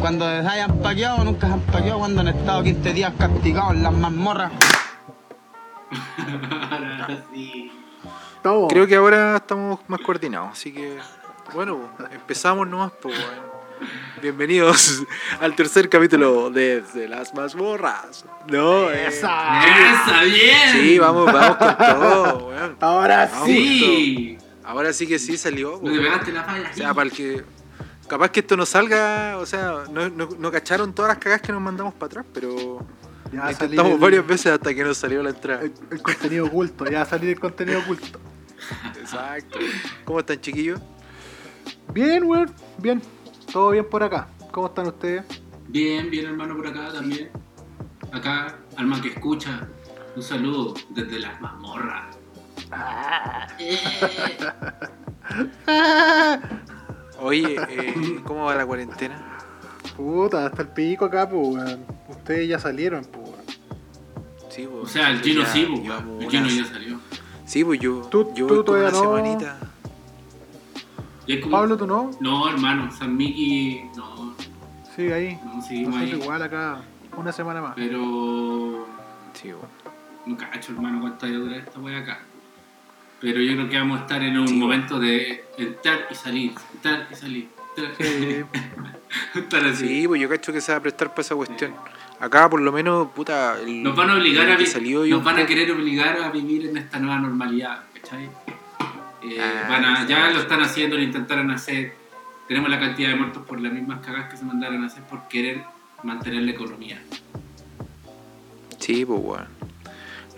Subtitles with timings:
[0.00, 3.82] Cuando se hayan paqueado, nunca se han paqueado cuando han estado 15 días castigados en
[3.82, 4.52] las mazmorras.
[6.70, 7.72] Ahora sí.
[8.36, 8.72] Estamos.
[8.72, 10.98] Creo que ahora estamos más coordinados, así que
[11.54, 11.80] bueno,
[12.12, 13.58] empezamos nomás, pues bueno.
[14.20, 15.02] Bienvenidos
[15.40, 18.24] al tercer capítulo de Desde las mazmorras.
[18.48, 19.60] No, eh, Esa.
[19.64, 20.72] ¡Esa, bien!
[20.72, 22.76] Sí, vamos, vamos con todo, weón.
[22.80, 24.38] Ahora Vamos sí.
[24.64, 25.80] Ahora sí que sí salió.
[25.80, 26.70] Pegaste la falla.
[26.70, 27.44] O sea, para el que.
[28.08, 31.52] Capaz que esto no salga, o sea, no, no, no cacharon todas las cagadas que
[31.52, 32.84] nos mandamos para atrás, pero
[33.32, 35.62] Ya intentamos el- varias veces hasta que nos salió la entrada.
[35.62, 38.18] El, el contenido oculto, ya va a salir el contenido oculto.
[38.98, 39.58] Exacto.
[40.04, 40.80] ¿Cómo están, chiquillos?
[41.92, 43.02] Bien, weón, bien.
[43.52, 44.28] Todo bien por acá.
[44.52, 45.24] ¿Cómo están ustedes?
[45.68, 47.30] Bien, bien hermano por acá también.
[48.12, 49.68] Acá, alma que escucha,
[50.16, 52.16] un saludo desde las mazmorras.
[57.20, 59.38] Oye, eh, ¿cómo va la cuarentena?
[59.96, 61.84] Puta, hasta el pico acá, pues, weón.
[62.08, 63.38] Ustedes ya salieron, pues, weón.
[64.50, 67.00] Sí, pues, O sea, el ya sí, pues, llevamos el Gino unas- ya salió.
[67.44, 69.00] Sí, pues yo, Tú- yo tú como una todavía no.
[69.00, 69.56] semanita.
[71.42, 72.10] Como- Pablo, ¿tú no?
[72.20, 74.34] No, hermano, San Miki, no,
[74.96, 75.40] Sigue ahí.
[75.44, 76.10] no seguimos ahí.
[76.12, 76.80] igual acá.
[77.16, 77.72] Una semana más.
[77.74, 78.86] Pero
[79.34, 79.92] Sí, pues.
[80.26, 82.20] no cacho, hermano, cuánto va a durar esta wea acá.
[83.20, 84.54] Pero yo creo que vamos a estar en un Sí.
[84.54, 87.48] momento de entrar y salir, entrar y salir.
[87.76, 88.44] entrar- Sí.
[89.38, 89.88] estar así.
[89.88, 91.72] Sí, pues yo cacho que se va a prestar para esa cuestión.
[92.20, 93.56] Acá, por lo menos, puta.
[93.60, 96.20] el- Nos van a obligar a que vi- salió y nos van a querer obligar
[96.20, 98.24] a vivir en esta nueva normalidad, ¿cachai?
[99.22, 101.94] Eh, Ah, van a- ya lo están haciendo, lo intentaron hacer.
[102.46, 105.26] Tenemos la cantidad de muertos por las mismas cagas que se mandaron a hacer por
[105.28, 105.62] querer
[106.02, 107.00] mantener la economía.
[108.78, 109.57] Sí, pues, weón.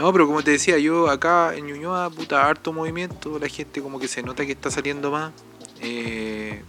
[0.01, 3.39] No, pero como te decía, yo acá en Ñuñoa, puta, harto movimiento.
[3.39, 5.31] La gente como que se nota que está saliendo más.
[5.83, 6.63] Eh,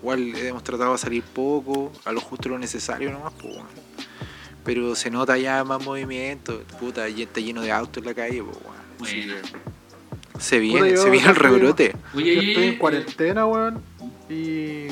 [0.00, 3.66] igual hemos tratado de salir poco, a lo justo lo necesario nomás, pues, weón.
[4.64, 6.62] Pero se nota ya más movimiento.
[6.78, 8.56] Puta, ya está lleno de autos en la calle, pues,
[9.00, 9.34] Bueno.
[9.34, 11.96] que Se viene, yo se viene el rebrote.
[12.14, 13.82] Yo estoy en cuarentena, weón.
[14.28, 14.86] Y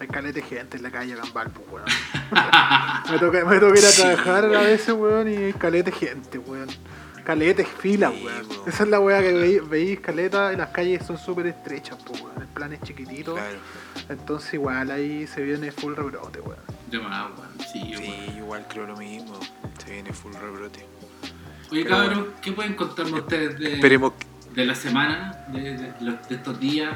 [0.00, 1.86] hay caleta de gente en la calle acá en Valpo, weón.
[3.12, 4.64] me toca, me toca ir a Sí, trabajar a weón.
[4.64, 6.68] veces, weón, y hay caleta de gente, weón.
[7.24, 8.46] Caleta de fila, Sí, weón.
[8.66, 12.12] Esa es la weá que veí- veís caleta y las calles son súper estrechas, po,
[12.14, 12.40] weón.
[12.42, 13.34] El plan es chiquitito.
[13.34, 13.58] Claro.
[14.08, 16.58] Entonces igual ahí se viene full rebrote, weón.
[16.90, 17.48] de más, weón.
[17.72, 18.36] Sí, Sí, weón.
[18.38, 19.38] igual creo lo mismo.
[19.84, 20.84] Se viene full rebrote.
[21.70, 22.26] Oye, Pero bueno.
[22.42, 26.60] ¿qué pueden contarme ustedes de, Esperemos que- de la semana, de, de los- de estos
[26.60, 26.94] días?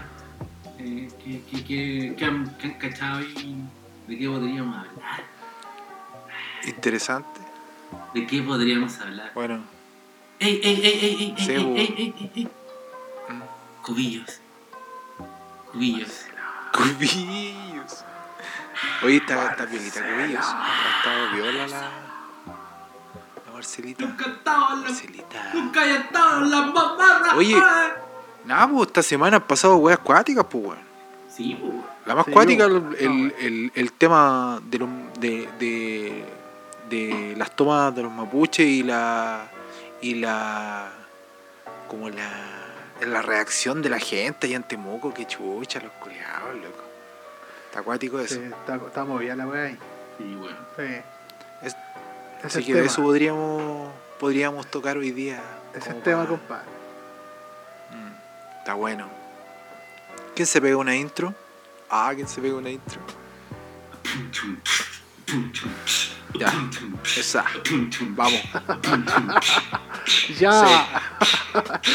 [0.78, 3.56] Eh, ¿qué, qué, qué- qué han, qué han cachado y
[4.06, 5.24] de qué podríamos hablar?
[6.66, 7.40] interesante.
[8.14, 9.30] ¿De qué podríamos hablar?
[9.34, 9.60] Bueno,
[10.38, 12.48] ¡Ey, ey, ey, ey, ey, ey, ey, ey, ey, ey, ey!
[13.82, 14.40] Cubillos.
[15.72, 16.10] Cubillos.
[16.72, 18.04] Cubillos.
[19.02, 20.44] Oye, está, está violita Cubillos.
[20.44, 21.80] Ha estado viola la.
[23.46, 24.04] La Marcelita.
[24.04, 24.88] Nunca he estado en la...
[24.88, 25.50] Marcelita.
[25.54, 27.34] Nunca he estado en las mamarras.
[27.34, 27.56] Oye.
[27.62, 27.88] ah.
[28.44, 30.78] Nada, pues esta semana han pasado weas acuáticas, pues weón.
[31.34, 31.84] Sí, po.
[32.04, 36.24] La más Sí, cuática, yo- el, el, el, el tema de, los, de, de,
[36.88, 39.50] de las tomas de los mapuches y la.
[40.10, 40.90] Y la.
[41.88, 42.30] como la.
[43.00, 46.82] la reacción de la gente allá en Temuco, que chucha, los culiados, loco.
[47.66, 48.36] Está acuático eso.
[48.36, 49.78] Sí, está, está movida la weá ahí.
[50.18, 50.56] Sí, bueno.
[50.76, 51.02] Sí.
[51.62, 51.76] Es-
[52.44, 52.86] Así que tema.
[52.86, 55.40] eso podríamos, podríamos tocar hoy día.
[55.74, 56.66] Ese como es tema, pa- compadre.
[57.90, 59.08] Mm, está bueno.
[60.34, 61.34] ¿Quién se pega una intro?
[61.90, 63.00] Ah, ¿quién se pega una intro?
[66.38, 66.52] Ya,
[67.16, 67.44] esa.
[68.10, 68.40] Vamos.
[70.38, 70.86] Ya,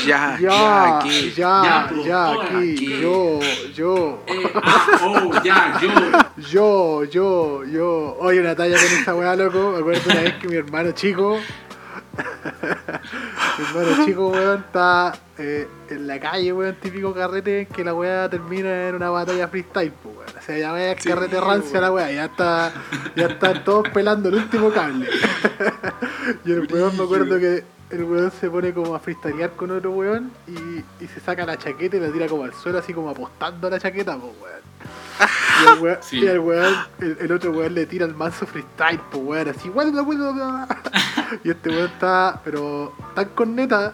[0.05, 1.31] Ya, ya, ya, aquí.
[1.37, 2.99] ya, Ya, ya, aquí, aquí.
[3.01, 3.39] yo,
[3.73, 5.89] yo, Eh, ah, oh, ya, yo.
[6.51, 8.17] yo, yo, yo.
[8.19, 9.71] Oye, una talla con esa weá, loco.
[9.71, 11.37] Me acuerdo una vez que mi hermano chico,
[13.57, 18.29] mi hermano chico, weón, está eh, en la calle, weón, típico carrete que la weá
[18.29, 20.29] termina en una batalla freestyle, pues, weón.
[20.37, 21.39] O sea, ya ve Sí, carrete
[21.79, 22.71] la weá, ya está,
[23.15, 25.07] ya están todos pelando el último cable.
[26.45, 29.91] y el weón me acuerdo que el weón se pone como a freestylear con otro
[29.91, 33.09] weón y, y se saca la chaqueta y la tira como al suelo, así como
[33.09, 34.61] apostando a la chaqueta, pues weón.
[35.21, 36.19] Y el weón, Sí.
[36.19, 39.69] y el, weón el, el otro weón le tira el manso freestyle, pues weón, así,
[39.69, 40.67] weón, no".
[41.43, 43.93] Y este weón está, pero tan con neta,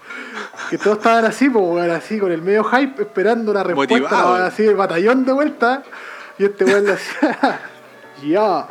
[0.70, 4.38] que todos estaban así, pues weón, así, con el medio hype, esperando la respuesta, Motivado.
[4.38, 5.82] la- así, el batallón de vuelta.
[6.38, 7.60] Y este weón le hacía,
[8.22, 8.66] ya,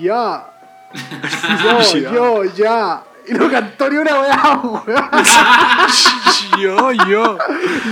[0.00, 0.44] ya,
[1.62, 3.02] yo, yo, ya.
[3.28, 4.86] Y no cantó ni una weá, weón.
[6.60, 7.38] yo, yo.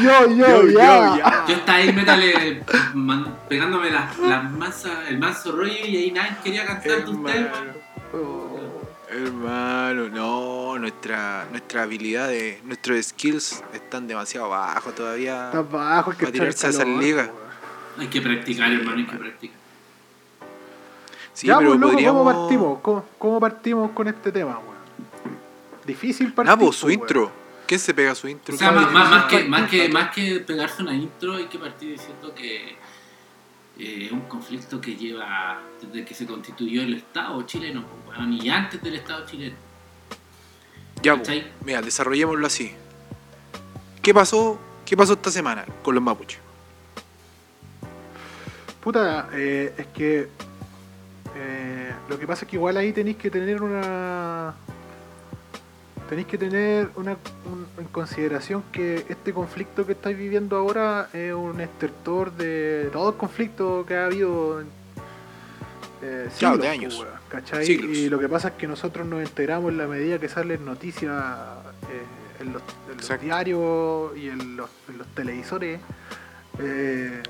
[0.03, 1.09] Yo, yo, Yo, ya.
[1.09, 1.45] yo, ya.
[1.47, 6.37] Yo estaba ahí metale, man- pegándome las las mansas, el manso rollo y ahí nadie
[6.43, 7.47] quería cantar de ustedes.
[8.11, 15.47] Hermano, hermano, no, nuestra, nuestra habilidad, de, nuestros skills están demasiado bajos todavía.
[15.47, 17.27] Está bajo, es que Para tirarse a esas calor, ligas.
[17.29, 17.47] weón.
[17.99, 19.57] Hay que practicar, hermano, hay que practicar.
[21.33, 22.23] Sí, ya, pero pues, loco, podríamos.
[22.25, 22.79] ¿cómo partimos?
[22.81, 24.76] ¿Cómo, cómo partimos con este tema, weón?
[25.87, 26.53] Difícil partir.
[26.53, 27.33] Ah, pues su pues, intro.
[27.67, 28.55] ¿Quién se pega su intro?
[28.55, 29.93] O sea, más, más, más que, más, que, partir.
[29.93, 32.77] más que pegarse una intro, hay que partir diciendo que
[33.79, 38.33] eh, es un conflicto que lleva desde que se constituyó el Estado chileno, pues, weón,
[38.33, 39.57] y antes del Estado chileno.
[41.03, 41.53] Ya, pues, ¿Cachai?
[41.65, 42.73] mira, desarrollémoslo así.
[44.01, 44.59] ¿Qué pasó?
[44.85, 46.39] ¿Qué pasó esta semana con los mapuches?
[48.81, 50.29] Puta, eh, es que
[51.35, 54.55] eh, lo que pasa es que igual ahí tenéis que tener una
[56.09, 57.13] tenéis que tener una,
[57.45, 63.11] un- en consideración que este conflicto que estáis viviendo ahora es un estertor de todo
[63.11, 64.67] el conflicto que ha habido en
[66.03, 67.01] eh, Claro, siglos, de po, años.
[67.01, 67.67] weón, ¿cachai?
[67.67, 67.97] Siglos.
[67.97, 71.13] Y lo que pasa es que nosotros nos enteramos en la medida que salen noticias
[71.91, 73.25] eh, en, los, en los Exacto.
[73.25, 75.81] diarios y en los, en los televisores.
[76.61, 77.23] eh,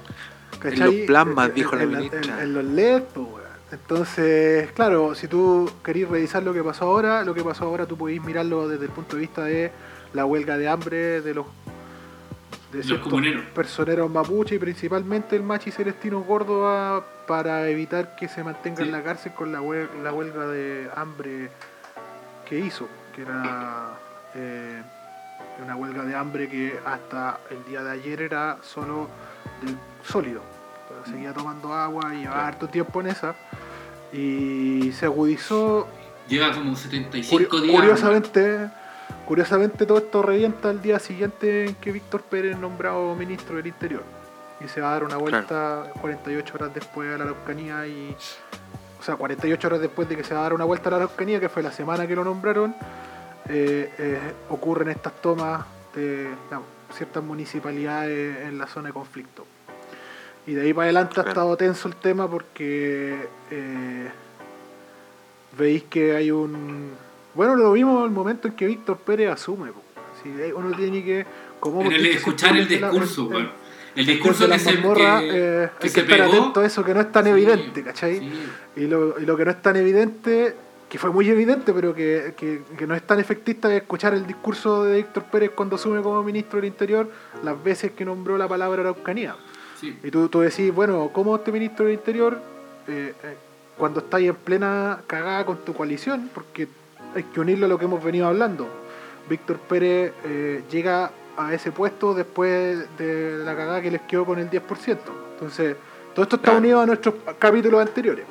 [0.64, 2.20] En los plasmas, En- dijo la ministra.
[2.20, 3.45] En, en los LED, pues.
[3.80, 7.96] Entonces, claro, si tú querís revisar lo que pasó ahora, lo que pasó ahora tú
[7.96, 9.70] podéis mirarlo desde el punto de vista de
[10.14, 11.46] la huelga de hambre de los
[12.72, 13.44] de Los ciertos comuneros.
[13.54, 18.82] personeros mapuche y principalmente el machi Celestino Córdoba para evitar que se mantenga Sí.
[18.84, 21.50] en la cárcel con la huelga, la huelga de hambre
[22.48, 23.90] que hizo, que era
[24.34, 24.82] eh,
[25.64, 29.08] una huelga de hambre que hasta el día de ayer era solo
[29.62, 30.40] del sólido.
[30.88, 32.48] Pero seguía tomando agua y llevaba Claro.
[32.48, 33.34] harto tiempo en esa.
[34.12, 35.86] Y se agudizó
[36.28, 37.76] Lleva como 75 Curio- días.
[37.80, 38.68] curiosamente,
[39.26, 43.66] curiosamente todo esto revienta el día siguiente en que Víctor Pérez es nombrado ministro del
[43.68, 44.02] Interior.
[44.64, 48.16] Y se va a dar una vuelta 48 horas después a la Araucanía y...
[48.98, 50.96] O sea, 48 horas después de que se va a dar una vuelta a la
[50.96, 52.74] Araucanía, que fue la semana que lo nombraron,
[53.48, 54.18] eh, eh,
[54.48, 55.64] ocurren estas tomas
[55.94, 56.66] de digamos,
[56.96, 59.46] ciertas municipalidades en la zona de conflicto.
[60.46, 63.16] Y de ahí para adelante ha estado tenso el tema porque
[63.50, 64.08] eh,
[65.58, 66.90] veis que hay un...
[67.34, 69.70] Bueno, lo vimos en el momento en que Víctor Pérez asume.
[70.22, 71.26] Si uno tiene que...
[71.60, 73.50] Como En el escuchar el discurso, weón.
[73.96, 75.28] El discurso de que las se, mazmorras, que,
[75.64, 76.42] eh, que hay se que estar pegó.
[76.42, 78.18] atento a eso que no es tan Sí, evidente, ¿cachai?
[78.18, 78.32] sí.
[78.76, 80.54] Y, lo, y lo que no es tan evidente,
[80.90, 84.26] que fue muy evidente, pero que, que- que no es tan efectista, es escuchar el
[84.26, 87.10] discurso de Víctor Pérez cuando asume como ministro del Interior
[87.42, 89.34] las veces que nombró la palabra Araucanía.
[89.80, 89.98] Sí.
[90.02, 92.40] Y tú, tú decís, bueno, ¿cómo este ministro del Interior,
[92.88, 93.36] eh, eh,
[93.76, 96.66] cuando estáis en plena cagada con tu coalición, porque
[97.14, 98.66] hay que unirlo a lo que hemos venido hablando,
[99.28, 104.38] Víctor Pérez eh, llega a ese puesto después de la cagada que les quedó con
[104.38, 104.98] el 10%.
[105.34, 105.76] Entonces,
[106.14, 106.58] todo esto está Claro.
[106.58, 108.24] unido a nuestros capítulos anteriores.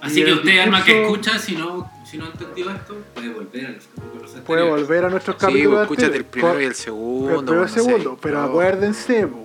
[0.00, 2.94] Así Y que el usted, alma que discurso- escucha, si no, si no entendió esto,
[3.14, 4.86] puede volver a los capítulos Puede anteriores.
[4.86, 6.30] volver a nuestros Sí, capítulos pues, escúchate el anteriores.
[6.30, 7.26] primero y el segundo.
[7.28, 8.44] pero, pero no sé, segundo, pero no.
[8.44, 9.43] acuérdense, po, weón,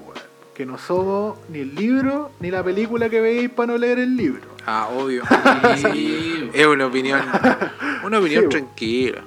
[0.59, 4.17] que no somos ni el libro ni la película que veis para no leer el
[4.17, 4.41] libro.
[4.65, 5.23] Ah, obvio.
[5.77, 6.49] Sí.
[6.53, 7.21] Es una opinión.
[8.03, 9.21] Una opinión Sí, tranquila.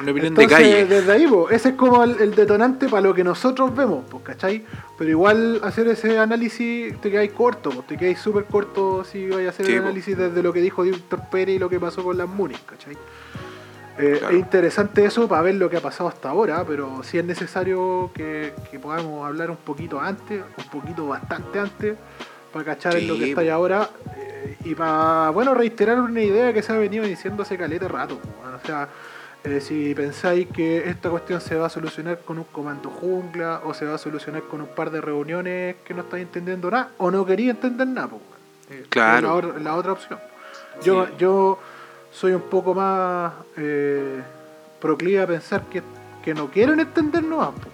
[0.00, 0.84] Una opinión Entonces, de calle.
[0.86, 4.24] desde ahí, po, ese es como el, el detonante para lo que nosotros vemos, pues,
[4.24, 4.64] ¿cachai?
[4.98, 9.50] Pero igual hacer ese análisis te quedáis corto, te quedáis súper corto si vais a
[9.50, 9.84] hacer Sí, el po.
[9.86, 12.96] análisis desde lo que dijo Víctor Pérez y lo que pasó con las Munis, ¿cachai?
[13.98, 14.34] Eh, Claro.
[14.34, 18.10] Es interesante eso para ver lo que ha pasado hasta ahora, pero sí es necesario
[18.14, 21.96] que, que podamos hablar un poquito antes, un poquito bastante antes,
[22.52, 26.52] para cachar en lo que está ahí ahora eh, y para, bueno, reiterar una idea
[26.52, 28.18] que se ha venido diciendo hace caleta rato.
[28.62, 28.88] O sea,
[29.44, 33.74] eh, si pensáis que esta cuestión se va a solucionar con un comando jungla o
[33.74, 37.10] se va a solucionar con un par de reuniones que no estáis entendiendo nada o
[37.10, 38.10] no quería entender nada.
[38.70, 39.38] Eh, Claro.
[39.56, 40.18] es La, otra opción.
[40.82, 41.12] Yo, Sí.
[41.18, 41.58] yo
[42.12, 44.22] soy un poco más eh,
[44.80, 45.82] proclive a pensar que,
[46.22, 47.72] que no quieren entender nomás, pues.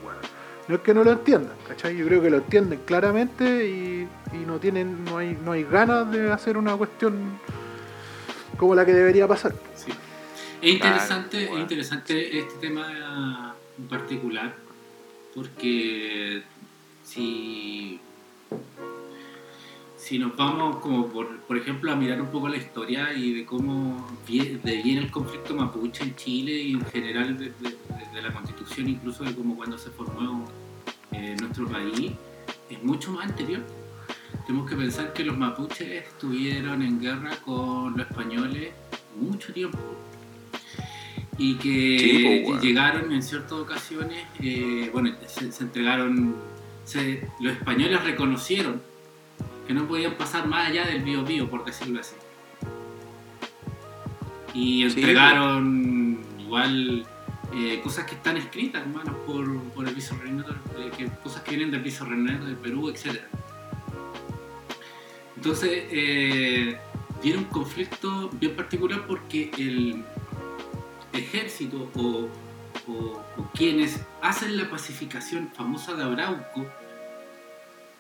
[0.69, 1.97] No es que no lo entiendan, ¿cachai?
[1.97, 6.11] Yo creo que lo entienden claramente y, y no tienen, no hay, no hay ganas
[6.11, 7.41] de hacer una cuestión
[8.59, 9.55] como la que debería pasar.
[9.75, 9.91] Sí.
[10.61, 14.55] Es interesante, Claro, es interesante este tema en particular,
[15.35, 16.43] porque
[17.03, 17.99] si,
[20.09, 23.45] si nos vamos como por, por ejemplo a mirar un poco la historia y de
[23.45, 27.77] cómo vie- de viene el conflicto mapuche en Chile y en general desde de,
[28.15, 30.49] de la constitución, incluso de cómo cuando se formó
[31.13, 32.13] eh, nuestro país,
[32.71, 33.61] es mucho más anterior.
[34.47, 38.73] Tenemos que pensar que los mapuches estuvieron en guerra con los españoles
[39.21, 39.79] mucho tiempo.
[41.37, 42.61] y que Sí, po, weón.
[42.63, 46.35] llegaron en ciertas ocasiones, eh, bueno, se, se entregaron,
[46.85, 48.81] se- los españoles reconocieron
[49.69, 52.17] que no podían pasar más allá del Bío Bío, por decirlo así.
[54.55, 57.07] Y Sí, entregaron igual
[57.55, 61.71] eh, cosas que están escritas, hermanos, por, por el vicerreinato, eh, que, cosas que vienen
[61.71, 63.21] del vicerreinato de Perú, etc.
[65.37, 66.79] Entonces, eh,
[67.23, 70.03] tiene un conflicto bien particular porque el
[71.13, 72.29] ejército o,
[72.91, 76.67] o- o quienes hacen la pacificación famosa de Arauco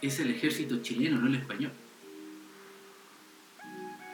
[0.00, 1.72] es el ejército chileno, no el español.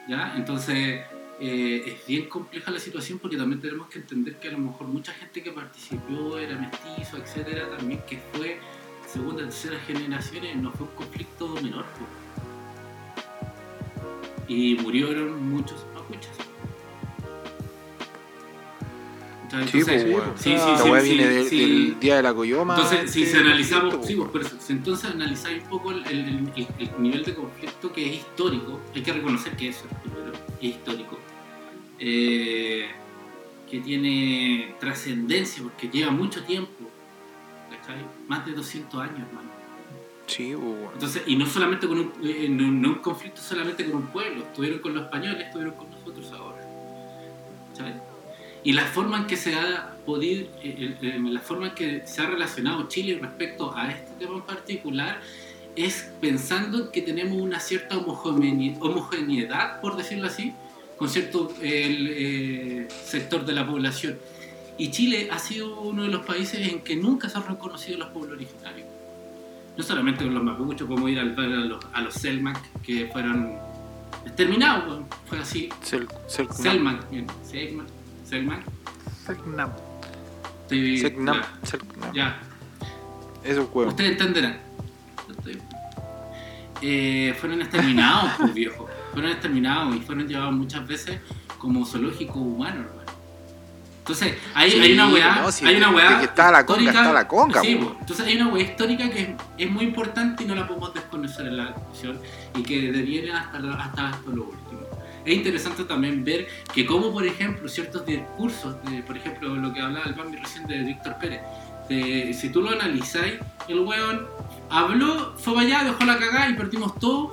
[0.07, 0.35] ¿Ya?
[0.37, 1.01] Entonces,
[1.39, 4.87] eh, es bien compleja la situación porque también tenemos que entender que a lo mejor
[4.87, 8.59] mucha gente que participó era mestizo, etcétera, también que fue
[9.07, 11.85] segunda, tercera generaciones, no fue un conflicto menor.
[14.47, 16.44] Y murieron muchos mapuches.
[19.49, 19.67] ¿Cachai?
[19.67, 20.03] Sí, Entonces,
[20.37, 22.75] sí, sí, La sí, sí, viene del, día de la Coyoma.
[22.75, 24.05] Entonces, si se analizamos, weón.
[24.05, 27.91] pues, por eso, si entonces analizáis un poco el, el- el- el nivel de conflicto
[27.93, 31.17] que es histórico, hay que reconocer que eso primero, es histórico,
[31.99, 32.87] eh,
[33.69, 36.71] que tiene trascendencia porque lleva mucho tiempo,
[37.69, 37.97] ¿cachai?
[38.27, 39.49] Más de 200 años, hermano.
[40.27, 40.89] Sí, weón.
[40.93, 44.43] Entonces, y no solamente con un, eh, no, no un conflicto solamente con un pueblo,
[44.43, 46.61] estuvieron con los españoles, estuvieron con nosotros ahora.
[47.73, 47.93] ¿Sabes?
[48.65, 52.21] Y la forma en que se ha podido, eh, eh, la forma en que se
[52.21, 55.21] ha relacionado Chile respecto a este tema en particular
[55.75, 60.51] es pensando que tenemos una cierta homogene- homogeneidad, por decirlo así,
[60.97, 64.17] con cierto el, eh, sector de la población.
[64.77, 68.09] Y Chile ha sido uno de los países en que nunca se han reconocido los
[68.09, 68.87] pueblos originarios
[69.77, 73.57] no solamente los mapuches, como ir al a los, a los Selmac, que fueron
[74.25, 75.05] exterminados, weón.
[75.25, 75.67] fue así.
[75.83, 77.85] Sel- Sel- Selmac, bien, Selmac,
[78.27, 78.63] Selmac.
[79.25, 79.71] Selknam.
[80.63, 82.13] Estoy- Selknam, ya, Selknam.
[82.13, 82.39] ya.
[83.43, 83.89] Eso, weón.
[83.89, 84.57] ustedes entenderán.
[86.81, 88.87] Eh, fueron exterminados, pues viejo.
[89.13, 91.19] Fueron exterminados y fueron llevados muchas veces
[91.57, 93.01] como zoológicos humanos, hermano.
[93.99, 96.79] Entonces, hay, Sí, hay una weá, no, sí, hay una weá que está la conga,
[96.81, 97.95] histórica- está la conga, sí, po.
[97.99, 101.47] entonces hay una weá histórica que es, es muy importante y no la podemos desconocer
[101.47, 102.19] en la discusión
[102.55, 104.81] y que deviene hasta, hasta, hasta lo último.
[105.25, 109.81] Es interesante también ver que como, por ejemplo, ciertos discursos, de, por ejemplo, lo que
[109.81, 111.41] hablaba el Bambi recién de Víctor Pérez,
[111.89, 113.35] de- si tú lo analizáis,
[113.67, 114.27] el weón
[114.69, 117.31] habló, fue para allá, dejó la cagada y perdimos todos,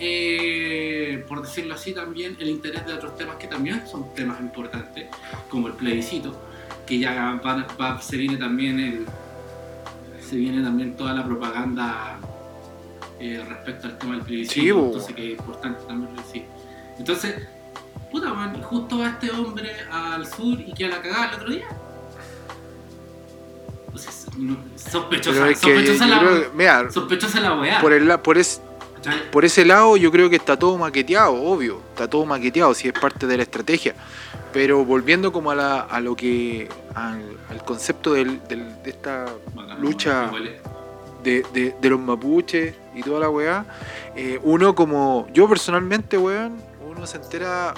[0.00, 5.06] eh, por decirlo así también, el interés de otros temas que también son temas importantes,
[5.48, 6.34] como el plebiscito,
[6.86, 9.06] que ya va- va- se viene también el,
[10.20, 12.18] se viene también toda la propaganda
[13.20, 16.44] eh, respecto al tema del plebiscito, Sí, entonces que es importante también decir.
[17.00, 17.34] Entonces,
[18.10, 21.64] puta man, justo va este hombre al sur y queda la cagada el otro día.
[23.86, 24.26] Entonces,
[24.76, 25.74] sospechosa, es que
[26.06, 27.80] la, creo que- mira, sospechosa la weá.
[27.80, 28.60] por, el, por, es-
[29.32, 31.80] por ese lado yo creo que está todo maqueteado, obvio.
[31.90, 33.94] Está todo maqueteado, si es parte de la estrategia.
[34.52, 36.68] Pero volviendo como a, la, a lo que...
[36.94, 40.30] Al, al concepto del- del- de esta Bacán, lucha-
[41.24, 43.64] de, de- de los mapuches y toda la weá,
[44.16, 46.56] eh, uno como, yo personalmente, weón,
[47.00, 47.72] uno se entera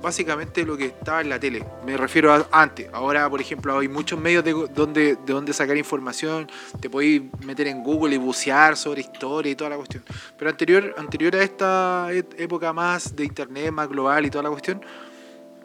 [0.00, 1.62] básicamente lo que estaba en la tele.
[1.84, 2.88] Me refiero a antes.
[2.94, 6.50] Ahora, por ejemplo, hay muchos medios de donde, de donde sacar información.
[6.80, 10.02] Te podéis meter en Google y bucear sobre historia y toda la cuestión.
[10.38, 14.50] Pero anterior, anterior a esta e- época más de internet, más global y toda la
[14.50, 14.80] cuestión,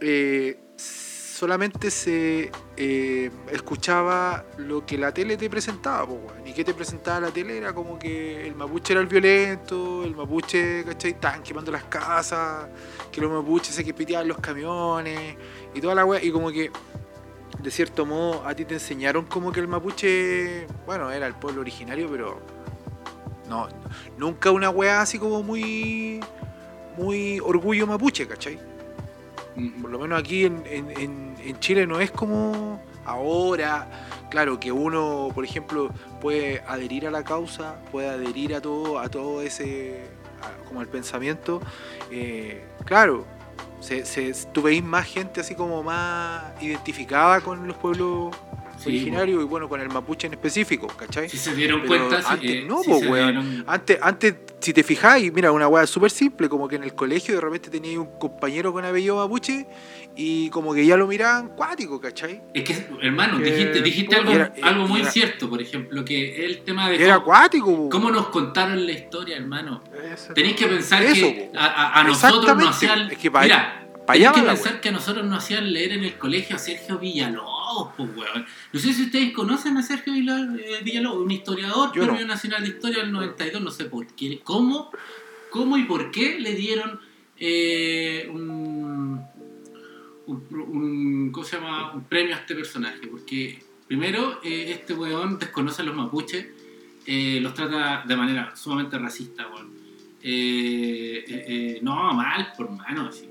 [0.02, 0.60] eh,
[1.34, 6.48] solamente se eh, escuchaba lo que la tele te presentaba, po, weón.
[6.48, 10.16] y que te presentaba la tele era como que el mapuche era el violento, el
[10.16, 11.12] mapuche, ¿cachai?
[11.12, 12.68] Estaban quemando las casas,
[13.12, 15.36] que los mapuches se que piteaban los camiones
[15.74, 16.70] y toda la weá, y como que
[17.60, 21.62] de cierto modo a ti te enseñaron como que el mapuche, bueno, era el pueblo
[21.62, 22.42] originario, pero
[23.50, 23.68] no,
[24.20, 26.20] nunca una weá así como muy,
[26.96, 28.73] muy orgullo mapuche, ¿cachai?
[29.81, 33.88] Por lo menos aquí en, en- en- Chile no es como ahora,
[34.29, 35.89] claro, que uno, por ejemplo,
[36.22, 40.01] puede adherir a la causa, puede adherir a todo, a todo ese,
[40.67, 41.62] como al pensamiento,
[42.12, 43.25] eh, claro,
[43.79, 48.36] se, se, tú veis más gente así como más identificada con los pueblos
[48.84, 51.30] Sí, originarios y bueno, con el mapuche en específico, ¿cachai?
[51.30, 53.12] Si se dieron Pero cuenta, antes eh, no, se weón.
[53.12, 56.94] dieron- Antes, antes, si te fijáis, mira, una weá súper simple, como que en el
[56.94, 59.66] colegio de repente tenías un compañero con apellido mapuche
[60.16, 62.42] y como que ya lo miraban cuático, ¿cachai?
[62.54, 66.46] Es que, hermano, Que, dijiste, dijiste algo, era- algo muy era- cierto, por ejemplo, que
[66.46, 67.66] el tema de Era cómo, acuático.
[67.75, 67.90] po.
[67.90, 69.84] cómo nos contaron la historia, hermano.
[70.13, 70.34] Eso.
[70.34, 71.60] Tenéis que pensar Eso, que po.
[71.60, 72.70] a, a- nosotros nos Exactamente.
[72.70, 73.12] hacían...
[73.12, 76.16] Es que Mira, Para allá que pensar que a nosotros nos hacían leer en el
[76.18, 77.52] colegio a Sergio Villalobos,
[77.98, 78.46] pues, weón.
[78.72, 82.10] No sé si ustedes conocen a Sergio eh, Villalobos, un historiador, Yo no.
[82.10, 84.92] Premio Nacional de Historia del 92, no sé por qué, cómo,
[85.50, 87.00] cómo y por qué le dieron
[87.38, 89.22] eh, un,
[90.27, 91.94] un, un- ¿cómo se llama?
[91.94, 93.08] un premio a este personaje.
[93.08, 96.46] Porque primero, eh, este weón desconoce a los mapuches,
[97.06, 99.74] eh, los trata de manera sumamente racista, weón.
[101.82, 103.30] No, mal, por mano, así.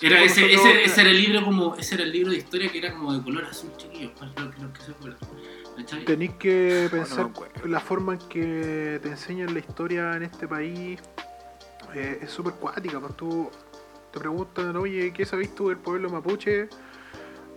[0.00, 2.70] Era ese, nosotros- ese, ese era el libro como ese era el libro de historia
[2.70, 5.18] que era como de color azul chiquillo para los que, los que se acuerdan
[5.76, 6.04] ¿cachai?
[6.04, 7.30] Tenéis que no pensar
[7.64, 11.00] la forma en que te enseñan la historia en este país
[11.94, 13.00] eh, es súper cuática.
[13.00, 13.50] Pues tú
[14.12, 16.68] te preguntan, oye, ¿qué sabéis tú del pueblo mapuche?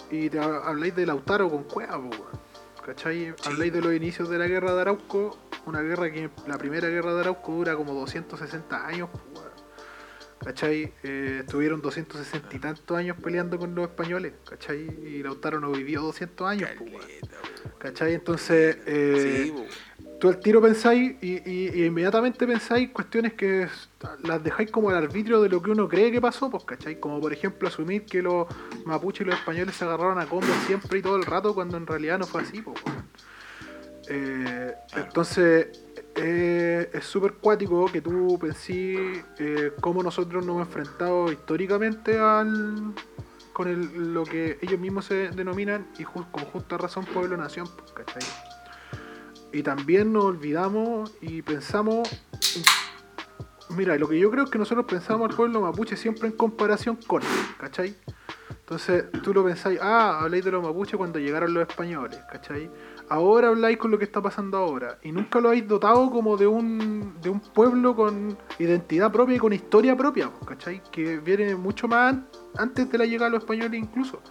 [0.09, 2.21] Y te ha- habláis de Lautaro con Cueva, pues.
[2.85, 3.33] ¿cachai?
[3.45, 7.13] Habláis de los inicios de la guerra de Arauco, una guerra que la primera guerra
[7.13, 9.45] de Arauco dura como 260 años, pues.
[10.43, 10.91] ¿Cachai?
[11.03, 14.79] Eh, estuvieron 260 y tantos años peleando con los españoles, ¿cachai?
[15.05, 16.91] Y Lautaro no vivió 200 años, pues.
[16.91, 17.73] Caleta, weón.
[17.77, 18.13] ¿Cachai?
[18.15, 19.65] Entonces, eh, Sí, po.
[20.19, 23.67] tú al tiro pensáis y, y- y inmediatamente pensáis cuestiones que
[24.23, 26.99] las dejáis como al arbitrio de lo que uno cree que pasó, pues, ¿cachai?
[26.99, 28.47] Como por ejemplo asumir que los
[28.85, 31.85] mapuches y los españoles se agarraron a combos siempre y todo el rato cuando en
[31.87, 32.77] realidad no fue así, pues.
[34.09, 34.73] Eh.
[34.95, 35.67] Entonces,
[36.15, 38.99] eh, es súper cuático que tú pensís
[39.39, 42.93] eh, cómo nosotros nos hemos enfrentado históricamente al
[43.53, 48.23] con lo que ellos mismos se denominan y ju- con justa razón pueblo-nación, ¿cachai?
[49.51, 52.07] Y también nos olvidamos y pensamos.
[53.69, 56.97] Mira, lo que yo creo es que nosotros pensamos al pueblo mapuche siempre en comparación
[57.07, 57.21] con,
[57.59, 57.95] ¿cachai?
[58.49, 62.69] Entonces tú lo pensáis, ah, habláis de los mapuches cuando llegaron los españoles, ¿cachai?
[63.11, 64.97] Ahora habláis con lo que está pasando ahora.
[65.03, 69.39] Y nunca lo habéis dotado como de un, de un pueblo con identidad propia y
[69.39, 70.81] con historia propia, ¿cachai?
[70.93, 72.27] Que viene mucho más an-
[72.57, 74.21] antes de la llegada de los españoles incluso.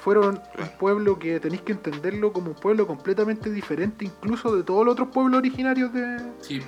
[0.00, 4.84] Fueron un pueblo que tenéis que entenderlo como un pueblo completamente diferente incluso de todos
[4.84, 6.60] los otros pueblos originarios de, Sí.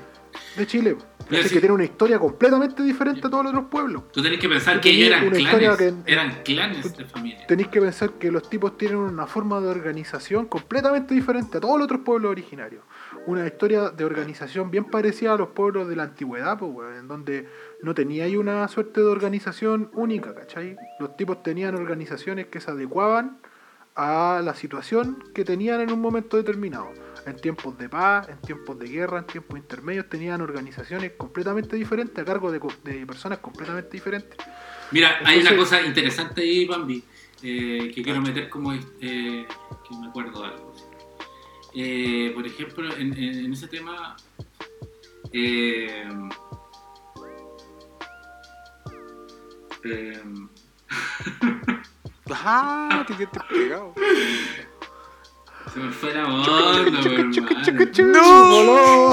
[0.57, 0.97] De Chile.
[1.31, 1.43] Mira, ¿cachai?
[1.49, 1.55] sí.
[1.55, 4.03] Que tiene una historia completamente diferente a todos los otros pueblos.
[4.13, 7.81] tú tenés que pensar que ellos eran clanes que- eran clanes de familia Tenéis que
[7.81, 12.01] pensar que los tipos tienen una forma de organización completamente diferente a todos los otros
[12.05, 12.83] pueblos originarios.
[13.27, 17.49] Una historia de organización bien parecida a los pueblos de la antigüedad, pues, en donde
[17.83, 20.77] no tenía ahí una suerte de organización única, ¿cachai?
[21.01, 23.39] Los tipos tenían organizaciones que se adecuaban
[23.97, 26.89] a la situación que tenían en un momento determinado.
[27.27, 32.19] En tiempos de paz, en tiempos de guerra, en tiempos intermedios, tenían organizaciones completamente diferentes
[32.19, 34.37] a cargo de, de personas completamente diferentes.
[34.91, 37.03] Mira, hay una cosa interesante ahí, Bambi,
[37.43, 40.75] eh, que quiero meter como eh, que me acuerdo de algo.
[41.75, 44.17] Eh, por ejemplo, en, ese tema,
[45.33, 46.05] eh,
[52.31, 53.95] Ah, te quedaste pegado.
[55.75, 56.47] se me fue la onda.
[57.99, 59.11] ¡No!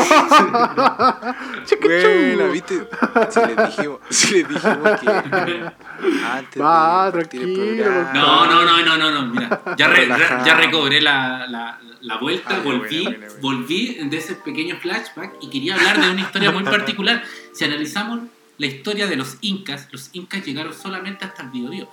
[1.82, 2.88] Buena, viste.
[3.30, 8.46] Si les dijimos, si les dijimos que antes Va, de partir el tranquilo, programa- No,
[8.46, 10.46] no, no, no, no, no, mira, ya, re- Relajado.
[10.46, 13.42] ya recobré la, la, la vuelta, Ah, volví, buena, buena, buena.
[13.42, 17.24] volví de ese pequeño flashback y quería hablar de una historia muy particular.
[17.54, 18.22] Si analizamos
[18.58, 21.90] la historia de los incas, los incas llegaron solamente hasta el Biobío.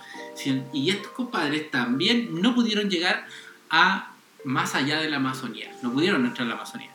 [0.73, 3.27] Y estos compadres también no pudieron llegar
[3.71, 4.13] a
[4.45, 6.91] más allá de la Amazonía, no pudieron entrar a la Amazonía.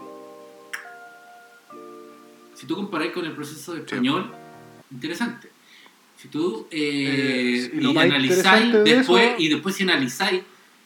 [2.56, 4.32] Si tú comparas con el proceso español,
[4.92, 5.50] interesante.
[6.18, 10.42] Si tú eh, Eh, y analizáis de después, y después si analizáis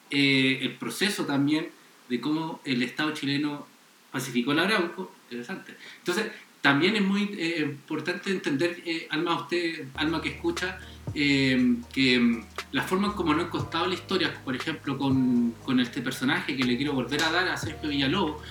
[0.09, 1.69] eh, el proceso también
[2.09, 3.67] de cómo el Estado chileno
[4.11, 5.75] pacificó el Arauco, interesante.
[5.99, 10.79] Entonces, también es muy eh, importante entender, eh, Alma, usted, Alma que escucha,
[11.13, 15.79] eh, que mm, la forma como nos han costado la historia, por ejemplo, con, con
[15.79, 18.41] este personaje que le quiero volver a dar a Sergio Villalobos,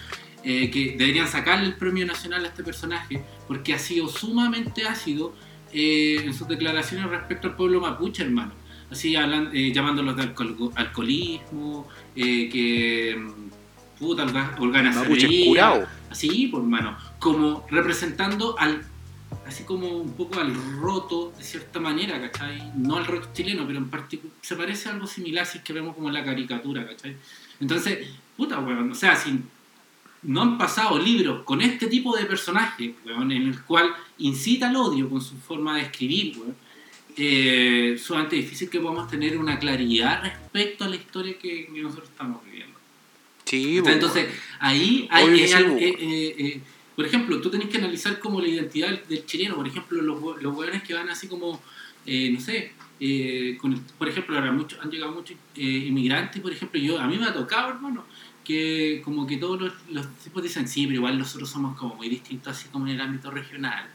[0.45, 5.35] eh, que deberían sacarle el premio nacional a este personaje, porque ha sido sumamente ácido
[5.73, 8.53] eh, en sus declaraciones respecto al pueblo mapuche, hermano.
[8.91, 15.87] Así hablan, eh, llamándolos de alcohol- alcoholismo, eh, que mm, puta, Mapuche holganazanería, curado.
[16.11, 18.85] así, por hermano, como representando al,
[19.47, 22.73] así como un poco al roto, de cierta manera, ¿cachai?
[22.77, 25.73] No al roto chileno, pero en particular, se parece a algo similar si es que
[25.73, 27.17] vemos como en la caricatura, ¿cachai?
[27.61, 29.41] Entonces, puta, weón, o sea, si
[30.23, 34.77] no han pasado libros con este tipo de personaje, weón, en el cual incita al
[34.77, 36.57] odio con su forma de escribir, weón,
[37.17, 42.11] eh, es sumamente difícil que podamos tener una claridad respecto a la historia que, nosotros
[42.11, 42.77] estamos viviendo.
[43.45, 45.71] Sí, Entonces, ahí hay, hay po.
[45.79, 46.61] eh, eh, eh,
[46.97, 50.57] por ejemplo, tú tenés que analizar como la identidad del, chileno, por ejemplo, los, los
[50.57, 51.61] hueones que van así como,
[52.07, 56.51] eh, no sé, eh, con- por ejemplo, ahora muchos, han llegado muchos eh, inmigrantes, por
[56.53, 58.05] ejemplo, yo a mí me ha tocado, hermano,
[58.43, 62.09] que como que todos los, los tipos dicen, sí, pero igual nosotros somos como muy
[62.09, 63.91] distintos así como en el ámbito regional.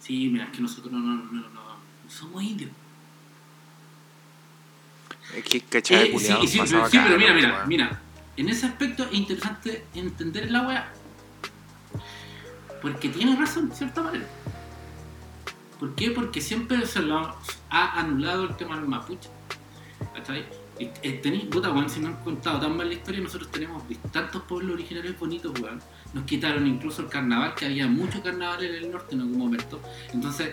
[0.00, 2.70] Sí, mira, es que nosotros no, no, no, no- no somos indios.
[5.36, 8.02] Es que cachai, Eh, sí, sí, pasa sí, pero mira, mira, mira.
[8.36, 10.92] En ese aspecto es interesante entender la weá.
[12.82, 14.24] Porque tiene razón, de cierta manera.
[15.78, 16.10] ¿Por qué?
[16.10, 17.18] Porque siempre se lo
[17.70, 19.28] ha anulado el tema del mapuche.
[20.14, 20.44] ¿Cachai?
[20.78, 24.42] Eh, tení- puta, weón, si me han contado tan mal la historia, nosotros tenemos tantos
[24.42, 25.78] pueblos originarios bonitos, weón.
[26.14, 29.78] Nos quitaron incluso el carnaval, que había mucho carnaval en el norte en algún momento.
[30.12, 30.50] Entonces,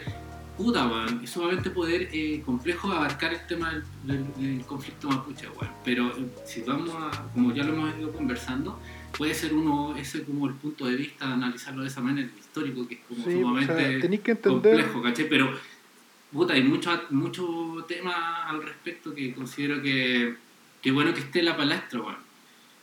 [0.57, 5.47] puta, weón, es sumamente poder eh, complejo abarcar el tema del, del- del conflicto mapuche,
[5.49, 5.71] weón.
[5.85, 8.79] Pero eh, si vamos a, como ya lo hemos ido conversando,
[9.15, 12.39] puede ser uno, ese como el punto de vista de analizarlo de esa manera, el
[12.39, 14.73] histórico, que es como Sí, o sumamente sea, tenéis que entender.
[14.85, 15.29] complejo, ¿cachai?
[15.29, 15.57] Pero,
[16.31, 20.35] puta, hay mucho, mucho tema al respecto que considero que,
[20.81, 22.27] que bueno que esté en la palestra, weón.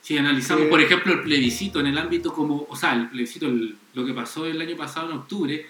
[0.00, 0.70] Si analizamos, Sí.
[0.70, 4.12] por ejemplo, el plebiscito en el ámbito como, o sea, el plebiscito, el- lo que
[4.12, 5.66] pasó el año pasado en octubre,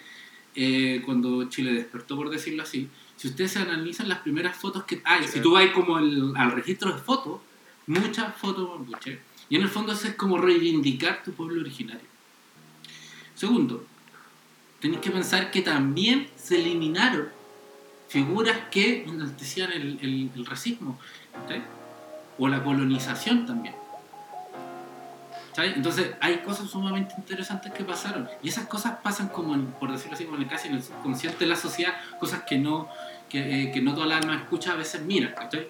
[0.57, 5.01] eh, cuando Chile despertó, por decirlo así, si ustedes se analizan las primeras fotos que
[5.05, 7.41] hay, si tú vas como el- al registro de fotos,
[7.87, 9.19] muchas fotos mapuche,
[9.51, 12.07] y en el fondo eso es como reivindicar tu pueblo originario.
[13.35, 13.85] Segundo,
[14.81, 17.29] tenéis que pensar que también se eliminaron
[18.09, 20.99] figuras que enaltecían el, el- el racismo,
[21.33, 21.63] ¿cachai?
[22.39, 23.75] o la colonización también.
[25.57, 30.25] Entonces hay cosas sumamente interesantes que pasaron y esas cosas pasan como, por decirlo así,
[30.25, 32.89] como en casi en el subconsciente de la sociedad, cosas que no,
[33.29, 35.69] que, eh, que no toda la alma escucha a veces mira, ¿cachai?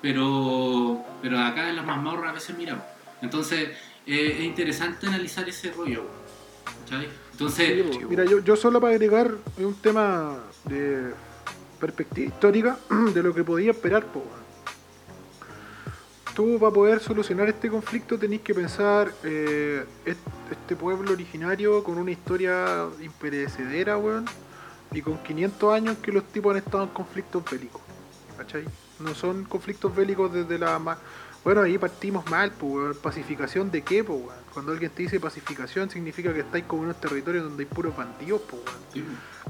[0.00, 2.84] Pero, pero acá en las mazmorras a veces miramos.
[3.22, 3.70] Entonces
[4.06, 6.04] eh, es interesante analizar ese rollo,
[6.84, 7.08] ¿cachai?
[7.32, 7.66] Entonces,
[8.00, 8.08] po.
[8.08, 11.12] Mira, yo, yo solo para agregar un tema de
[11.80, 12.78] perspectiva histórica
[13.14, 14.24] de lo que podía esperar, po.
[16.34, 20.20] Tú para poder solucionar este conflicto tenés que pensar eh, est-
[20.52, 24.24] este pueblo originario con una historia imperecedera, weón,
[24.92, 27.82] y con 500 años que los tipos han estado en conflictos bélicos,
[28.36, 28.64] ¿cachai?
[29.00, 30.78] No son conflictos bélicos desde la...
[31.44, 32.94] Bueno, ahí partimos mal, pues, weón.
[33.02, 34.38] ¿Pacificación de qué, pues, weón?
[34.52, 37.96] Cuando alguien te dice pacificación significa que estáis como en unos territorios donde hay puros
[37.96, 38.78] bandidos, pues, weón.
[38.92, 39.04] sí,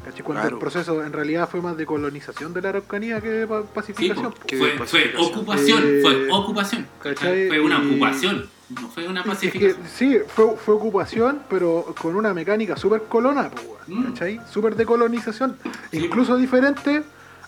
[0.05, 0.23] ¿Cachai?
[0.23, 0.57] Cuando Claro.
[0.57, 3.69] el proceso en realidad fue más de colonización de la Araucanía que de pa- Sí,
[3.75, 4.33] pacificación.
[4.47, 6.87] Que fue, de fue ocupación, Eh, fue ocupación.
[7.03, 7.49] ¿cachai?
[7.49, 8.49] Fue una Y- ocupación,
[8.81, 9.87] no fue una Es que, pacificación.
[9.93, 13.51] sí, fue, fue ocupación, pero con una mecánica súper colona,
[13.89, 14.05] Mm.
[14.13, 14.41] ¿cachai?
[14.49, 15.57] Súper de colonización.
[15.91, 17.03] Sí, Incluso diferente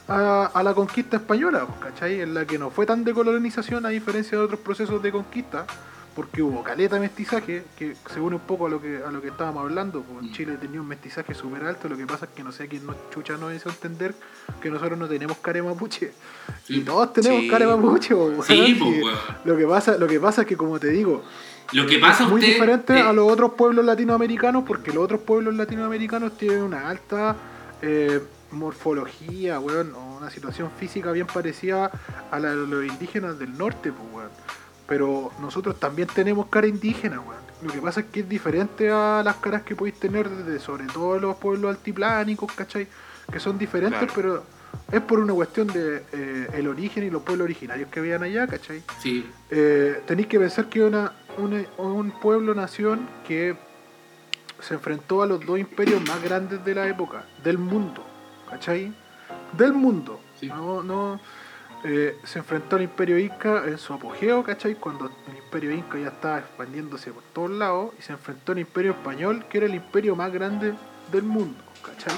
[0.08, 2.20] a, a la conquista española, po, ¿cachai?
[2.20, 5.64] En la que no fue tan de colonización a diferencia de otros procesos de conquista,
[6.14, 9.22] porque hubo caleta de mestizaje, que se une un poco a lo que a lo
[9.22, 10.02] que estábamos hablando.
[10.02, 10.18] po.
[10.20, 10.32] En Mm.
[10.32, 12.84] Chile tenía un mestizaje súper alto, lo que pasa es que no sé a quién
[12.84, 14.14] nos chucha nos hizo entender
[14.60, 16.12] que nosotros no tenemos care mapuche.
[16.68, 17.48] Y todos tenemos Sí.
[17.48, 18.42] care mapuche, po, weón.
[18.42, 19.14] Sí, po, weón.
[19.44, 21.22] Lo que pasa, lo que pasa es que como te digo,
[21.72, 25.20] Lo que pasa muy usted, diferente eh, a los otros pueblos latinoamericanos porque los otros
[25.20, 27.36] pueblos latinoamericanos tienen una alta
[27.82, 28.20] eh,
[28.52, 31.90] morfología, weón, o una situación física bien parecida
[32.30, 34.30] a la de los indígenas del norte, pues, weón.
[34.86, 37.40] Pero nosotros también tenemos cara indígena, weón.
[37.62, 40.84] Lo que pasa es que es diferente a las caras que podéis tener de sobre
[40.86, 42.88] todo los pueblos altiplánicos, ¿cachai?
[43.30, 44.12] Que son diferentes, Claro.
[44.16, 44.44] pero
[44.90, 48.46] es por una cuestión de eh, el origen y los pueblos originarios que habían allá,
[48.46, 48.82] ¿cachai?
[49.00, 53.56] Sí, Eh, tenéis que pensar que una, una- un pueblo-nación que
[54.60, 58.04] se enfrentó a los dos imperios más grandes de la época, del mundo,
[58.50, 58.92] ¿cachai?
[59.56, 60.20] Del mundo.
[60.38, 60.48] Sí.
[60.48, 61.20] No, no,
[61.84, 64.74] eh, se enfrentó al imperio inca en su apogeo, ¿cachai?
[64.74, 68.92] Cuando el imperio inca ya estaba expandiéndose por todos lados, y se enfrentó al imperio
[68.92, 70.74] español, que era el imperio más grande
[71.10, 72.14] del mundo, ¿cachai?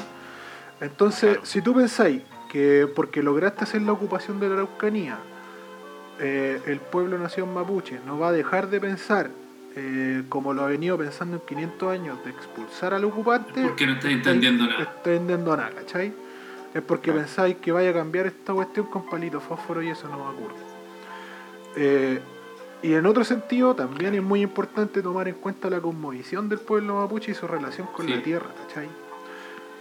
[0.80, 1.46] Entonces, Claro.
[1.46, 5.18] si tú pensáis que porque lograste hacer la ocupación de la Araucanía,
[6.18, 9.30] eh, el pueblo nación mapuche no va a dejar de pensar,
[9.76, 13.62] eh, como lo ha venido pensando en 500 años, de expulsar al ocupante.
[13.62, 14.82] porque no estáis- entendiendo nada.
[14.82, 16.12] estáis entendiendo nada, ¿cachai?
[16.74, 17.20] Es porque Claro.
[17.20, 20.30] pensáis que vaya a cambiar esta cuestión con palito fósforo y eso no va a
[20.30, 20.56] ocurrir.
[21.76, 22.20] Eh,
[22.82, 26.96] y en otro sentido, también es muy importante tomar en cuenta la cosmovisión del pueblo
[26.96, 28.12] mapuche y su relación con Sí.
[28.14, 28.88] la tierra, ¿cachai?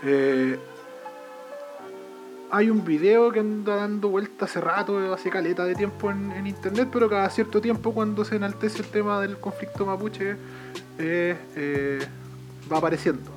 [0.03, 0.57] Eh,
[2.51, 6.45] hay un video que anda dando vuelta hace rato, hace caleta de tiempo en, en
[6.45, 10.35] internet, pero cada cierto tiempo cuando se enaltece el tema del conflicto mapuche
[10.99, 11.99] eh, eh,
[12.71, 13.31] va apareciendo.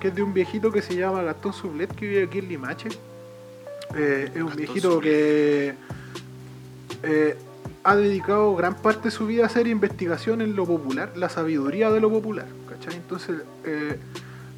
[0.00, 2.88] Que es de un viejito que se llama Gastón Sublet, que vive aquí en Limache.
[3.94, 5.76] Eh, es un Gastón viejito Sublet.
[7.02, 7.36] que
[7.84, 11.88] ha dedicado gran parte de su vida a hacer investigación en lo popular, la sabiduría
[11.92, 12.96] de lo popular, ¿cachai?
[12.96, 13.42] Entonces,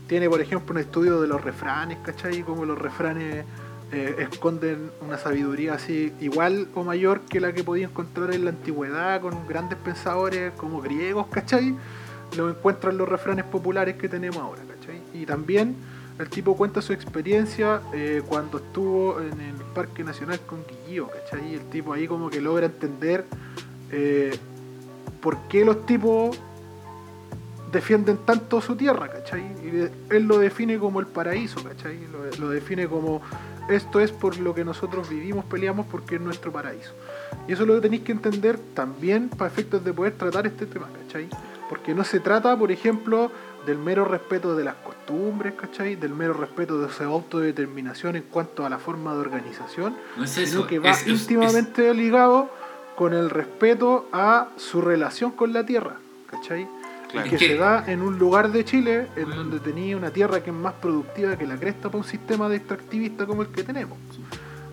[0.07, 2.43] tiene, por ejemplo, un estudio de los refranes, ¿cachai?
[2.43, 3.45] Como los refranes
[3.91, 8.51] eh, esconden una sabiduría así igual o mayor que la que podía encontrar en la
[8.51, 11.75] antigüedad con grandes pensadores como griegos, ¿cachai?
[12.37, 15.01] Lo encuentran los refranes populares que tenemos ahora, ¿cachai?
[15.15, 15.75] Y también
[16.19, 21.55] el tipo cuenta su experiencia eh, cuando estuvo en el Parque Nacional con Guillío, ¿cachai?
[21.55, 23.25] El tipo ahí como que logra entender
[23.91, 24.37] eh,
[25.23, 26.39] por qué los tipos
[27.73, 29.41] defienden tanto su tierra, ¿cachai?
[29.63, 31.99] Y él lo define como el paraíso, ¿cachai?
[32.13, 33.21] Lo, lo define como
[33.69, 36.93] esto es por lo que nosotros vivimos, peleamos porque es nuestro paraíso.
[37.47, 41.29] Y eso lo tenéis que entender también para efectos de poder tratar este tema, ¿cachai?
[41.69, 43.31] Porque no se trata, por ejemplo,
[43.67, 45.97] del mero respeto de las costumbres, ¿cachai?
[45.97, 50.31] Del mero respeto de su autodeterminación en cuanto a la forma de organización, No es
[50.31, 50.67] sino eso.
[50.67, 52.49] que va es- es- íntimamente ligado
[52.97, 55.97] con el respeto a su relación con la tierra,
[56.31, 56.67] ¿cachai?
[57.11, 57.29] Claro.
[57.31, 59.37] que Es que- se da en un lugar de Chile en Bueno.
[59.45, 62.57] donde tenía una tierra que es más productiva que la cresta para un sistema de
[62.57, 63.97] extractivista como el que tenemos.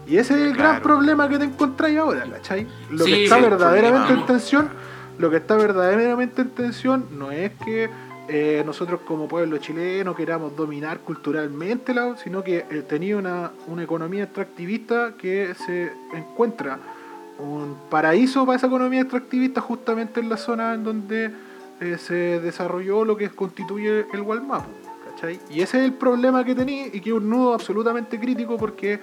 [0.07, 2.67] Y ese es el gran problema que te encontráis ahora, ¿cachai?
[2.91, 4.69] Lo Sí, que está verdaderamente en tensión,
[5.17, 7.89] lo que está verdaderamente en tensión no es que
[8.27, 13.83] eh, nosotros como pueblo chileno queramos dominar culturalmente, la- sino que eh, tenía una, una
[13.83, 16.79] economía extractivista que se encuentra
[17.37, 21.31] un paraíso para esa economía extractivista justamente en la zona en donde
[21.81, 24.69] eh, se desarrolló lo que constituye el Gualmapu,
[25.09, 25.39] ¿cachai?
[25.49, 28.99] Y ese es el problema que tenía y que es un nudo absolutamente crítico porque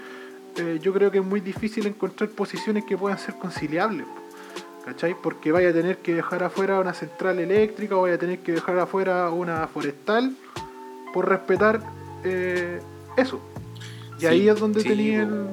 [0.56, 4.06] eh, yo creo que es muy difícil encontrar posiciones que puedan ser conciliables,
[4.84, 5.14] ¿cachai?
[5.22, 8.52] Porque vaya a tener que dejar afuera una central eléctrica o vaya a tener que
[8.52, 10.32] dejar afuera una forestal
[11.12, 11.80] por respetar
[12.24, 12.80] eh,
[13.16, 13.40] eso.
[14.18, 15.46] Y Sí, ahí es donde Sí, tenía el...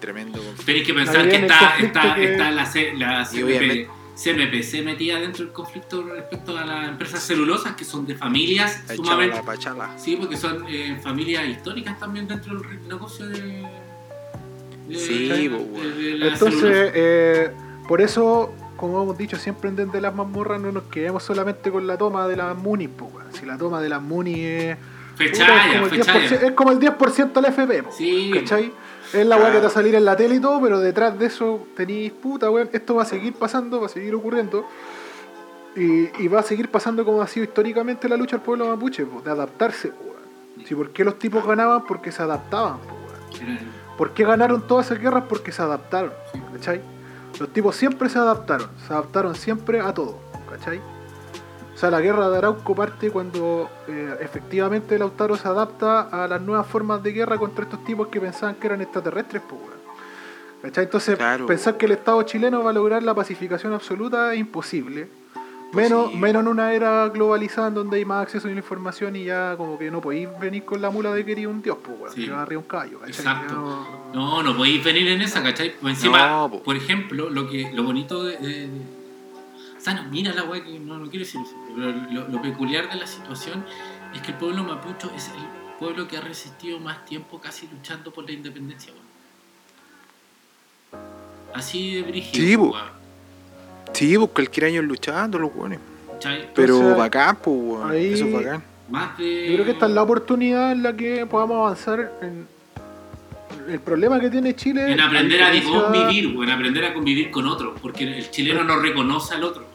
[0.00, 0.64] tremendo conflicto.
[0.64, 3.88] Tenéis que pensar que está, está, que- está la, C- la Y obviamente-
[4.22, 9.40] CMPC metida dentro del conflicto respecto a las empresas celulosas que son de familias sumamente.
[9.44, 9.96] pachala.
[9.98, 13.40] Sí, porque son eh, familias históricas también dentro del negocio de.
[14.88, 15.96] de- Sí, de- pues, bueno.
[15.96, 17.50] de la Entonces, eh,
[17.88, 21.86] por eso, como hemos dicho siempre en Desde las mazmorras, no nos quedemos solamente con
[21.86, 22.88] la toma de las Muni.
[22.88, 23.32] po, weón.
[23.32, 26.46] Si la toma de las Muni es, puta, es, Fechaya, como el 10%, fechaya.
[26.48, 27.82] es como el 10% del FP.
[27.84, 28.30] po, Sí.
[28.34, 28.72] ¿Cachai?
[29.12, 31.18] Es la weá que te va a salir en la tele y todo, pero detrás
[31.18, 32.70] de eso tenéis puta, weón.
[32.72, 34.66] Esto va a seguir pasando, va a seguir ocurriendo.
[35.76, 39.04] Y, y va a seguir pasando como ha sido históricamente la lucha del pueblo mapuche,
[39.06, 39.88] po, de adaptarse.
[39.88, 40.66] weón.
[40.66, 41.84] Si, ¿Por qué los tipos ganaban?
[41.86, 42.78] Porque se adaptaban.
[42.78, 43.00] po,
[43.96, 45.24] ¿Por qué ganaron todas esas guerras?
[45.28, 46.12] Porque se adaptaron,
[46.54, 46.80] ¿cachai?
[47.38, 50.18] Los tipos siempre se adaptaron, se adaptaron siempre a todo,
[50.48, 50.80] ¿cachai?
[51.80, 56.38] O sea, la guerra de Arauco parte cuando eh, efectivamente Lautaro se adapta a las
[56.42, 59.80] nuevas formas de guerra contra estos tipos que pensaban que eran extraterrestres, pues, weón.
[60.60, 60.84] ¿Cachai?
[60.84, 61.46] Entonces, Claro.
[61.46, 65.08] pensar que el Estado chileno va a lograr la pacificación absoluta es imposible.
[65.72, 66.18] Menos, sí.
[66.18, 69.54] menos en una era globalizada en donde hay más acceso a la información y ya
[69.56, 72.12] como que no podéis venir con la mula de querer un dios, pues, weón.
[72.14, 72.26] Sí.
[72.26, 73.14] Que va arriba un caballo, ¿cachai?
[73.14, 73.54] Exacto.
[73.54, 75.72] No- No, no podéis venir en esa, ¿cachai?
[75.80, 76.62] Pues encima, No, po.
[76.62, 78.36] por ejemplo, lo que lo bonito de.
[78.36, 78.99] de- de-
[79.80, 82.42] o sea, no, mira la weá que no, no quiero decir eso, pero lo, lo
[82.42, 83.64] peculiar de la situación
[84.14, 88.12] es que el pueblo mapucho es el pueblo que ha resistido más tiempo casi luchando
[88.12, 89.06] por la independencia, weón.
[91.54, 93.00] Así de brígido, Sí, weón,
[93.92, 95.78] Sí, pues cualquier año luchando, los weones.
[96.54, 97.90] Pero Entonces, bacán, pues, weón.
[97.90, 98.62] ahí- Eso es bacán.
[98.88, 99.46] Más de.
[99.48, 102.46] Yo creo que esta es la oportunidad en la que podamos avanzar en
[103.68, 104.92] el problema que tiene Chile.
[104.92, 109.34] En aprender a convivir, weón, aprender a convivir con otros, porque el chileno no reconoce
[109.34, 109.69] al otro.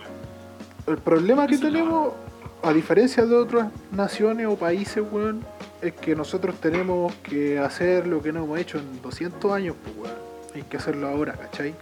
[0.88, 2.14] El problema que tenemos,
[2.62, 5.44] a diferencia de otras naciones o países, weón,
[5.82, 9.96] es que nosotros tenemos que hacer lo que no hemos hecho en 200 años, pues,
[9.98, 10.26] weón.
[10.54, 11.74] Hay que hacerlo ahora, ¿cachai?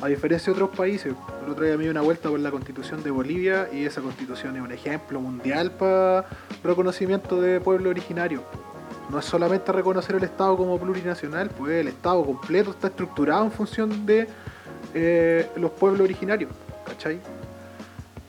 [0.00, 1.12] A diferencia de otros países,
[1.44, 4.54] el otro día me di una vuelta por la constitución de Bolivia y esa constitución
[4.54, 6.24] es un ejemplo mundial para
[6.62, 8.44] reconocimiento de pueblo originario.
[9.10, 13.50] No es solamente reconocer el Estado como plurinacional, pues el Estado completo está estructurado en
[13.50, 14.28] función de
[14.94, 16.52] eh, los pueblos originarios,
[16.86, 17.18] ¿cachai?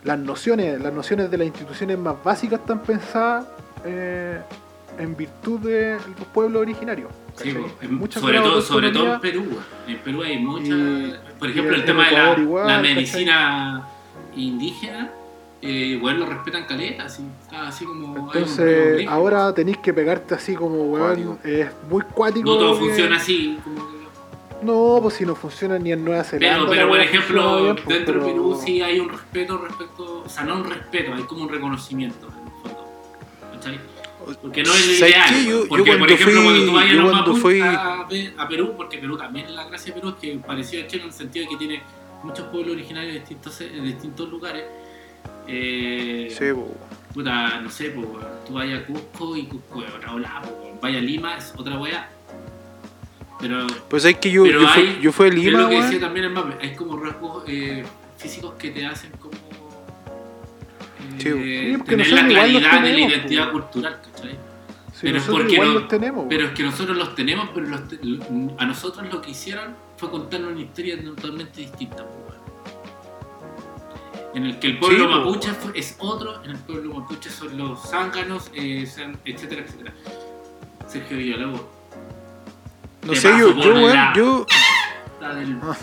[0.03, 3.45] Las nociones, las nociones de las instituciones más básicas están pensadas
[3.83, 4.39] eh,
[4.97, 7.09] en virtud de los pueblos originarios.
[7.35, 9.45] Sí, en- Muchas sobre, todo, sobre todo en Perú.
[9.87, 10.67] En Perú hay mucha.
[10.73, 12.95] Y- por ejemplo, el tema de la, igual, la ¿cachai?
[12.95, 13.87] medicina
[14.35, 15.11] indígena,
[15.61, 18.15] eh, bueno, lo respetan caleta, así, así como.
[18.33, 22.49] Entonces, ahora tenéis que pegarte así como, weón, es muy cuático.
[22.49, 23.59] No todo que- funciona así.
[23.63, 23.98] como que-
[24.61, 26.57] No, pues si no funciona ni en Nueva Zelanda.
[26.57, 30.23] Pero, pero por ejemplo, bien, pues, dentro de Perú sí hay un respeto respecto.
[30.25, 32.85] O sea, no un respeto, hay como un reconocimiento en el fondo.
[33.53, 33.79] ¿Cachai?
[34.41, 35.29] Porque no es lo ¿Sabes ideal.
[35.29, 35.45] qué?
[35.45, 38.47] Yo- yo porque, por ejemplo, fui- cuando tú vayas a, cuando fui- a, Pe- a
[38.47, 41.13] Perú, porque Perú también la gracia de Perú es que parecido a Chile en el
[41.13, 41.81] sentido de que tiene
[42.23, 44.65] muchos pueblos originarios de distintos, de distintos lugares.
[45.47, 46.67] Eh, Sí, po,
[47.13, 48.07] puta, no sé, pues,
[48.45, 51.79] tú vayas a Cusco y Cusco es otra ola, po, vaya a Lima es otra
[51.79, 52.09] weá.
[53.39, 55.99] Pero Pues es que yo, yo, fui, hay- yo fui a es lo que decía
[55.99, 57.83] también el mapa, hay como rasgos eh,
[58.17, 59.33] físicos que te hacen como
[61.17, 64.37] Sí, eh, sí, porque tener la claridad de la identidad cultural, ¿cachai?
[64.93, 66.25] Si Pero porque igual no- los tenemos.
[66.29, 67.99] Pero es que nosotros los tenemos, pero los te-
[68.57, 72.05] a nosotros lo que hicieron fue contarnos una historia totalmente distinta.
[74.35, 77.57] En el que el pueblo Sí, mapuche fue- es otro, en el pueblo mapuche son
[77.57, 78.85] los zánganos, eh,
[79.25, 79.93] etcétera, etcétera.
[80.87, 81.61] Sergio Villalobos.
[83.03, 84.45] No sé, yo, yo, weón, la- yo
[85.21, 85.75] Ah.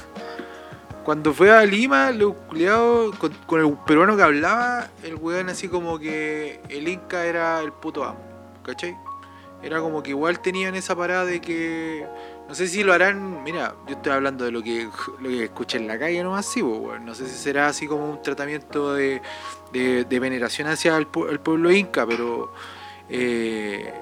[1.05, 5.69] cuando fue a Lima, los culiados, con, con el peruano que hablaba, el weón así
[5.69, 8.19] como que el Inca era el puto amo,
[8.65, 8.97] ¿cachai?
[9.63, 12.07] Era como que igual tenían esa parada de que.
[12.49, 13.43] No sé si lo harán.
[13.43, 14.89] Mira, yo estoy hablando de lo que,
[15.21, 17.05] lo que escuché en la calle nomás, sí, pues, weón.
[17.07, 19.23] No sé si será así como un tratamiento de,
[19.73, 22.53] de, de veneración hacia el, pu- el pueblo inca, pero.
[23.09, 23.93] Eh,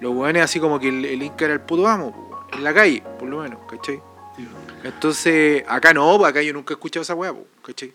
[0.00, 2.33] los weones así como que el, el Inca era el puto amo, pues, weón.
[2.56, 4.00] En la calle, por lo menos, ¿cachai?
[4.36, 4.48] Sí,
[4.82, 7.92] Entonces, acá no, pues, acá yo nunca he escuchado esa weá, pues, ¿cachai?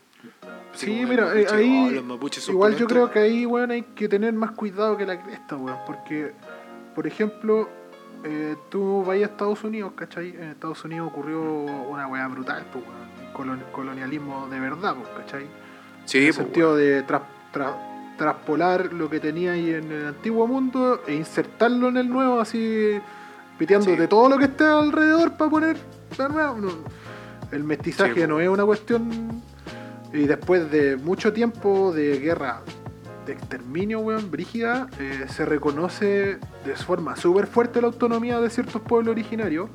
[0.73, 3.71] Así Sí, mira, mapuche, ahí oh, los mapuches son Igual yo creo que ahí, weón,
[3.71, 5.77] hay que tener más cuidado que la cresta, weón.
[5.85, 6.31] Porque,
[6.95, 7.69] por ejemplo,
[8.23, 10.29] eh, tú vas a Estados Unidos, ¿cachai?
[10.29, 13.09] En Estados Unidos ocurrió una weá brutal, pues, weón.
[13.33, 15.47] colon- colonialismo de verdad, pues, ¿cachai?
[16.05, 17.75] Sí, en el pues, sentido de tras- tras-
[18.17, 22.99] traspolar lo que tenía ahí en el antiguo mundo e insertarlo en el nuevo, así
[23.59, 23.95] piteando Sí.
[23.95, 25.77] de todo lo que esté alrededor para poner.
[26.17, 26.55] No,
[27.51, 29.41] El mestizaje Sí, no es una cuestión.
[30.13, 32.61] Y después de mucho tiempo de guerra
[33.25, 38.81] de exterminio, weón, brígida, eh, se reconoce de forma súper fuerte la autonomía de ciertos
[38.81, 39.69] pueblos originarios,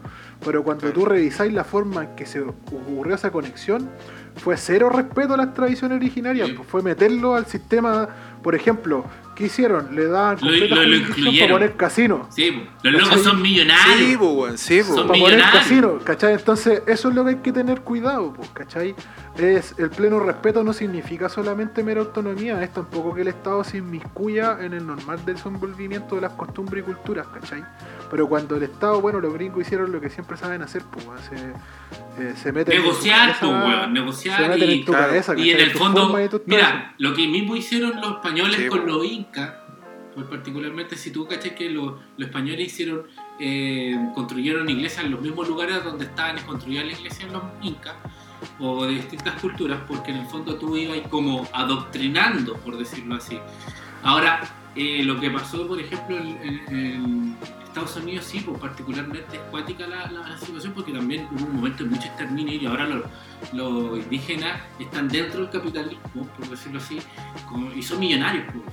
[0.45, 3.89] pero cuando tú revisáis la forma en que se ocurrió esa conexión,
[4.37, 8.09] fue cero respeto a las tradiciones originarias, pues fue meterlo al sistema,
[8.43, 9.95] por ejemplo, ¿qué hicieron?
[9.95, 11.51] Le daban Lo- completa lo- lo jurisdicción para incluyeron.
[11.59, 12.27] poner casino.
[12.31, 13.25] Sí, los locos ¿Cachai?
[13.25, 13.99] son millonarios.
[13.99, 14.87] Sí, pues, pues.
[14.87, 16.35] Son Para poner casino, ¿cachai?
[16.35, 18.95] Entonces, eso es lo que hay que tener cuidado, pues, ¿cachai?
[19.37, 23.79] Es, el pleno respeto no significa solamente mera autonomía, es tampoco que el Estado se
[23.79, 27.65] inmiscuya en el normal desenvolvimiento de las costumbres y culturas, ¿cachai?
[28.11, 31.37] Pero cuando el Estado, bueno, los gringos hicieron lo que siempre saben hacer, pues, se,
[32.19, 35.07] eh, se meten Negociar, en tu cabeza, weón, negociar se meten y- en tu claro,
[35.09, 38.57] cabeza, Y en el fondo, forma y tu mira, lo que mismo hicieron los españoles
[38.57, 39.53] Sí, con los incas,
[40.15, 43.03] pues particularmente si tú cachas que los, los españoles hicieron,
[43.41, 47.95] eh, construyeron iglesias en los mismos lugares donde estaban construidas las iglesias los incas,
[48.61, 53.39] o de distintas culturas, porque en el fondo tú ibas como adoctrinando, por decirlo así.
[54.03, 54.41] Ahora,
[54.77, 57.37] eh, lo que pasó, por ejemplo, en, en- en
[57.75, 61.57] Estados Unidos, sí, pues particularmente es cuática la, la- la situación, porque también hubo un
[61.57, 63.03] momento de mucho exterminio y ahora los,
[63.53, 66.99] los indígenas están dentro del capitalismo, por decirlo así,
[67.49, 68.45] como- y son millonarios.
[68.53, 68.65] pues.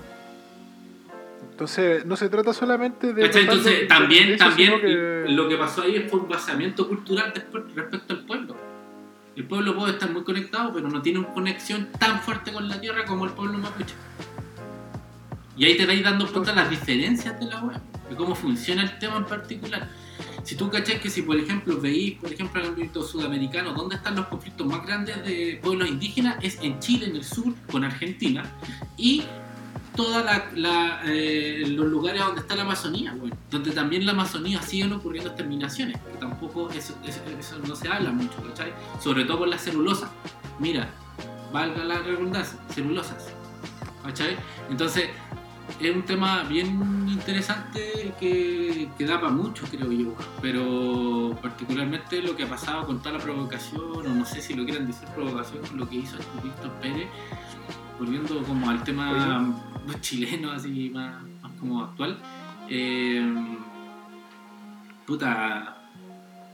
[1.51, 3.25] Entonces, no se trata solamente de.
[3.25, 7.63] Entonces, también, de eso, también que- lo que pasó ahí fue un basamiento cultural después
[7.75, 8.55] respecto al pueblo.
[9.35, 12.79] El pueblo puede estar muy conectado, pero no tiene una conexión tan fuerte con la
[12.79, 13.95] tierra como el pueblo mapuche.
[15.57, 17.79] Y ahí te vais dando cuenta las diferencias de la web,
[18.11, 19.89] de cómo funciona el tema en particular.
[20.43, 23.95] Si tú cachás que si por ejemplo veis, por ejemplo, en el ámbito sudamericano, ¿dónde
[23.95, 26.37] están los conflictos más grandes de pueblos indígenas?
[26.43, 28.43] Es en Chile, en el sur, con Argentina,
[28.97, 29.23] y
[29.95, 35.97] todos los lugares donde está la Amazonía, güey, donde también la Amazonía siguen ocurriendo exterminaciones,
[35.97, 38.73] que tampoco eso, eso- eso no se habla mucho, ¿cachai?
[39.01, 40.09] Sobre todo con las celulosas.
[40.59, 40.89] Mira,
[41.51, 43.27] valga la redundancia, celulosas,
[44.03, 44.37] ¿cachai?
[44.69, 45.09] Entonces,
[45.89, 52.35] es un tema bien interesante que, que da para mucho, creo yo, pero particularmente lo
[52.35, 55.65] que ha pasado con toda la provocación, o no sé si lo quieran decir provocación,
[55.65, 57.07] con lo que hizo Víctor Pérez,
[57.97, 59.55] volviendo como al tema
[60.01, 62.17] chileno, así más, más como actual,
[62.69, 63.21] eh,
[65.05, 65.77] puta,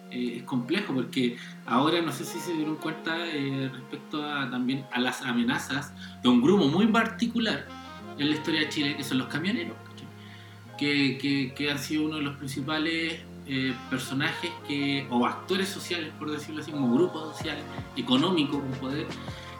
[0.10, 4.86] eh, es complejo porque ahora no sé si se dieron cuenta eh, respecto a también
[4.92, 7.68] a las amenazas de un grupo muy particular
[8.20, 9.76] en la historia de Chile, que son los camioneros,
[10.78, 16.12] que, que, que han sido uno de los principales eh, personajes que, o actores sociales,
[16.20, 17.64] por decirlo así, como grupos sociales,
[17.96, 19.08] económicos, con poder,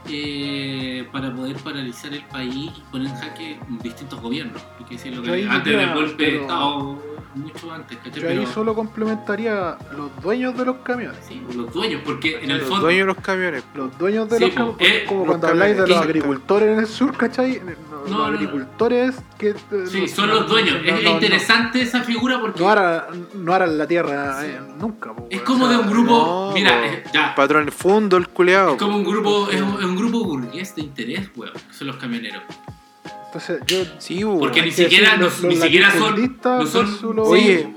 [0.10, 4.62] eh, para poder paralizar el país y poner en jaque distintos gobiernos.
[4.88, 4.96] Que
[5.50, 7.04] antes del golpe de pero- Estado,
[7.36, 8.22] mucho antes, ¿cachai?
[8.22, 11.18] Yo ahí Pero- solo complementaría los dueños de los camiones.
[11.28, 12.84] Sí, los dueños, porque en el Los fondo.
[12.86, 13.64] dueños de los camiones.
[13.76, 16.80] Los dueños de Sí, los camiones, eh, como los cuando habláis de los agricultores en
[16.80, 17.62] el sur, ¿cachai?
[18.10, 18.38] No, los no, no.
[18.38, 19.50] agricultores que...
[19.50, 19.56] eh,
[19.90, 20.78] Sí, son los dueños.
[20.84, 24.48] no- es no- interesante esa figura porque No, harán, no harán la tierra Sí.
[24.50, 25.14] eh, nunca.
[25.14, 26.12] po, es como O sea, de un grupo.
[26.12, 26.86] No, mira, po.
[26.86, 27.36] eh, ya.
[27.36, 28.72] Patrón fundo el culeado.
[28.72, 31.88] Es como un grupo, es un, es un grupo burgués de interés, weón, que son
[31.88, 32.44] los camioneros.
[33.28, 33.78] Entonces yo...
[34.00, 34.40] Sí, weón.
[34.40, 37.70] Porque ni siquiera, decir, los- ni siquiera son, no son Oye.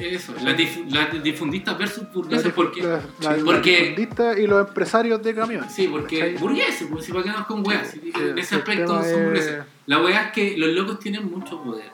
[0.00, 2.82] Eso, las dif- las difundistas versus Los burgueses, dif- porque.
[2.82, 5.72] los- la- porque- latifundistas y los empresarios de camiones.
[5.72, 9.62] Sí, porque burgueses, pues si qué nos con weas, en ese aspecto son es- burgueses.
[9.86, 11.90] La wea es que los locos tienen mucho poder.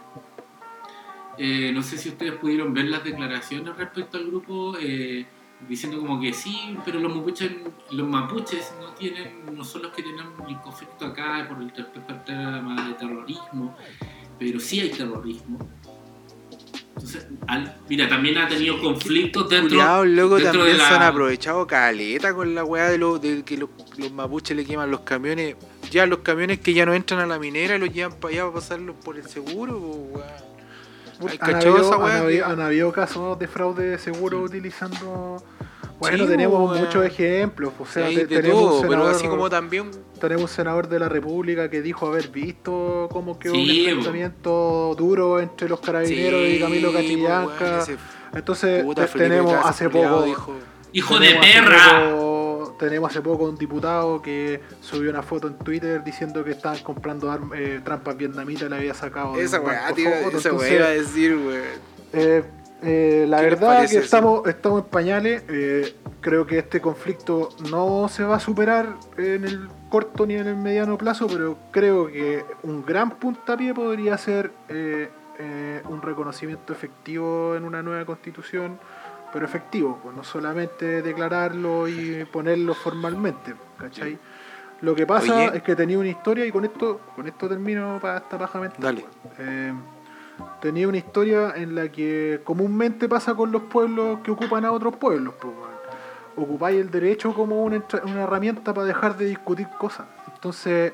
[1.36, 5.26] Eh, no sé si ustedes pudieron ver las declaraciones respecto al grupo, eh,
[5.68, 7.50] diciendo como que sí, pero los mapuches,
[7.90, 12.12] los mapuches no tienen, no son los que tienen el conflicto acá por el respecto
[12.12, 13.76] al tema de terrorismo,
[14.38, 15.58] pero sí hay terrorismo.
[16.96, 20.88] Entonces, al- mira, también ha tenido conflictos dentro, Culeados, loco, dentro también de la...
[20.88, 24.64] se han aprovechado caleta con la weá de, lo, de que los, los mapuches le
[24.64, 25.56] queman los camiones.
[25.90, 28.54] Ya los camiones que ya no entran a la minera los llevan para allá para
[28.54, 30.24] pasarlos por el seguro, po, weón.
[31.30, 33.98] ¿Hay Han cachado habido, esa weá han que- habido- han habido casos de fraude de
[33.98, 35.42] seguro utilizando...
[36.10, 37.72] Bueno, Sí, tenemos muchos ejemplos.
[37.78, 39.90] O sea, te- tenemos, todo, un pero senador, así como también
[40.20, 44.94] tenemos un senador de la República que dijo haber visto como que Sí, un enfrentamiento
[44.96, 47.54] duro entre los carabineros y Camilo Catrillanca.
[47.58, 47.96] po, weón, ese
[48.34, 50.24] Entonces puta tenemos hace poco...
[50.92, 52.10] ¡Hijo de perra!
[52.12, 56.78] poco- tenemos hace poco un diputado que subió una foto en Twitter diciendo que estaban
[56.80, 59.34] comprando arm- eh, trampas vietnamitas y la había sacado.
[59.36, 61.62] de Esa weá, tío, esa weá iba a decir, weón.
[62.12, 62.42] eh,
[62.84, 65.44] eh, la ¿Qué les verdad que estamos, estamos en pañales.
[65.48, 70.46] eh, creo que este conflicto no se va a superar en el corto ni en
[70.46, 75.08] el mediano plazo, pero creo que un gran puntapié podría ser eh,
[75.38, 78.78] eh, un reconocimiento efectivo en una nueva constitución,
[79.32, 84.18] pero efectivo, pues, no solamente declararlo y ponerlo formalmente, ¿cachai?
[84.80, 85.56] Lo que pasa Oye.
[85.56, 88.80] es que tenía una historia y con esto, con esto termino para esta paja mental,
[88.82, 89.04] Dale.
[90.60, 94.96] Tenía una historia en la que comúnmente pasa con los pueblos que ocupan a otros
[94.96, 95.34] pueblos.
[95.40, 95.54] Pues.
[96.36, 97.84] Ocupáis el derecho como una,
[98.16, 100.06] herramienta para dejar de discutir cosas.
[100.34, 100.92] Entonces,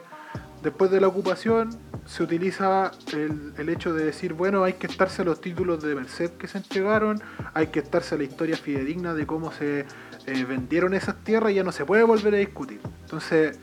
[0.62, 1.70] después de la ocupación,
[2.04, 5.94] se utiliza el, el hecho de decir, bueno, hay que estarse a los títulos de
[5.94, 7.22] Merced que se entregaron,
[7.54, 9.86] hay que estarse a la historia fidedigna de cómo se
[10.26, 12.80] eh, vendieron esas tierras y ya no se puede volver a discutir.
[13.02, 13.58] Entonces,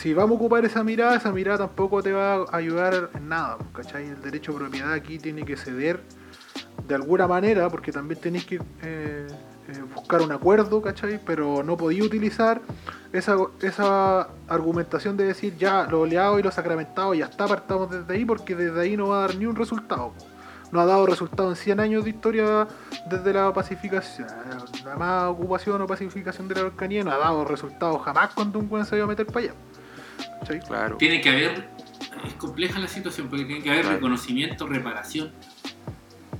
[0.00, 3.58] si vamos a ocupar esa mirada, esa mirada tampoco te va a ayudar en nada,
[3.74, 4.06] ¿cachai?
[4.06, 6.00] El derecho a propiedad aquí tiene que ceder
[6.88, 9.26] de alguna manera, porque también tenéis que eh,
[9.68, 11.20] eh, buscar un acuerdo, ¿cachai?
[11.22, 12.62] Pero no podía utilizar
[13.12, 18.14] esa, esa argumentación de decir ya lo oleado y lo sacramentado ya está, partamos desde
[18.14, 20.14] ahí, porque desde ahí no va a dar ni un resultado.
[20.72, 22.66] No ha dado resultado en 100 años de historia
[23.04, 24.28] desde la pacificación,
[24.82, 28.66] la más ocupación o pacificación de la Araucanía, no ha dado resultados jamás cuando un
[28.66, 29.54] buen se iba a meter para allá.
[30.66, 30.96] Claro.
[30.96, 31.68] Tiene que haber,
[32.26, 33.96] es compleja la situación, porque tiene que haber Claro.
[33.96, 35.32] reconocimiento, reparación.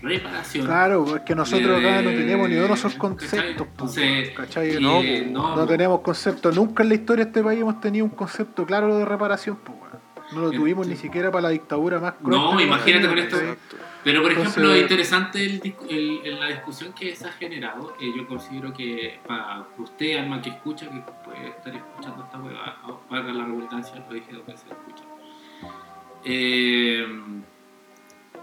[0.03, 0.64] Reparación.
[0.66, 3.66] Claro, porque nosotros acá no Eh, tenemos ni uno de esos conceptos.
[3.70, 4.81] Entonces, ¿cachai?
[4.81, 5.66] No, eh, no, no po.
[5.66, 6.51] tenemos concepto.
[6.53, 9.59] Nunca en la historia de este país hemos tenido un concepto claro de reparación.
[9.66, 9.81] weón.
[10.33, 13.37] no lo tuvimos ni siquiera para la dictadura más No, cruel hemos imagínate con esto.
[13.37, 13.76] Exacto.
[14.03, 17.95] Pero por Entonces- ejemplo, es interesante el, el- el- la discusión que se ha generado.
[18.01, 22.77] eh, yo considero que para usted, alma que escucha, que puede estar escuchando esta hueá,
[23.09, 25.05] para la redundancia, lo dije dos veces, escucha.
[26.25, 27.07] Eh,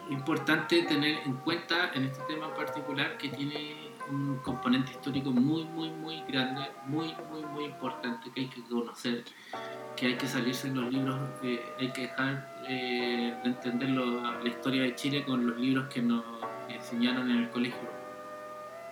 [0.09, 5.63] importante tener en cuenta en este tema en particular que tiene un componente histórico muy,
[5.65, 9.23] muy, muy grande, muy, muy, muy importante que hay que conocer,
[9.95, 14.21] que hay que salirse en los libros, eh, hay que dejar eh, de entender lo-
[14.41, 16.23] la historia de Chile con los libros que nos
[16.69, 17.97] enseñaron en el colegio.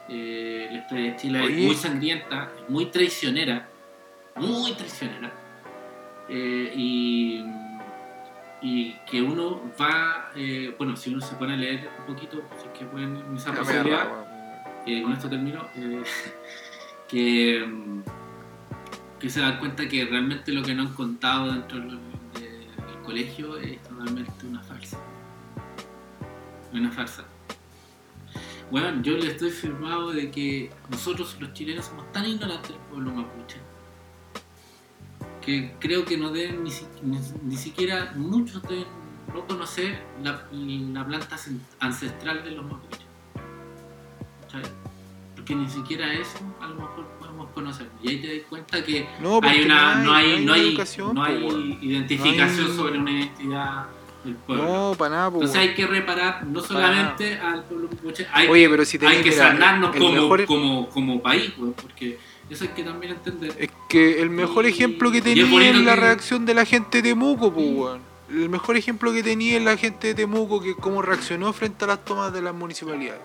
[0.09, 1.59] Eh, la historia de Chile Oye.
[1.61, 3.67] es muy sangrienta, es muy traicionera,
[4.35, 5.31] muy traicionera.
[6.29, 7.45] Eh, y,
[8.61, 12.67] y que uno va, eh, bueno, si uno se pone a leer un poquito, si
[12.67, 14.24] es que pueden me posibilidad,
[15.03, 16.03] con esto termino, eh,
[17.07, 18.01] que, mm,
[19.19, 21.99] que se dan cuenta que realmente lo que nos han contado dentro del,
[23.03, 24.97] colegio es totalmente una farsa.
[26.73, 27.23] Una farsa.
[28.71, 33.11] Bueno, yo le estoy firmado de que nosotros los chilenos somos tan ignorantes del pueblo
[33.11, 33.57] mapuche
[35.45, 36.71] que creo que no deben ni,
[37.43, 38.87] ni- siquiera muchos deben
[39.31, 41.37] no conocer la, la planta
[41.79, 43.04] ancestral de los mapuches.
[45.35, 47.87] Porque ni siquiera eso a lo mejor podemos conocer.
[48.01, 50.77] Y ahí te das cuenta que No, hay una, no hay, no hay,
[51.13, 51.51] no po,
[51.81, 53.85] identificación hay- sobre una identidad
[54.25, 54.63] el pueblo.
[54.65, 55.27] No, para nada.
[55.27, 57.89] Entonces hay que reparar no solamente al pueblo
[58.33, 61.51] hay, Oye, que- pero si hay tenés, que mira, sanarnos como, mejor- como, como país,
[61.57, 62.17] weón, porque
[62.49, 63.53] eso hay que también entender.
[63.59, 66.65] Es que el mejor Y- ejemplo que es tenía es la que- reacción de la
[66.65, 68.01] gente de Temuco, pues, weón.
[68.29, 71.89] El mejor ejemplo que tenía es la gente de Temuco, que cómo reaccionó frente a
[71.89, 73.21] las tomas de las municipalidades.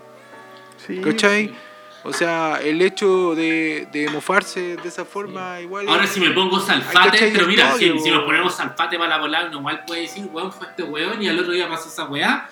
[0.96, 1.54] Sí, ¿Cachai?
[2.02, 5.86] O sea, el hecho de, de mofarse de esa forma, igual.
[5.88, 9.48] Ahora es- si me pongo salfate, pero mira, si, nos ponemos salfate para la volada,
[9.48, 12.48] uno igual puede decir, weón, fue este weón y al otro día pasó esa weá.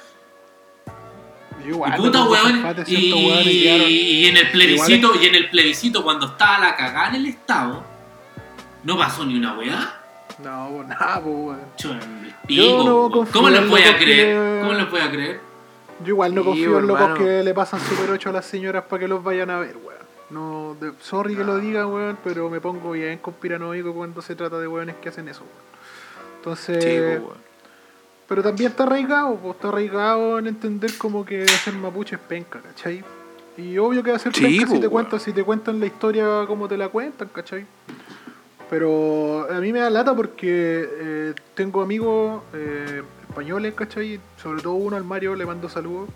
[1.67, 2.65] igual, y puta weón.
[2.87, 7.85] Y, en el plebiscito, y en el plebiscito, cuando estaba la cagada en el estado,
[8.85, 9.95] no pasó ni una weá.
[10.43, 11.61] No, pues nada, pues weón.
[11.79, 11.95] Yo
[12.47, 14.61] pico, no ¿Cómo lo voy a que- creer?
[14.61, 15.41] ¿Cómo le voy a creer?
[16.01, 18.85] Yo igual no Sí, confío en locos que le pasan super 8 a las señoras
[18.85, 19.99] para que los vayan a ver, weón.
[20.31, 24.59] No, de- sorry que lo diga, weón, pero me pongo bien conspiranoico cuando se trata
[24.59, 26.37] de weones que hacen eso, weón.
[26.37, 27.39] Entonces, Sí, pues, weón.
[28.29, 32.61] pero también está arraigado, pues está arraigado en entender como que hacer mapuche es penca,
[32.61, 33.03] ¿cachai?
[33.57, 35.81] Y obvio que va a ser Sí, penca si pues, te cuentan, si te cuentan
[35.81, 37.67] la historia como te la cuentan, ¿cachai?
[38.71, 43.03] Pero a mí me da lata porque eh, tengo amigos eh,
[43.39, 44.19] españoles, ¿cachai?
[44.43, 46.09] Sobre todo uno, al Mario, le mando saludos.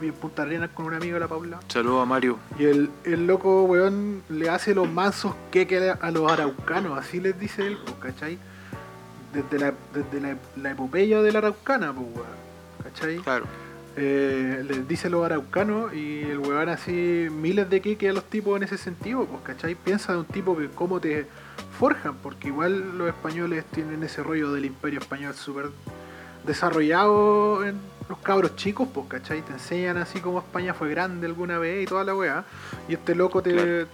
[0.00, 1.58] Vi en Punta Arenas con una amiga, la Paula.
[1.66, 2.38] Saludos a Mario.
[2.56, 7.36] Y el, el loco, weón, le hace los mansos queques a los araucanos, así les
[7.40, 8.38] dice él, pues, ¿cachai?
[9.32, 12.28] Desde la, desde la, la epopeya de la araucana, pues, weón,
[12.84, 13.16] ¿cachai?
[13.16, 13.46] Claro.
[13.96, 18.56] Eh, les dice los araucanos y el weón así miles de queques a los tipos
[18.56, 19.74] en ese sentido, pues, ¿cachai?
[19.74, 21.26] Piensa de un tipo que cómo te
[21.80, 25.70] forjan, porque igual los españoles tienen ese rollo del imperio español súper
[26.46, 27.78] desarrollado en
[28.08, 29.42] los cabros chicos, pues, ¿cachai?
[29.42, 32.44] Te enseñan así como España fue grande alguna vez y toda la weá.
[32.88, 33.86] Y este loco te, Claro.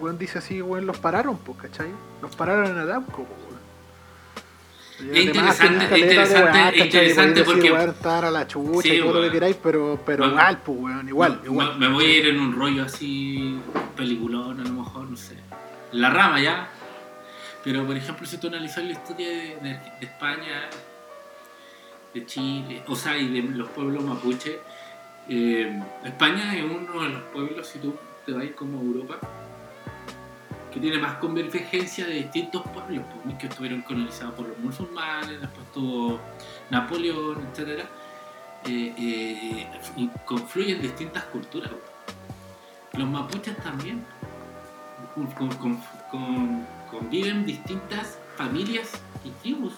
[0.00, 1.88] weón dice así, weón, los pararon, pues, ¿cachai?
[2.20, 3.52] Los pararon en Arauco, pues, weón.
[5.16, 9.18] Es interesante, interesante, weá, interesante decir, porque- estar a la chucha Sí, y todo lo
[9.20, 9.24] weón.
[9.26, 11.78] que queráis, pero, pero Bueno, igual, pues, weón, igual, Me- igual.
[11.78, 13.58] Me, voy a ir en un rollo así,
[13.96, 15.36] peliculón, a lo mejor, no sé.
[15.92, 16.68] La rama ya.
[17.64, 20.68] Pero, por ejemplo, si tú analizas la historia de, de- de España,
[22.14, 24.60] de Chile, o sea, y de los pueblos mapuche,
[25.28, 27.94] eh, España es uno de los pueblos, si tú
[28.26, 29.18] te vas como Europa,
[30.72, 35.72] que tiene más convergencia de distintos pueblos, pues, que estuvieron colonizados por los musulmanes, después
[35.72, 36.18] tuvo
[36.70, 37.84] Napoleón, etcétera.
[38.64, 41.70] Eh, eh, y confluyen distintas culturas.
[42.92, 44.04] Los mapuches también
[45.14, 48.92] con- con- con- con- conviven distintas familias
[49.24, 49.74] y tribus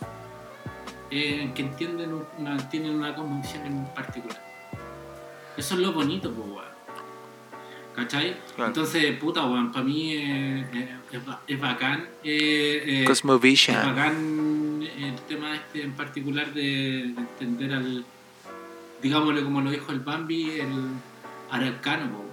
[1.14, 4.42] eh, que entienden una, tienen una convicción en particular.
[5.56, 6.74] Eso es lo bonito, pues, weón.
[7.94, 8.36] ¿Cachai?
[8.56, 8.68] Claro.
[8.70, 12.08] Entonces, puta, weón, para mí eh, eh, es, es bacán.
[12.24, 13.76] eh, eh, Cosmovision.
[13.78, 18.04] es bacán el tema este en particular de, de entender al,
[19.00, 20.72] digámosle como lo dijo el Bambi, el
[21.50, 22.24] araucano, po.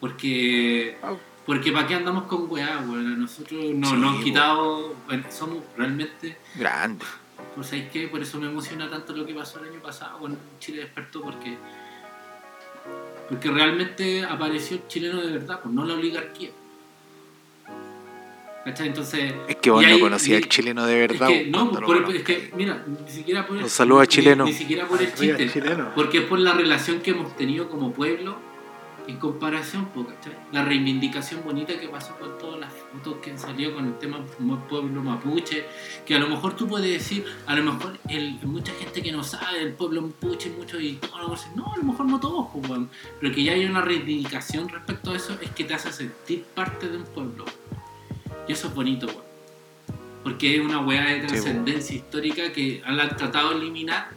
[0.00, 1.14] porque Ah.
[1.46, 5.24] porque para qué andamos con weá, weón, a nosotros no, Sí, nos han quitado, bueno,
[5.30, 7.04] somos realmente, Grande.
[7.54, 8.08] Pues ¿sabéis qué?
[8.08, 11.56] Por eso me emociona tanto lo que pasó el año pasado cuando Chile despertó, porque
[13.28, 16.50] porque realmente apareció el chileno de verdad, pues no la oligarquía.
[18.64, 18.88] ¿Cachai?
[18.88, 21.30] Entonces, Es que vos no conocías al chileno de verdad.
[21.30, 24.08] es que, no, por- es que, mira, ni siquiera por el, Un saludo a ni-
[24.08, 24.44] chileno.
[24.44, 25.90] Ni, siquiera por el chiste, chileno.
[25.94, 28.36] porque es por la relación que hemos tenido como pueblo
[29.06, 30.32] en comparación, ¿cachai?
[30.52, 32.53] La reivindicación bonita que pasó con todas
[33.04, 34.18] las fotos que han salido con el tema
[34.68, 35.64] pueblo mapuche,
[36.06, 39.22] que a lo mejor tú puedes decir, a lo mejor el, mucha gente que no
[39.22, 42.46] sabe del pueblo mapuche, mucho y todo, lo dicen, no, a lo mejor no todos,
[42.54, 42.88] weón.
[43.20, 46.88] pero que ya hay una reivindicación respecto a eso, es que te hace sentir parte
[46.88, 47.44] de un pueblo.
[48.48, 49.06] Y eso es bonito.
[50.22, 54.08] Porque es una weá de Sí, trascendencia histórica que han tratado de eliminar,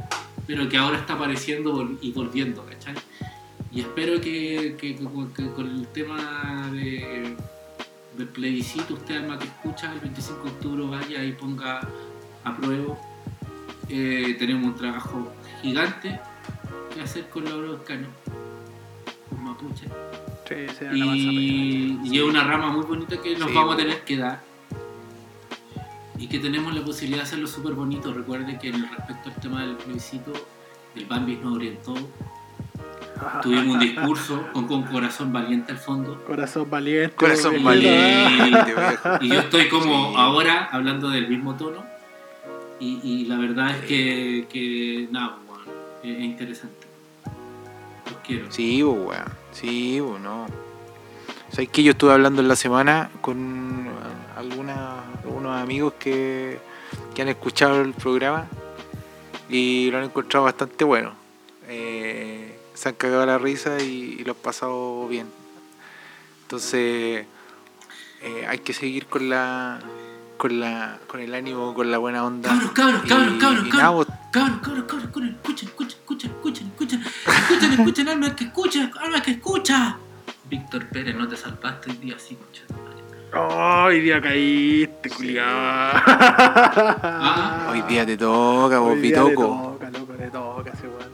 [0.46, 2.96] pero que ahora está apareciendo y volviendo, ¿cachai?
[3.74, 7.36] Y espero que, que- que con- que con el tema de,
[8.18, 11.82] del plebiscito, usted alma que escucha el 25 de octubre vaya y ponga
[12.44, 12.98] a prueba.
[13.90, 16.20] Eh, tenemos un trabajo gigante
[16.94, 18.10] que hacer con los Euroscanos,
[19.30, 19.86] con Mapuche.
[20.48, 21.06] Sí, se la.
[21.16, 23.82] Y, y es una rama muy bonita que nos Sí, vamos a po.
[23.84, 24.42] tener que dar.
[26.18, 28.12] Y que tenemos la posibilidad de hacerlo súper bonito.
[28.14, 30.34] Recuerde que en el respecto al tema del plebiscito,
[30.96, 31.94] el Bambi nos orientó.
[33.42, 36.24] Tuvimos un discurso con, con corazón valiente al fondo.
[36.26, 37.16] Corazón valiente.
[37.16, 37.64] Corazón weón.
[37.66, 38.74] valiente.
[39.22, 40.16] Y yo estoy como Sí.
[40.18, 41.84] ahora hablando del mismo tono.
[42.80, 45.64] Y, y la verdad es que, que nada, bueno,
[46.04, 46.86] es interesante.
[48.06, 48.52] Los quiero.
[48.52, 49.24] Sí, weón.
[49.52, 50.46] Sí, pues, no.
[51.50, 53.88] ¿Sabes que yo estuve hablando en la semana con
[54.36, 56.60] alguna, algunos amigos que,
[57.16, 58.46] que han escuchado el programa?
[59.50, 61.14] Y lo han encontrado bastante bueno.
[61.70, 62.47] Eh,
[62.78, 65.28] se han cagado la risa y, y lo han pasado bien.
[66.44, 67.26] Entonces,
[68.22, 69.80] eh, hay que seguir con la.
[70.38, 72.50] Con, la, con el ánimo, con la buena onda.
[72.50, 74.06] Cabros, cabros, cabros, Y- cabros, y cabros.
[74.32, 79.20] Cabros, cabros, cabros, cabros, escuchen, escuchen, escuchen, escuchen, escuchen, escuchen, escuchen, alma que escucha, alma
[79.24, 79.98] que escucha.
[80.48, 82.98] Víctor Pérez, no te salvaste el día así, tu madre.
[83.36, 85.50] Hoy día caíste, culiado.
[86.06, 89.78] Ah, Hoy día te toca, vos, le Bitoco.
[89.80, 91.07] toca, loco, le toca ese weón.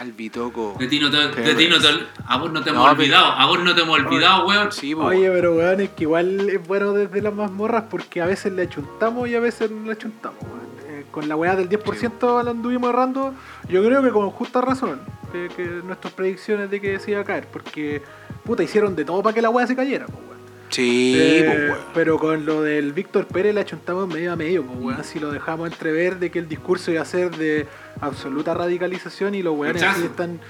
[0.00, 0.76] Al Bitoco.
[0.78, 1.88] De ti no te, de ti no te,
[2.26, 4.72] a vos no te No, hemos olvidado, a vos no te hemos olvidado, weón.
[4.72, 5.04] Sí, po.
[5.04, 8.62] Oye, pero weón, es que igual es bueno desde las mazmorras porque a veces le
[8.62, 10.66] achuntamos y a veces no le achuntamos, weón.
[10.86, 13.34] Eh, con la weá del 10% la anduvimos errando,
[13.68, 15.00] yo creo que con justa razón,
[15.32, 18.02] de que nuestras predicciones de que se iba a caer, porque
[18.44, 20.35] puta hicieron de todo para que la weá se cayera, pues, weón.
[20.70, 21.78] Sí, Eh, weón.
[21.94, 25.04] pero con lo del Víctor Pérez la chuntamos medio a medio, pues, weón.
[25.04, 27.66] Si lo dejamos entrever de que el discurso iba a ser de
[28.00, 30.40] absoluta radicalización y los weones están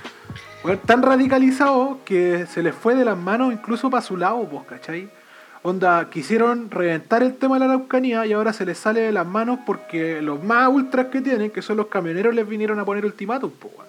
[0.64, 4.64] weón, tan radicalizados que se les fue de las manos incluso para su lado, pues,
[4.66, 5.08] ¿cachai?
[5.62, 9.26] Onda, quisieron reventar el tema de la Araucanía y ahora se les sale de las
[9.26, 13.04] manos porque los más ultras que tienen, que son los camioneros, les vinieron a poner
[13.04, 13.86] ultimátum, pues, weón.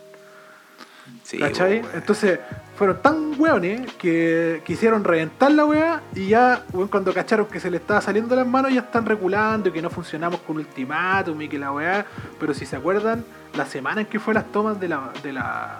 [1.24, 1.82] Sí, ¿Cachai?
[1.94, 2.40] Entonces,
[2.78, 7.78] fueron tan hueones que quisieron reventar la weá y ya, cuando cacharon que se le
[7.78, 11.58] estaba saliendo las manos, ya están reculando y que no funcionamos con ultimátum y que
[11.58, 12.06] la weá.
[12.40, 13.26] Pero si se acuerdan,
[13.56, 15.12] la semana en que fue las tomas de la.
[15.24, 15.78] De la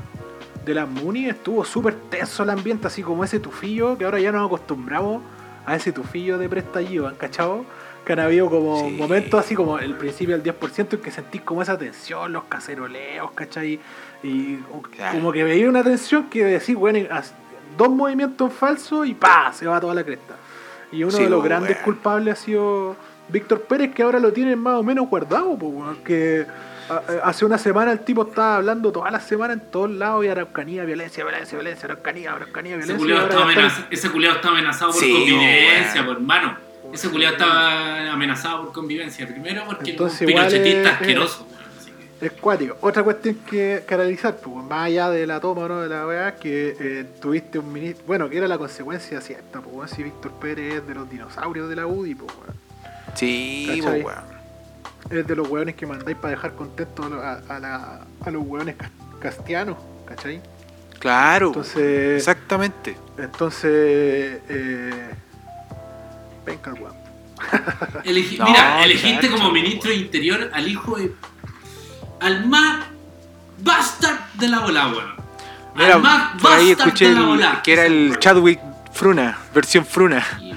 [0.66, 4.34] de las Muni estuvo súper tenso el ambiente, así como ese tufillo, que ahora ya
[4.34, 5.24] nos acostumbramos
[5.66, 7.64] a ese tufillo de prestallido, ¿han cachado?
[8.08, 8.92] Que han habido como Sí.
[8.96, 13.32] momentos así como el principio del 10% en que sentís como esa tensión, los caceroleos,
[13.32, 13.82] ¿cachai?
[14.24, 14.56] Y
[14.96, 15.18] Claro.
[15.18, 17.00] como que veía una tensión que decís, bueno,
[17.78, 20.36] dos movimientos falsos y pa, se va toda la cresta.
[20.94, 22.96] Y uno Sí, de los grandes culpables ha sido
[23.28, 26.46] Víctor Pérez, que ahora lo tienen más o menos guardado, weón, que
[26.90, 30.24] a- a- hace una semana el tipo estaba hablando toda la semana en todos lados
[30.24, 33.28] y Araucanía, violencia, violencia, violencia, Araucanía, Araucanía, Ese violencia.
[33.28, 36.67] culiado ese culiao estaba amenazado por Sí, convivencia, por hermano.
[36.94, 39.28] Ese culiado estaba amenazado por convivencia.
[39.28, 41.48] Primero porque Entonces, pinochetista es- asqueroso.
[42.20, 42.76] Es cuático.
[42.82, 45.82] Otra cuestión que, que analizar, pues, más allá de la toma ¿no?
[45.82, 48.04] de la weá, que eh, tuviste un ministro.
[48.08, 51.76] Bueno, que era la consecuencia cierta, pues, si Víctor Pérez es de los dinosaurios de
[51.76, 52.56] la UDI, pues, weón.
[53.14, 54.02] Sí, ¿Cachai?
[54.02, 54.24] weón.
[55.12, 58.32] Es de los weones que mandáis para dejar contentos a, lo- a- a la- a
[58.32, 59.78] los weones cas- castianos,
[60.08, 60.42] ¿cachai?
[60.98, 61.48] Claro.
[61.50, 62.18] Entonces.
[62.18, 62.98] Exactamente.
[63.20, 64.42] Entonces.
[64.50, 65.10] Eh,
[66.48, 66.96] venga, weón.
[68.04, 71.14] Elegi- No, mira, elegiste chacho, como ministro de Interior al hijo de.
[72.20, 72.86] al más
[73.60, 75.16] bastard de la bola, weón.
[75.76, 77.62] Mira, al más por ahí bastard escuché de la el- bola.
[77.64, 78.60] que era el Chadwick
[78.92, 80.26] Fruna, versión Fruna.
[80.40, 80.54] Sí.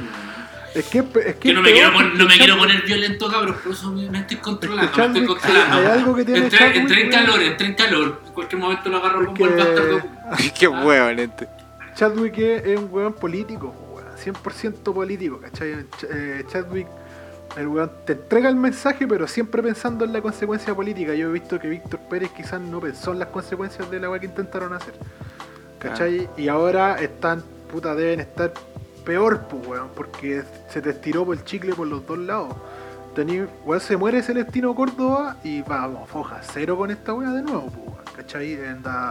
[0.73, 3.29] Es que, es que Que no me, quiero, peor pon- no me quiero poner violento,
[3.29, 5.77] cabrón, por eso me, me estoy controlando, Es que me estoy Chadwick, controlando.
[5.77, 8.23] hay algo que tiene entré, en calor, entré en calor.
[8.25, 10.03] En cualquier momento lo agarro Es como el que- bastardo.
[10.59, 11.49] Qué huevo, nete.
[11.97, 13.75] Chadwick es un weón político,
[14.25, 15.73] 100% político, ¿cachai?
[15.99, 16.87] Ch- eh, Chadwick,
[17.57, 21.15] el weón te entrega el mensaje, pero siempre pensando en la consecuencia política.
[21.15, 24.21] Yo he visto que Víctor Pérez quizás no pensó en las consecuencias de la weá
[24.21, 24.95] que intentaron hacer,
[25.79, 26.29] ¿cachai?
[26.37, 28.53] Y ahora están, puta, deben estar
[29.05, 32.55] peor, pues, weón, porque se te estiró por el chicle por los dos lados.
[33.15, 37.67] Tení, weón, se muere Celestino Córdoba y vamos, foja, cero con esta weá de nuevo,
[37.69, 37.90] pues,
[38.23, 38.59] ¿cachai?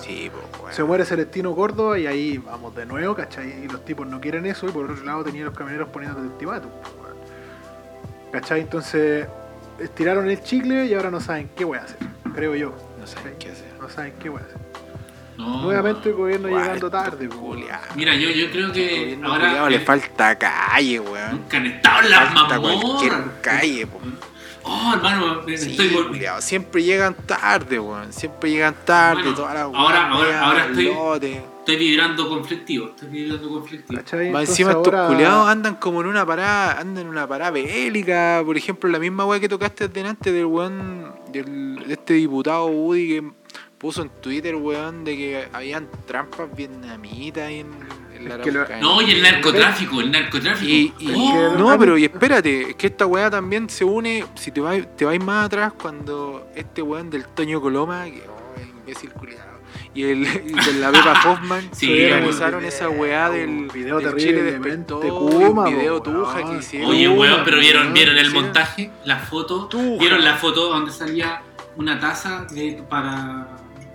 [0.01, 0.74] Sí, po, weón.
[0.74, 3.64] se muere Celestino Córdoba y ahí vamos de nuevo, ¿cachai?
[3.64, 6.28] Y los tipos no quieren eso y por otro lado tenían los camioneros poniendo el
[6.28, 6.70] ultimátum.
[6.82, 7.10] pues.
[8.32, 8.62] ¿Cachai?
[8.62, 9.28] Entonces
[9.80, 11.97] estiraron el chicle y ahora no saben qué voy a hacer,
[12.36, 12.76] creo yo.
[12.99, 13.72] No saben qué hacer.
[13.82, 14.57] No saben qué voy a hacer.
[15.38, 17.28] No, Nuevamente el gobierno llegando tarde.
[17.30, 17.95] pues, culiados.
[17.95, 19.70] Mira, yo, yo creo que Gobierno ahora.
[19.70, 21.32] le falta calle, weón.
[21.32, 23.99] Nunca han estado en las Falta cualquier calle, po.
[24.64, 28.12] Oh, hermano, me- Sí, estoy culiao, siempre llegan tarde, weón.
[28.14, 31.41] Siempre llegan tarde, Bueno, todas las ahora- ahora- ahora estoy- lote.
[31.60, 32.88] Estoy vibrando conflictivo.
[32.88, 33.99] Estoy vibrando conflictivo.
[33.99, 38.41] Entonces encima estos ahora- culiados andan como en una parada, andan en una parada bélica,
[38.45, 43.07] por ejemplo, la misma weá que tocaste delante del weón, del, de este diputado Woody
[43.07, 43.32] que
[43.78, 48.80] puso en Twitter, weón, de que habían trampas vietnamitas ahí en, en la.
[48.80, 50.70] No, y el narcotráfico, el narcotráfico.
[50.72, 54.51] Y, y- Oh, no, pero y espérate, es que esta weá también se une, si
[54.51, 59.11] te vais te vais más atrás, cuando este weón del Toño Coloma, que oh, imbécil
[59.11, 59.49] culiado,
[59.93, 62.13] y el y de la Pepa Hoffman Sí, se weón.
[62.13, 66.57] organizaron esa weá del, video del Chile terriblemente despertó, y Kuma, un video tuja que
[66.57, 66.89] hicieron.
[66.91, 69.65] Oye, weón, pero vieron, vieron el montaje, la foto.
[69.67, 69.99] Tuja.
[69.99, 71.41] ¿Vieron la foto donde salía
[71.76, 73.47] una taza de, para.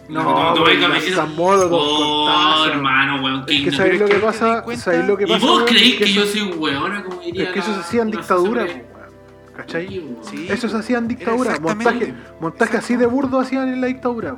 [0.09, 2.73] No, las Molotov con Oh, taza.
[2.75, 5.47] hermano, weón, Es que sabéis lo que pasa, sabéis lo que ¿Y pasa.
[5.47, 5.67] vos weón?
[5.69, 8.67] creéis que, yo eso- soy weona, como diría Es que eso se hacía en dictadura.
[9.57, 9.87] ¿Cachai?
[10.23, 11.59] Sí, Eso se hacía en dictadura.
[11.61, 14.37] Montaje, montaje así de burdo hacían en la dictadura.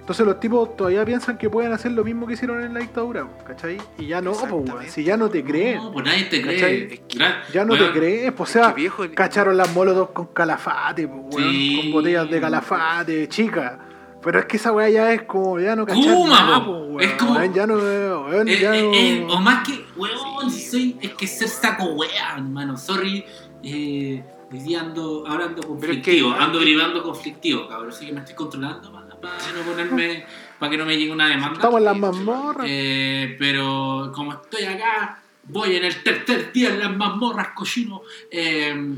[0.00, 3.26] Entonces los tipos todavía piensan que pueden hacer lo mismo que hicieron en la dictadura,
[3.46, 3.76] ¿cachai?
[3.98, 4.44] Y ya no, weón.
[4.62, 4.90] Exactamente.
[4.90, 5.76] Si ya no te creen.
[5.76, 6.54] No, pues nadie te cree.
[6.54, 6.82] ¿Cachai?
[6.94, 7.18] Es que
[7.52, 11.36] Ya no weón, te crees, pues, o sea, viejo- cacharon las molotov con calafate, pues,
[11.36, 11.78] weón, Sí.
[11.82, 13.78] con botellas de calafate, chica.
[14.22, 16.72] Pero es que esa weá ya es como, ya no cachar nada, po.
[16.72, 17.00] weón.
[17.00, 19.32] Es como- ya no, weón, ya no...
[19.34, 22.76] o más que, weón, si soy, es que ser saco wea, hermano.
[22.76, 23.24] Sorry,
[23.62, 27.90] eh, hoy día ando, ahora ando conflictivo, que- ando gribando conflictivo, cabrón.
[27.90, 30.24] Así que me estoy controlando para, para no ponerme,
[30.58, 31.54] para que no me llegue una demanda.
[31.54, 32.66] Estamos en las mazmorras.
[32.68, 38.02] Eh, pero como estoy acá, voy en el tercer día en las mazmorras, cochino.
[38.32, 38.96] Eh,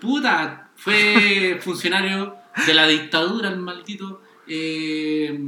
[0.00, 4.22] puta, fue funcionario de la dictadura, el maldito.
[4.52, 5.38] Eh,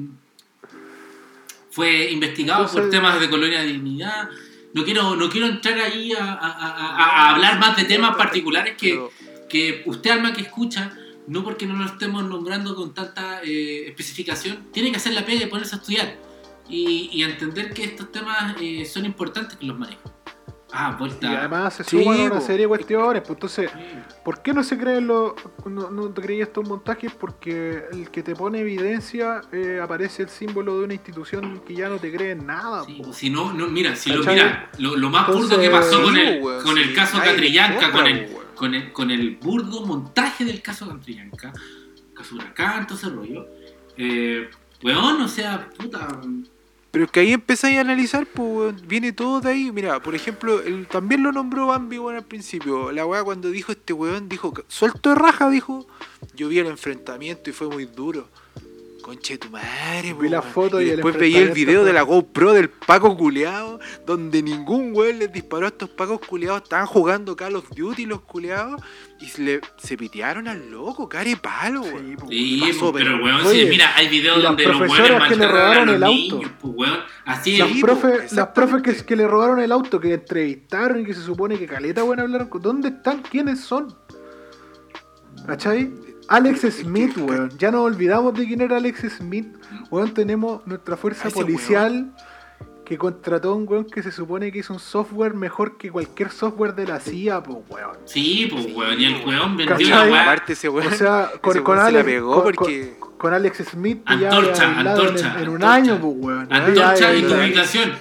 [1.70, 4.28] fue investigado por temas de colonia de dignidad.
[4.74, 8.16] No quiero, no quiero entrar ahí a, a- a- a- a hablar más de temas
[8.16, 8.94] particulares que,
[9.48, 10.96] que usted, alma que escucha,
[11.26, 15.44] no porque no lo estemos nombrando con tanta eh, especificación, tiene que hacer la pega
[15.44, 16.16] y ponerse a estudiar.
[16.68, 20.11] Y, y entender que estos temas eh, son importantes que los manejen.
[20.74, 21.38] Ah, Y vuelta.
[21.38, 23.70] además se Sí, suman una serie de cuestiones, pues entonces.
[24.24, 25.32] ¿por qué no se creen los,
[25.66, 27.12] no, no creí estos montajes?
[27.12, 31.88] Porque el que te pone evidencia eh, aparece el símbolo de una institución que ya
[31.88, 32.84] no te cree en nada.
[32.84, 36.02] Sí, pues, si no, no, mira, si lo, mira, lo, lo más burdo que pasó
[36.02, 40.62] con el, con el caso Catrillanca, con el, con el, con el burdo montaje del
[40.62, 41.52] caso Catrillanca,
[42.14, 43.46] caso Huracán, todo ese rollo,
[43.96, 44.48] eh,
[44.82, 46.08] weón, o sea, puta,
[46.92, 49.72] Pero es que ahí empezáis a analizar, pues viene todo de ahí.
[49.72, 52.92] Mira, por ejemplo, también lo nombró Bambi weón, al principio.
[52.92, 55.86] La weá cuando dijo este weón, dijo, suelto de raja, dijo.
[56.34, 58.28] Yo vi el enfrentamiento y fue muy duro.
[59.02, 60.52] Conche tu madre, Vi la weón.
[60.52, 64.92] foto y el después veía el video de la GoPro del Paco culeado, donde ningún
[64.94, 66.62] weón les disparó a estos Pacos culeados.
[66.62, 68.80] Estaban jugando Call of Duty los culeados
[69.20, 72.10] y se, le, se pitearon al loco, care palo, weón.
[72.10, 72.28] Sí, po.
[72.28, 74.96] Sí, pasó, pues, pero pero- weón, Oye, sí, mira, hay videos y donde los weones
[74.96, 76.14] profesoras que le robaron el auto.
[76.16, 79.98] niños, pues weón, así Las Sí, profes, las profes que, que le robaron el auto,
[79.98, 83.20] que entrevistaron y que se supone que caleta buena hablaron, con- ¿dónde están?
[83.22, 83.92] ¿Quiénes son?
[85.46, 85.90] ¿Cachai?
[86.28, 87.50] Alex Smith, weón.
[87.58, 89.46] Ya nos olvidamos de quién era Alex Smith.
[89.90, 92.12] Weón, tenemos nuestra fuerza ese policial
[92.84, 96.30] que contrató a un weón que se supone que hizo un software mejor que cualquier
[96.30, 97.96] software de la CIA, pues weón.
[98.04, 99.88] Sí, pues weón, y el weón vendió ¿Cachai?
[99.90, 100.22] la weá.
[100.22, 102.94] Aparte ese weón, O sea, con, weón se la Alex, pegó con, porque...
[102.98, 105.74] con- con Alex Smith ya Antorcha, en- antorcha, en, un antorcha.
[105.74, 106.52] año, pues weón.
[106.52, 107.92] Antorcha ya- y tu ya- ubicación.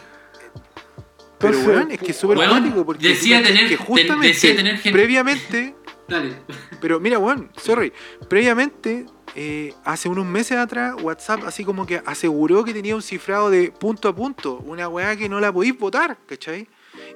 [1.38, 4.56] Pero Entonces, weón, es que es súper weón, cuático porque decía tener- que justamente decía
[4.56, 5.76] tener gente- previamente,
[6.12, 6.36] Dale.
[6.82, 7.94] pero mira weón, sorry,
[8.28, 9.06] previamente
[9.36, 13.72] eh, hace unos meses atrás WhatsApp así como que aseguró que tenía un cifrado de
[13.72, 16.68] punto a punto, una weá que no la podéis votar, ¿cachai?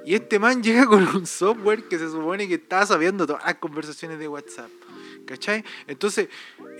[0.06, 3.56] Y este man llega con un software que se supone que está sabiendo todas las
[3.56, 4.70] conversaciones de WhatsApp.
[5.26, 5.64] ¿Cachai?
[5.88, 6.28] Entonces,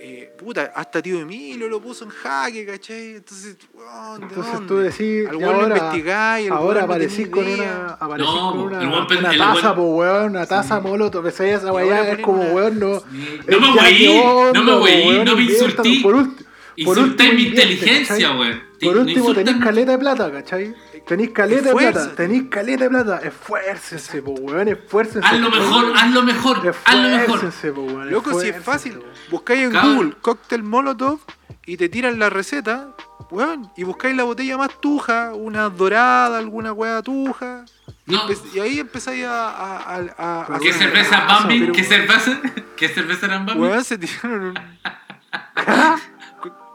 [0.00, 3.16] eh, puta, hasta tío Emilio lo puso en jaque, ¿cachai?
[3.16, 4.68] Entonces, weón, ¿de Entonces dónde?
[4.68, 8.88] tú decís, Al lo ahora, investigáis, no aparecís con una, aparecís No, con una, el
[8.88, 12.18] weón pen- una el taza, weón- po, weón, una taza molotov, ves esa weá, es
[12.20, 13.00] como, una- weón, no.
[13.00, 13.06] Sí.
[13.48, 16.00] me weí, onda, no me weí, no me insultí.
[16.00, 16.34] Por, por
[16.76, 18.62] Insulté último, mi inteligencia, weón.
[18.80, 20.74] Por último, tenéis caleta de plata, ¿cachai?
[21.06, 25.26] Tenéis caleta de plata, tenéis caleta de plata, esfuércense, po, weón, esfuércense.
[25.26, 27.20] Haz lo mejor, haz lo mejor, haz lo mejor.
[27.20, 28.98] Esfuércense, po, weón, Loco, si es fácil,
[29.30, 29.94] buscáis en Cabrón.
[29.96, 31.20] Google cóctel Molotov
[31.64, 32.88] y te tiran la receta,
[33.30, 37.64] weón, y buscáis la botella más tuja, una dorada, alguna weá tuja,
[38.06, 38.28] y, No.
[38.28, 39.48] empe- y ahí empezáis a...
[39.50, 41.70] a, a, a- a ¿Qué cerveza Bambi?
[41.72, 42.40] ¿Qué cerveza?
[42.76, 43.60] ¿Qué cerveza eran Bambi?
[43.62, 44.54] Weón, se tiraron un...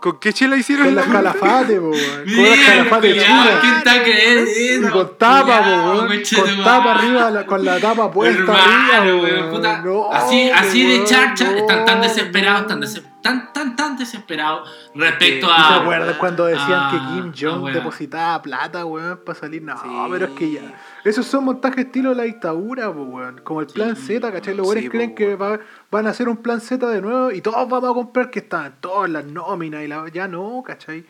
[0.01, 2.25] ¿Con, con qué chela hicieron Con la las calafates, po, weón.
[2.35, 3.59] Con las calafates culiao, chinas.
[3.61, 4.87] ¿Quién está creyendo?
[4.87, 6.07] Y con tapa, po, weón.
[6.35, 8.59] Con tapa arriba, la- con la tapa puesta Hermano,
[8.97, 9.49] arriba, weón, weón.
[9.51, 9.81] puta.
[9.81, 14.69] No, así, así de charcha, no, están tan desesperados, tan, des- tan, tan, tan desesperados
[14.95, 15.67] respecto ¿Y ¿Y a.
[15.67, 19.61] ¿Te acuerdas cuando decían Ah, que Kim ah, Jong depositaba plata, weón, para salir?
[19.61, 19.87] No, Sí.
[20.11, 20.61] pero es que ya.
[21.03, 23.41] Esos son montajes estilo de la dictadura, weón.
[23.43, 24.15] Como el plan Sí.
[24.15, 24.55] Z, ¿cachai?
[24.55, 25.59] Los weones creen po, que va-
[25.91, 28.75] van a hacer un plan Z de nuevo y todos vamos a comprar que están
[28.79, 30.07] todas las nóminas y la.
[30.09, 31.05] Ya no, ¿cachai?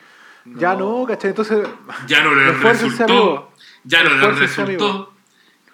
[0.45, 1.29] Ya no, ¿cachai?
[1.31, 1.67] Entonces,
[2.07, 3.13] Ya no Esfuércense, resultó.
[3.13, 3.51] amigo.
[3.83, 5.13] Ya no Esfuércense, resultó.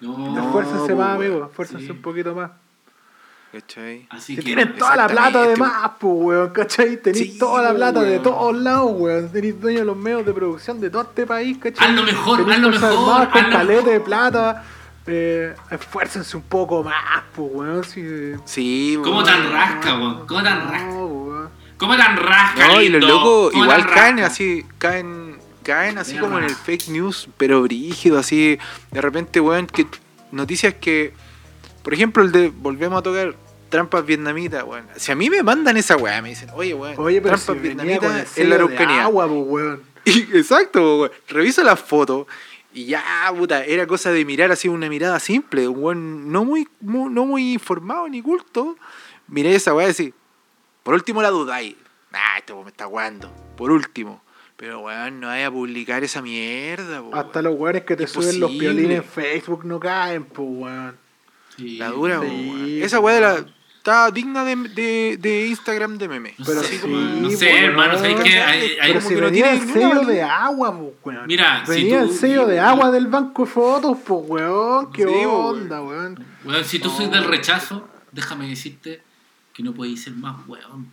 [0.00, 0.38] No.
[0.38, 1.30] esfuércense po, más, weón.
[1.32, 1.46] amigo.
[1.46, 2.50] Esfuércense un poquito más.
[3.52, 4.06] ¿Cachai?
[4.10, 4.42] Así que.
[4.42, 5.60] tienen toda la plata de exactamente.
[5.82, 6.96] más, pues, weón, ¿cachai?
[7.00, 9.32] Tenéis Sí, toda la plata de todos lados, weón.
[9.32, 11.88] Tenéis dueños de los medios de producción de todo este país, ¿cachai?
[11.88, 14.64] Haz lo mejor, Tenéis haz lo Fuerzas mejor, con caleta de plata.
[15.06, 17.84] Eh, esfuércense un poco más, pues, weón.
[17.84, 18.02] Si,
[18.44, 19.24] Sí, ¿Cómo weón.
[19.26, 20.26] tan rasca, weón?
[20.26, 20.94] ¿Cómo tan no, rasca?
[20.94, 21.48] weón.
[21.78, 22.68] ¿Cómo tan rasca?
[22.68, 24.26] No, y los locos ¿Cómo igual caen rasca?
[24.26, 28.58] así, caen, caen así como en el fake news, pero brígido, así,
[28.90, 29.86] de repente, weón, que
[30.32, 31.14] noticias que,
[31.88, 33.34] por ejemplo, el de, volvemos a tocar
[33.70, 34.84] trampas vietnamitas, weón.
[34.96, 37.62] Si a mí me mandan esa weá, me dicen, oye, weón, Oye, pero trampas si
[37.62, 39.04] vietnamitas en la Araucanía.
[39.04, 39.82] agua, weón.
[40.04, 41.12] Y- exacto, po, weón.
[41.28, 42.26] Reviso las fotos
[42.74, 43.02] y ya,
[43.34, 47.24] puta, era cosa de mirar así una mirada simple, un weón no muy, mu- no
[47.24, 48.76] muy informado ni culto.
[49.26, 50.12] Miré esa weá y decir,
[50.82, 51.74] por último la dudáis.
[52.12, 53.32] Ah, este weón me está guando.
[53.56, 54.22] Por último.
[54.58, 57.44] Pero weón, no vaya a publicar esa mierda, po, Hasta weón.
[57.52, 61.07] los weones que te suben los violines en Facebook no caen, pues, weón.
[61.58, 61.76] Sí.
[61.76, 63.32] La dura, Sí, Esa weá de la.
[63.34, 63.58] weón.
[63.78, 66.34] Está digna de, de, de Instagram de meme.
[66.36, 67.64] No Pero sé, sí, como- no sé, weón.
[67.64, 68.38] hermano, ¿sabes qué?
[68.38, 71.26] Hay- hay- Pero como si que no tiene el sello de agua, pues, weón.
[71.26, 74.92] Mira, si venía tú- el sello de agua del banco de fotos, pues, weón.
[74.92, 76.22] ¿Qué Sí, onda, weón?
[76.44, 79.00] Weón, si tú sois del rechazo, déjame decirte
[79.54, 80.92] que no podéis ser más weón.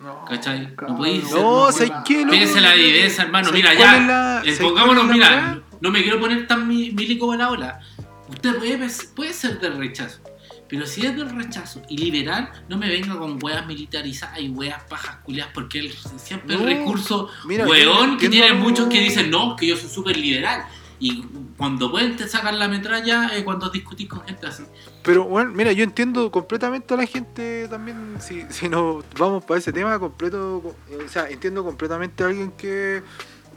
[0.00, 0.66] No, ¿Cachai?
[0.66, 2.04] No cabrón, podéis ser No, más ¿sabes weón.
[2.04, 2.24] qué?
[2.26, 3.46] No, Piensa la viveza, hermano.
[3.48, 4.00] ¿sabes Mira, ya.
[4.00, 5.60] la- eh, ¿sabes pongámonos, mira.
[5.80, 7.80] No me quiero poner tan mi- milico a la ola.
[8.28, 10.20] Usted puede, puede ser del rechazo.
[10.68, 14.82] Pero si es del rechazo y liberal, no me venga con weas militarizadas y weas
[14.84, 19.00] pajas culiadas, porque él siempre No, el recurso mira, weón que entiendo- tiene muchos que
[19.00, 20.64] dicen no, que yo soy súper liberal.
[21.00, 21.22] Y
[21.58, 24.62] cuando pueden te sacan la metralla eh, cuando discutís con gente así.
[25.02, 29.58] Pero bueno, mira, yo entiendo completamente a la gente también, si, si nos vamos para
[29.58, 33.02] ese tema, completo, o sea, entiendo completamente a alguien que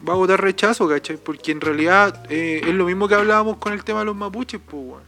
[0.07, 1.17] va a votar rechazo, ¿cachai?
[1.17, 4.61] Porque en realidad eh, es lo mismo que hablábamos con el tema de los mapuches,
[4.65, 5.03] pues.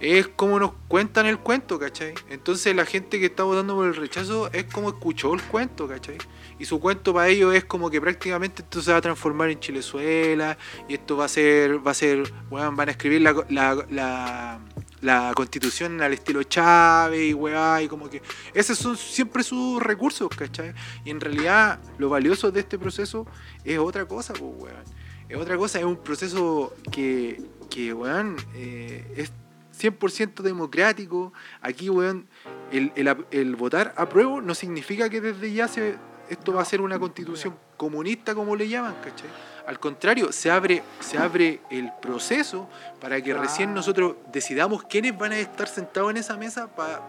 [0.00, 2.14] Es como nos cuentan el cuento, ¿cachai?
[2.28, 6.18] Entonces la gente que está votando por el rechazo es como escuchó el cuento, ¿cachai?
[6.58, 9.60] Y su cuento para ellos es como que prácticamente esto se va a transformar en
[9.60, 13.86] Chilezuela y esto va a ser, va a ser, weón, van a escribir la, la,
[13.90, 14.60] la,
[15.04, 18.22] la constitución al estilo Chávez y weá, y como que
[18.54, 20.72] esos son siempre sus recursos, ¿cachai?
[21.04, 23.26] Y en realidad lo valioso de este proceso
[23.64, 24.84] es otra cosa, pues, weón.
[25.28, 29.32] Es otra cosa, es un proceso que, que weón, eh, es
[29.78, 31.34] 100% democrático.
[31.60, 32.26] Aquí, weón,
[32.72, 35.98] el, el, el votar apruebo no significa que desde ya se,
[36.30, 39.28] esto va a ser una constitución comunista, como le llaman, ¿cachai?
[39.66, 42.68] Al contrario, se abre, se abre el proceso
[43.00, 47.00] para que recién nosotros decidamos quiénes van a estar sentados en esa mesa para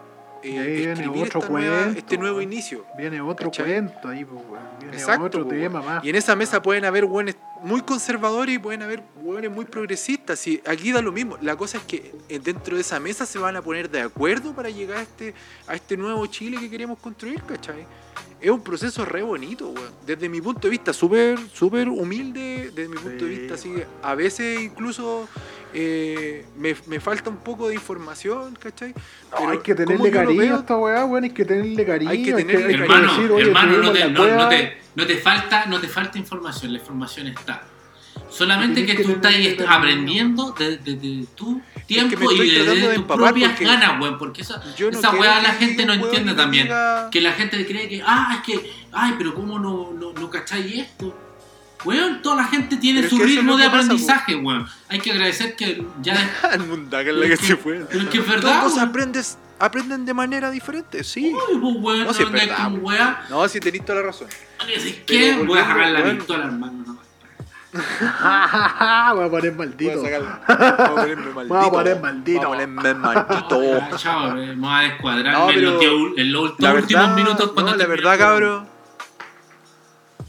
[0.42, 2.86] viene escribir otro nueva- cuento, este nuevo inicio.
[2.96, 3.66] Viene otro ¿Cachai?
[3.66, 4.40] cuento ahí, pues.
[4.80, 5.94] Viene Exacto, otro tema weón.
[5.96, 6.04] más.
[6.04, 10.46] Y en esa mesa pueden haber hueones muy conservadores y pueden haber hueones muy progresistas.
[10.46, 11.36] Y aquí da lo mismo.
[11.42, 14.54] La cosa es que eh, dentro de esa mesa se van a poner de acuerdo
[14.54, 15.34] para llegar a este,
[15.66, 17.84] a este nuevo Chile que queremos construir, ¿cachai?
[18.40, 19.90] Es un proceso re bonito, weón.
[20.06, 22.70] Desde mi punto de vista, súper, súper humilde.
[22.74, 25.26] Desde mi punto de vista, así que a veces incluso
[25.72, 28.94] eh, me, me falta un poco de información, ¿cachai?
[29.40, 31.24] No, hay que tenerle cariño veo- a esta weá, weón.
[31.24, 32.10] Hay que tenerle cariño.
[32.10, 34.42] Hay que tenerle hay hermano, decir, hermano, no tuvimos te, la no, cueva.
[34.44, 37.62] no te, no te falta, no te falta información, la información está.
[38.36, 39.34] Solamente que que tú estás
[39.68, 44.18] aprendiendo desde de, de tu tiempo y desde de tus propias ganas, weón.
[44.18, 46.66] Porque esa, no esa weá la que gente no un weón entiende también.
[46.68, 50.30] diga- Que la gente cree que, ah, es que, ay, pero ¿cómo no, no, no
[50.30, 51.16] cacháis esto?
[51.84, 54.34] Weón, toda la gente tiene Pero es su que es ritmo de que pasa, aprendizaje,
[54.36, 54.66] weón.
[54.88, 56.30] Hay que agradecer que ya.
[56.52, 57.86] El mundaca en la que se fue.
[57.88, 58.66] Pero es que es verdad.
[58.66, 58.78] Weón.
[58.80, 61.32] aprendes, aprenden de manera diferente, sí.
[61.32, 62.84] Uy, pues, weón, No, no, es verdad, con weón.
[62.84, 63.24] weá.
[63.30, 64.28] No, si tenés toda la razón.
[66.16, 66.84] Pistola, hermano.
[66.86, 66.95] no.
[69.14, 70.00] Voy a poner maldito.
[70.00, 71.54] Voy a sacar- Vamos a ponerme maldito.
[71.54, 72.40] Vamos a poner maldito.
[72.40, 73.60] Vamos a ponerme maldito.
[73.96, 75.82] Chao, eh, vamos a descuadrarme No, en, los,
[76.16, 78.68] en últimos La verdad, minutos cuando no, la verdad, cabrón.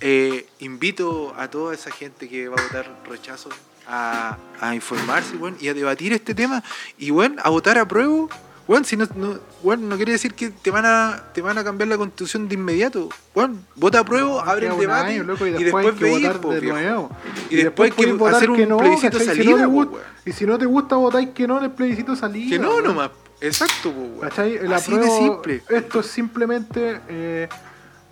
[0.02, 3.50] eh, invito a toda esa gente que va a votar rechazo
[3.88, 6.62] a, a informarse bueno, y a debatir este tema
[6.98, 8.28] y bueno, a votar a prueba.
[8.68, 11.64] Bueno, si no, no, bueno, no quiere decir que te van a te van a
[11.64, 13.08] cambiar la constitución de inmediato.
[13.34, 16.24] Bueno, vota a prueba, abre el debate año, loco, y después, después hay que veis,
[16.28, 16.76] votar po, de viejo.
[16.78, 17.10] nuevo.
[17.50, 19.36] Y después hay que votar hacer un no, plebiscito ¿cachai?
[19.38, 22.16] salida, Si no po, y si no te gusta, votáis que no en el plebiscito
[22.18, 22.50] salida.
[22.50, 22.84] Que no weón.
[22.84, 23.12] nomás.
[23.40, 24.26] Exacto, po.
[24.26, 25.64] El Así de apruebo- simple.
[25.70, 27.48] Esto es simplemente eh,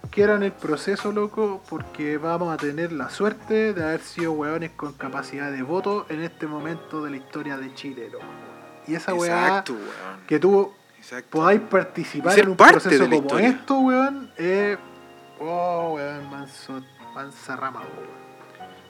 [0.10, 4.94] quieran el proceso, loco, porque vamos a tener la suerte de haber sido weones con
[4.94, 8.24] capacidad de voto en este momento de la historia de Chile, loco.
[8.88, 10.26] Y esa weá Exacto, weón.
[10.28, 11.30] que tú Exacto.
[11.30, 13.48] podáis participar en un parte proceso como historia.
[13.50, 14.32] esto, weón.
[15.40, 16.82] Oh, weón, manso,
[17.14, 18.26] mansa rama, weón.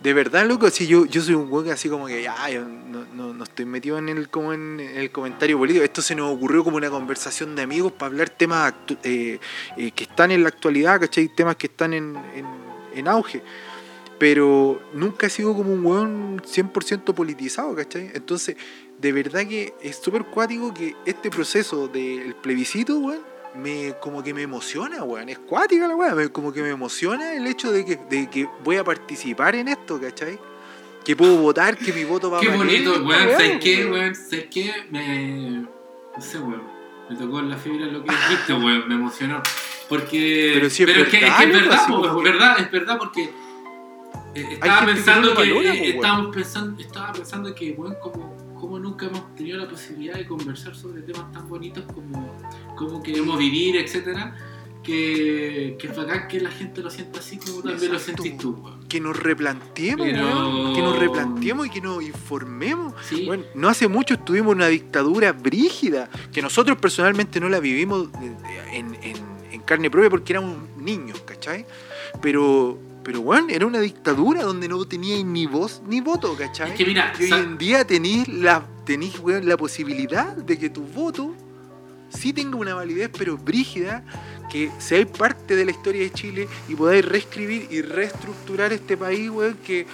[0.01, 2.63] De verdad, loco, si yo, yo soy un weón que así como que ya, yo
[2.63, 5.83] no, no, no estoy metido en el, como en, el comentario político.
[5.83, 8.73] Esto se nos ocurrió como una conversación de amigos para hablar temas
[9.03, 9.39] eh,
[9.77, 11.29] eh, que están en la actualidad, ¿cachai?
[11.29, 12.45] Temas que están en, en,
[12.93, 13.41] en auge.
[14.19, 18.11] Pero nunca he sido como un weón 100% politizado, ¿cachai?
[18.13, 18.57] Entonces,
[18.99, 23.21] de verdad que es súper cuático que este proceso del plebiscito, weón,
[23.55, 25.29] me, como que me emociona, weón.
[25.29, 26.29] Es cuática la weón.
[26.29, 29.99] Como que me emociona el hecho de que, de que voy a participar en esto,
[29.99, 30.39] ¿cachai?
[31.03, 33.29] Que puedo votar, que mi voto va Qué a valer, bonito, weón.
[33.31, 34.15] ¿Sabes qué, weón.
[34.15, 34.73] ¿Sabes qué?
[34.91, 35.65] Me.
[36.15, 36.63] No sé, weón.
[37.09, 39.41] Me tocó en la fibra lo que dijiste, weón, me emocionó.
[39.87, 40.51] Porque.
[40.55, 42.97] Pero sí es que, es que verdad, es verdad, po, como es verdad, es verdad,
[42.97, 43.23] porque.
[44.33, 45.35] eh, estaba pensando que.
[45.35, 49.69] valora, eh, po, estábamos pensando, estaba pensando que, weón, como, como nunca hemos tenido la
[49.69, 52.35] posibilidad de conversar sobre temas tan bonitos como
[52.75, 54.35] cómo queremos vivir, etcétera.
[54.83, 58.51] Que, que es bacán que la gente lo sienta así como también lo sentís tú,
[58.63, 58.87] weón.
[58.87, 60.75] Que nos replanteemos, Pero- weón.
[60.75, 62.93] Que nos replanteemos y que nos informemos.
[63.03, 67.59] Sí, Bueno, no hace mucho estuvimos en una dictadura brígida, que nosotros personalmente no la
[67.59, 68.09] vivimos
[68.71, 69.15] en, en-
[69.51, 71.65] en carne propia porque éramos niños, ¿cachai?
[72.21, 76.71] Pero, pero bueno, era una dictadura donde no teníais ni voz ni voto, ¿cachai?
[76.71, 80.71] es que mira, y hoy en día tenéis la, tenéis, weón, la posibilidad de que
[80.71, 81.35] tu voto
[82.09, 84.03] sí tenga una validez, pero brígida,
[84.49, 89.29] que seáis parte de la historia de Chile y podáis reescribir y reestructurar este país,
[89.29, 89.85] weón, que,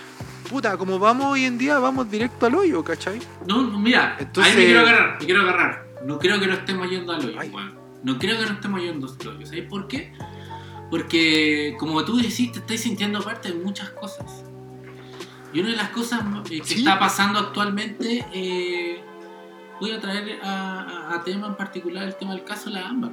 [0.49, 3.19] puta, como vamos hoy en día, vamos directo al hoyo, ¿cachai?
[3.45, 5.85] No, no, mira, Entonces- ahí me quiero agarrar, me quiero agarrar.
[6.05, 7.73] No creo que no estemos yendo al hoyo, weón.
[8.03, 9.45] No creo que no estemos yendo al hoyo.
[9.45, 10.13] ¿Sabes por qué?
[10.91, 14.43] Porque, como tú decís, te estás sintiendo parte de muchas cosas.
[15.53, 16.21] Y una de las cosas
[16.51, 16.79] eh, que Sí.
[16.79, 19.01] está pasando actualmente, eh,
[19.79, 22.87] voy a traer a, a- a tema en particular el tema del caso de la
[22.89, 23.11] AMBA.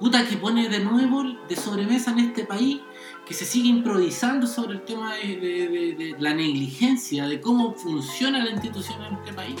[0.00, 2.80] Puta que pone de nuevo de sobremesa en este país
[3.26, 7.74] que se sigue improvisando sobre el tema de, de- de- de la negligencia, de cómo
[7.74, 9.56] funciona la institución en este país.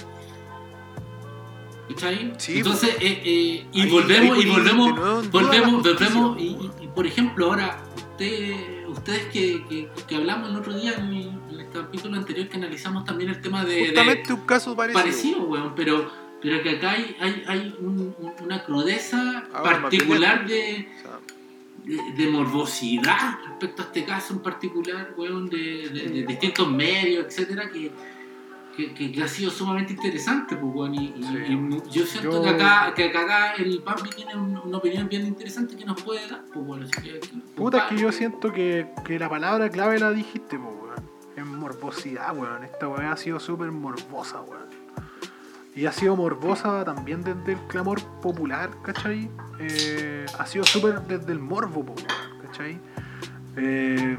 [1.88, 2.32] ¿Cachai?
[2.36, 6.56] Sí, Entonces, eh, eh, y volvemos, y volvemos, volvemos, volvemos, y,
[6.94, 11.60] por ejemplo, ahora, usted, ustedes que, que- que hablamos el otro día en el, en
[11.60, 15.02] el capítulo anterior que analizamos también el tema de, de- Justamente un caso parecido.
[15.02, 16.10] parecido, weón, pero,
[16.42, 20.88] pero que acá hay, hay, hay un- un- una crudeza Ahora, particular de,
[21.84, 27.90] de, de morbosidad respecto a este caso en particular, weón, de distintos medios, etcétera, que,
[28.78, 31.52] que, que- que ha sido sumamente interesante, pues, y, y- Sí.
[31.52, 35.08] y mu- yo siento Yo- que, acá, que acá el Bambi tiene un- una opinión
[35.08, 37.20] bien interesante que nos puede dar, pues, bueno, así que...
[37.56, 40.78] Puta, es que yo siento que, que la palabra clave la dijiste, weón.
[41.36, 42.62] Es morbosidad, weón.
[42.64, 44.68] Esta weá ha sido súper morbosa, weón.
[45.74, 49.28] Y ha sido morbosa también desde el clamor popular, ¿cachai?
[49.60, 52.78] Eh, ha sido súper desde el morbo, po, weón, ¿cachai?
[53.56, 54.16] Eh,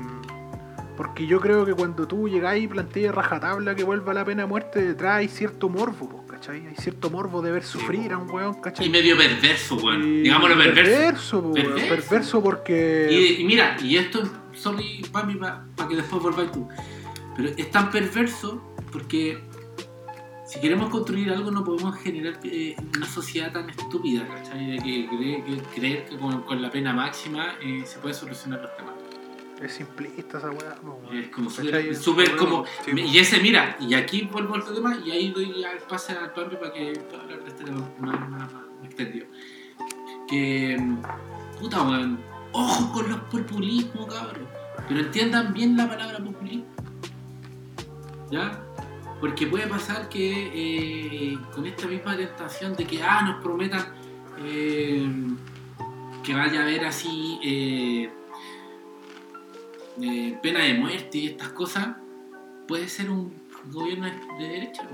[0.99, 4.49] porque yo creo que cuando tú llegáis y planteas rajatabla que vuelva la pena de
[4.49, 6.67] muerte, detrás hay cierto morbo, ¿cachai?
[6.67, 8.87] Hay cierto morbo de ver sufrir a un weón, ¿cachai?
[8.87, 11.53] Y medio perverso, weón, Y digámoslo perverso.
[11.53, 11.53] Perverso.
[11.53, 11.87] Perverso.
[12.09, 13.07] Perverso porque...
[13.09, 14.23] Y, y mira, y esto,
[14.53, 16.67] sorry, Pami, para que después volváis tú.
[17.37, 19.39] Pero es tan perverso porque
[20.45, 24.71] si queremos construir algo no podemos generar eh, una sociedad tan estúpida, ¿cachai?
[24.71, 28.59] De que, cree- que creer que con, con la pena máxima eh, se puede solucionar
[28.61, 28.88] los temas.
[29.61, 30.77] Es simplista esa weá.
[31.13, 32.65] Es como súper, súper como...
[32.85, 33.07] Sí, me- po.
[33.09, 36.31] y ese, mira, y aquí vuelvo al tema y ahí doy ya el pase al
[36.33, 39.25] Pampi para que pueda hablar de este tema más, más- más extendido.
[40.29, 40.77] Que,
[41.59, 42.19] puta, weón,
[42.53, 44.47] ojo con los populismos, cabrón.
[44.87, 46.65] Pero entiendan bien la palabra populismo.
[48.31, 48.63] ¿Ya?
[49.19, 50.51] Porque puede pasar que
[51.33, 53.85] eh, con esta misma tentación de que, ah, nos prometan
[54.45, 55.05] eh,
[56.23, 58.09] que vaya a haber así eh,
[60.01, 61.89] eh, pena de muerte y estas cosas,
[62.67, 63.33] puede ser un
[63.71, 64.87] gobierno de, de derecha,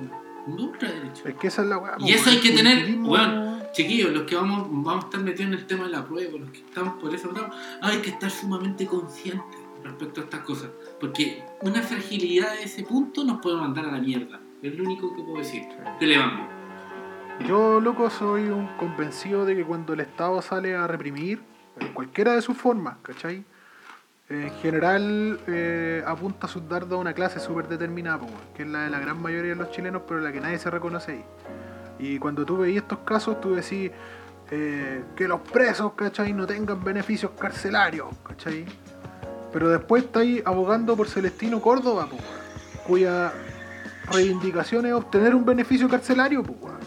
[0.47, 1.29] un ultraderecha.
[1.29, 1.95] Es que esa es la weá.
[1.99, 3.55] Y eso hay que tener, weón.
[3.73, 6.49] Chiquillos, los que vamos, vamos a estar metidos en el tema de la prueba, los
[6.49, 7.49] que estamos por eso, lado,
[7.81, 10.69] hay que estar sumamente conscientes respecto a estas cosas.
[10.99, 14.39] Porque una fragilidad de ese punto nos puede mandar a la mierda.
[14.61, 15.63] Es lo único que puedo decir.
[15.99, 16.47] Te levamos.
[17.45, 21.41] Yo, loco, soy un convencido de que cuando el Estado sale a reprimir,
[21.77, 23.43] en cualquiera de sus formas, ¿cachai?
[24.27, 28.85] En general eh, apunta sus dardos a una clase súper determinada, po, que es la
[28.85, 31.25] de la gran mayoría de los chilenos, pero la que nadie se reconoce ahí.
[31.99, 33.91] Y cuando tú veías estos casos, tú decís
[34.49, 36.33] eh, que los presos, ¿cachai?
[36.33, 38.65] No tengan beneficios carcelarios, ¿cachai?
[39.53, 42.17] Pero después está ahí abogando por Celestino Córdoba, po,
[42.87, 43.31] cuya
[44.11, 46.79] reivindicación es obtener un beneficio carcelario, weón.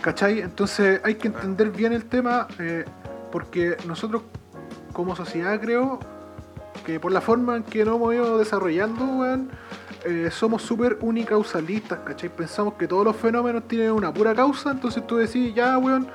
[0.00, 0.40] ¿Cachai?
[0.40, 2.84] Entonces hay que entender bien el tema eh,
[3.32, 4.22] porque nosotros
[4.92, 5.98] como sociedad creo
[6.84, 9.50] que por la forma en que nos hemos ido desarrollando, weón,
[10.04, 12.28] eh, somos súper unicausalistas, ¿cachai?
[12.28, 16.08] Pensamos que todos los fenómenos tienen una pura causa, entonces tú decís, ya, weón,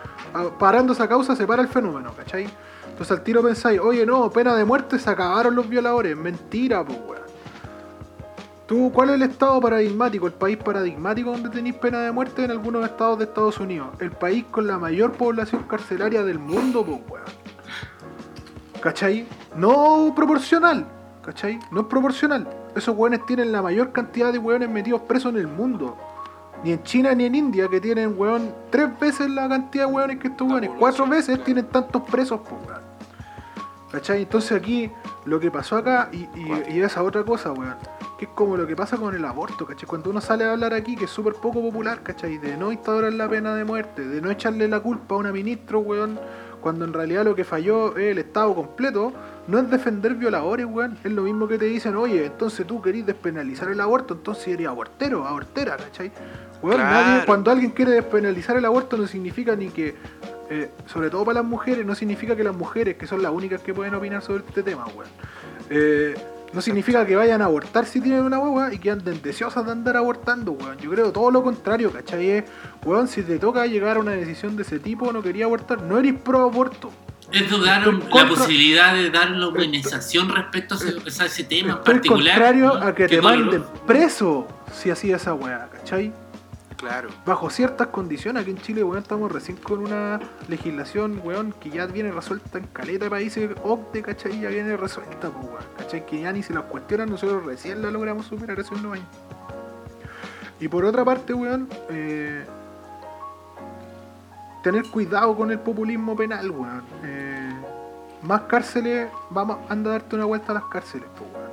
[0.60, 2.48] parando esa causa se para el fenómeno, ¿cachai?
[2.90, 6.18] Entonces al tiro pensáis, oye, no, pena de muerte, se acabaron los violadores.
[6.18, 7.28] Mentira, pues, weón.
[8.66, 12.52] ¿Tú cuál es el estado paradigmático, el país paradigmático donde tenéis pena de muerte en
[12.52, 13.90] algunos estados de Estados Unidos?
[14.00, 17.47] El país con la mayor población carcelaria del mundo, pues, weón.
[18.82, 19.26] ¿Cachai?
[19.56, 20.86] No proporcional,
[21.26, 21.60] ¿cachai?
[21.72, 22.48] No es proporcional.
[22.76, 25.98] Esos weones tienen la mayor cantidad de weones metidos presos en el mundo.
[26.64, 30.20] Ni en China ni en India, que tienen, weón, tres veces la cantidad de weones
[30.20, 30.72] que estos La weones.
[30.78, 31.44] Cuatro veces claro.
[31.44, 32.82] tienen tantos presos, pues, weón.
[33.92, 34.24] ¿Cachai?
[34.24, 34.92] Entonces aquí,
[35.26, 37.76] lo que pasó acá, y, y, y esa otra cosa, weón,
[38.18, 39.88] que es como lo que pasa con el aborto, ¿cachai?
[39.88, 42.38] Cuando uno sale a hablar aquí, que es súper poco popular, ¿cachai?
[42.38, 45.78] De no instaurar la pena de muerte, de no echarle la culpa a una ministra,
[45.78, 46.20] weón,
[46.62, 49.14] cuando en realidad lo que falló es el Estado completo,
[49.48, 50.98] no es defender violadores, weón.
[51.04, 54.68] Es lo mismo que te dicen, oye, entonces tú querís despenalizar el aborto, entonces eres
[54.68, 56.12] abortero, abortera, ¿cachai?
[56.62, 57.08] Weón, Claro.
[57.08, 59.96] nadie, cuando alguien quiere despenalizar el aborto no significa ni que,
[60.50, 63.62] eh, sobre todo para las mujeres, no significa que las mujeres, que son las únicas
[63.62, 65.08] que pueden opinar sobre este tema, weón.
[65.70, 66.16] Eh,
[66.54, 69.72] no significa que vayan a abortar si tienen una guagua y que anden deseosas de
[69.72, 70.78] andar abortando, weón.
[70.78, 72.30] Yo creo todo lo contrario, ¿cachai?
[72.30, 72.44] Es,
[72.86, 75.98] weón, si te toca llegar a una decisión de ese tipo, no quería abortar, no
[76.00, 76.92] eres pro aborto.
[77.32, 81.84] Es dudar la posibilidad de dar la humanización respecto a ese, a ese tema en
[81.84, 82.36] particular.
[82.36, 86.14] contrario a que te manden preso si hacía esa weá, ¿cachai?
[87.26, 91.88] Bajo ciertas condiciones, aquí en Chile, weón, estamos recién con una legislación, weón, que ya
[91.88, 94.40] viene resuelta en caleta de países OCDE, ¿cachai?
[94.40, 96.06] Ya viene resuelta, pues, weón, ¿cachai?
[96.06, 99.08] Que ya ni se las cuestionan, nosotros recién la logramos superar hace unos años.
[100.60, 102.46] Y por otra parte, weón, eh,
[104.62, 106.84] tener cuidado con el populismo penal, weón.
[107.04, 107.54] Eh,
[108.22, 111.52] más cárceles, vamos, anda a darte una vuelta a las cárceles, pues, weón.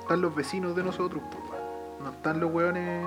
[0.00, 2.04] Están los vecinos de nosotros, pues, weón.
[2.04, 3.06] No están los weones.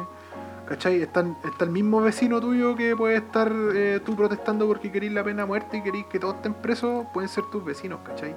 [0.67, 1.01] ¿Cachai?
[1.01, 1.23] Está
[1.61, 5.47] el mismo vecino tuyo que puede estar eh, tú protestando porque queréis la pena de
[5.47, 8.35] muerte y queréis que todos estén presos, pueden ser tus vecinos, ¿cachai?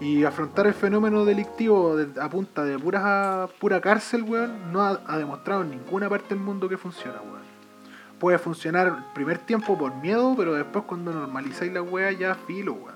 [0.00, 5.00] Y afrontar el fenómeno delictivo de- a punta de pura, pura cárcel, weón, no ha,
[5.06, 7.42] ha demostrado en ninguna parte del mundo que funciona, weón.
[8.18, 12.72] Puede funcionar el primer tiempo por miedo, pero después cuando normalizáis la weá ya filo,
[12.72, 12.94] weón.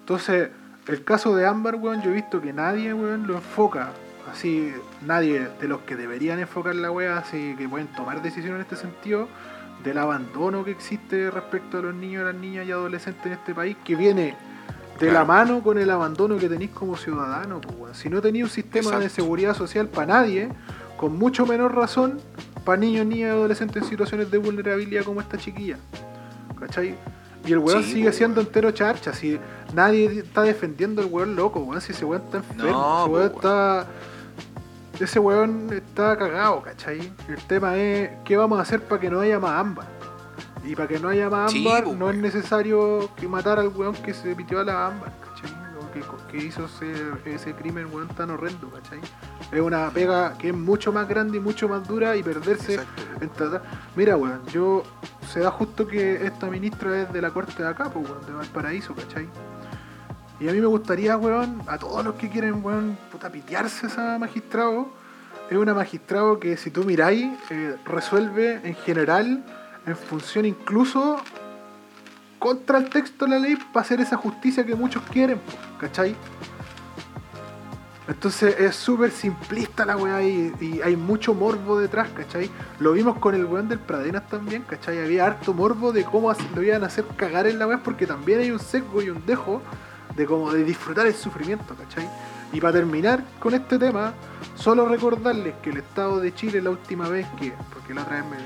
[0.00, 0.50] Entonces,
[0.88, 3.90] el caso de Ámbar, weón, yo he visto que nadie, weón, lo enfoca.
[4.34, 4.72] Así,
[5.06, 8.76] nadie de los que deberían enfocar la weá, así que pueden tomar decisiones en este
[8.76, 9.28] sentido,
[9.84, 13.76] del abandono que existe respecto a los niños, las niñas y adolescentes en este país,
[13.84, 14.34] que viene
[14.98, 17.60] de la mano con el abandono que tenéis como ciudadano.
[17.60, 17.94] pues, weón.
[17.94, 20.48] Si no tenéis un sistema de seguridad social para nadie,
[20.96, 22.18] con mucho menor razón
[22.64, 25.76] para niños, niñas y adolescentes en situaciones de vulnerabilidad como esta chiquilla.
[26.58, 26.96] ¿Cachai?
[27.46, 28.46] Y el weón Sí, sigue pues, siendo weón.
[28.46, 29.38] entero charcha, si
[29.74, 33.10] nadie está defendiendo al weón loco, weón, si ese weón está enfermo, No, ese pues,
[33.10, 33.32] weón weón.
[33.34, 33.86] está.
[35.00, 37.12] Ese weón está cagado, ¿cachai?
[37.28, 39.86] El tema es qué vamos a hacer para que no haya más ámbar.
[40.64, 43.94] Y para que no haya más ámbar, pues, no es necesario que matar al weón
[43.94, 45.50] que se pitió a la ámbar, ¿cachai?
[45.78, 46.92] O que, que hizo ese,
[47.26, 49.00] ese crimen, weón, tan horrendo, ¿cachai?
[49.52, 53.02] Es una pega que es mucho más grande y mucho más dura y perderse Exacto.
[53.20, 53.62] en tratar-
[53.96, 54.82] Mira, weón, yo.
[55.32, 58.32] Se da justo que esta ministra es de la corte de acá, pues, weón, de
[58.32, 59.28] Valparaíso, ¿cachai?
[60.44, 63.88] Y a mí me gustaría, weón, a todos los que quieren, weón, puta, pitearse a
[63.88, 64.88] esa magistrado.
[65.48, 69.42] Es una magistrado que, si tú miráis, eh, resuelve en general,
[69.86, 71.16] en función incluso
[72.38, 75.40] contra el texto de la ley, para hacer esa justicia que muchos quieren,
[75.80, 76.14] ¿cachai?
[78.06, 82.50] Entonces es súper simplista la weá y, y hay mucho morbo detrás, ¿cachai?
[82.80, 84.98] Lo vimos con el weón del Pradenas también, ¿cachai?
[84.98, 88.40] Había harto morbo de cómo lo iban a hacer cagar en la weá porque también
[88.40, 89.62] hay un sesgo y un dejo
[90.16, 92.08] de como de disfrutar el sufrimiento, ¿cachai?
[92.52, 94.14] Y para terminar con este tema,
[94.54, 98.24] solo recordarles que el Estado de Chile la última vez que, porque la otra vez
[98.30, 98.36] me,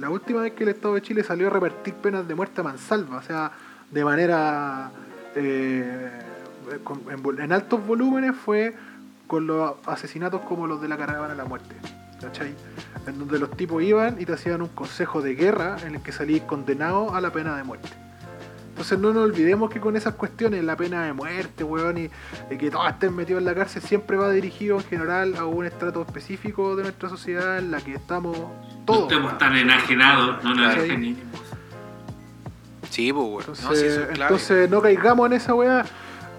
[0.00, 2.64] la última vez que el Estado de Chile salió a repartir penas de muerte a
[2.64, 3.52] mansalva, o sea,
[3.90, 4.90] de manera
[5.36, 6.10] eh,
[7.38, 8.74] en altos volúmenes fue
[9.26, 11.76] con los asesinatos como los de la caravana de la muerte,
[12.20, 12.54] ¿cachai?
[13.06, 16.12] En donde los tipos iban y te hacían un consejo de guerra en el que
[16.12, 18.09] salís condenado a la pena de muerte.
[18.80, 22.10] Entonces no nos olvidemos que con esas cuestiones, la pena de muerte, weón, y,
[22.50, 25.66] y que todos estén metidos en la cárcel, siempre va dirigido en general a un
[25.66, 28.50] estrato específico de nuestra sociedad en la que estamos No
[28.86, 29.02] todos.
[29.02, 29.38] estemos weón.
[29.38, 31.18] tan enajenados, no nos enajenemos.
[32.88, 33.40] Sí, pues, weón.
[33.40, 34.22] Entonces, No, sí, eso es clave.
[34.22, 35.84] entonces no caigamos en esa weá.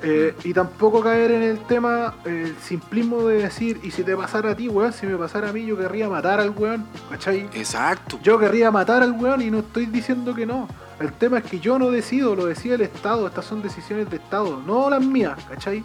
[0.04, 4.18] eh, y tampoco caer en el tema, eh, el simplismo de decir, y si te
[4.18, 7.42] pasara a ti, weón, si me pasara a mí, yo querría matar al weón, ¿cachai?
[7.54, 8.18] Exacto.
[8.24, 10.68] Yo querría matar al weón y no estoy diciendo que no.
[11.02, 14.18] El tema es que yo no decido, lo decide el Estado, estas son decisiones de
[14.18, 15.84] Estado, no las mías, ¿cachai?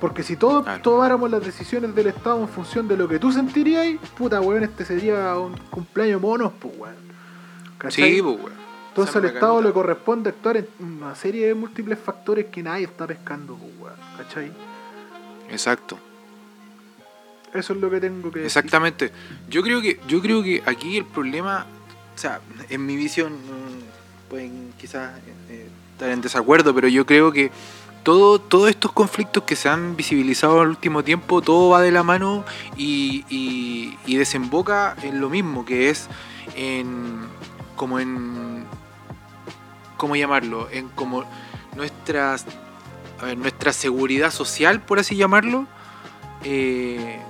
[0.00, 0.82] Porque si todos Claro.
[0.82, 3.86] tomáramos las decisiones del Estado en función de lo que tú sentirías,
[4.16, 6.94] puta weón, este sería un cumpleaños monos, pues weón.
[7.78, 8.14] ¿Cachai?
[8.16, 8.52] Sí, pues, weón.
[8.90, 13.06] Entonces al Estado le corresponde actuar en una serie de múltiples factores que nadie está
[13.06, 14.52] pescando, pues, weón, ¿cachai?
[15.50, 15.98] Exacto.
[17.54, 18.46] Eso es lo que tengo que decir.
[18.58, 19.12] Exactamente.
[19.48, 21.66] Yo creo que, yo creo que aquí el problema,
[22.14, 23.32] o sea, en mi visión,
[24.34, 25.12] pueden quizás
[25.48, 27.52] eh, estar en desacuerdo, pero yo creo que
[28.02, 32.02] todo, todos estos conflictos que se han visibilizado al último tiempo, todo va de la
[32.02, 32.44] mano
[32.76, 36.08] y, y- y desemboca en lo mismo, que es
[36.56, 37.28] en
[37.76, 38.64] como en
[39.96, 40.68] ¿cómo llamarlo?
[40.72, 41.22] En como
[41.76, 42.44] nuestras
[43.22, 45.68] a ver, nuestra seguridad social, por así llamarlo,
[46.42, 47.20] eh,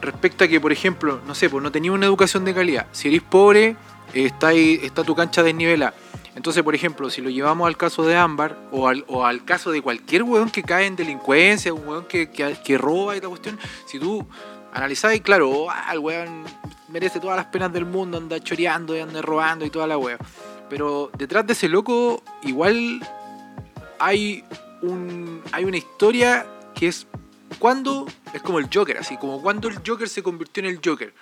[0.00, 2.86] respecto a que, por ejemplo, no sé, pues no tenías una educación de calidad.
[2.92, 3.74] Si eres pobre,
[4.14, 5.92] eh, está, ahí, está tu cancha desnivelada.
[6.38, 9.72] Entonces, por ejemplo, si lo llevamos al caso de Ámbar o al, o al caso
[9.72, 13.58] de cualquier weón que cae en delincuencia, un weón que, que, roba y la cuestión,
[13.86, 14.24] si tú
[14.72, 16.44] analizás y claro, oh, ah, el weón
[16.90, 20.16] merece todas las penas del mundo, anda choreando y anda robando y toda la weá.
[20.70, 23.00] Pero detrás de ese loco, igual
[23.98, 24.44] hay,
[24.82, 27.08] un, hay una historia que es
[27.58, 31.12] cuando, es como el Joker, así como cuando el Joker se convirtió en el Joker.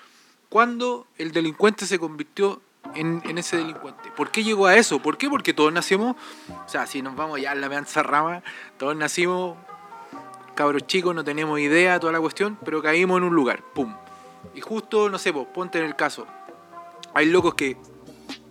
[0.51, 2.61] Cuando el delincuente se convirtió
[2.95, 4.11] en, ese delincuente.
[4.17, 5.01] ¿Por qué llegó a eso?
[5.01, 5.29] ¿Por qué?
[5.29, 6.17] Porque todos nacimos,
[6.49, 8.43] o sea, si nos vamos ya en la meanza rama,
[8.79, 9.57] todos nacimos
[10.55, 13.95] cabros chicos, no tenemos idea, toda la cuestión, pero caímos en un lugar, pum.
[14.55, 16.27] Y justo, no sé, vos, ponte en el caso.
[17.15, 17.77] Hay locos que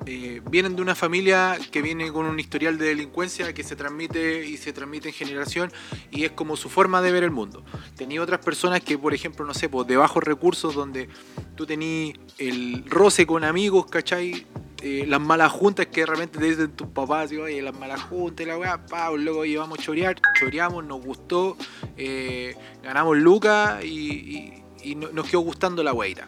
[0.06, 4.46] eh, vienen de una familia que viene con un historial de delincuencia que se transmite
[4.46, 5.72] y se transmite en generación
[6.12, 7.64] y es como su forma de ver el mundo.
[7.96, 11.10] Tenía otras personas que, por ejemplo, no sé, pues de bajos recursos donde
[11.56, 14.46] tú tenías el roce con amigos, ¿cachai?
[14.82, 18.46] Eh, las malas juntas que de repente te dicen tus papás, oye, las malas juntas
[18.46, 21.58] y la weá, pa, luego llevamos a chorear, choreamos, nos gustó,
[21.98, 26.28] eh, ganamos lucas y, y- y no- nos quedó gustando la weita.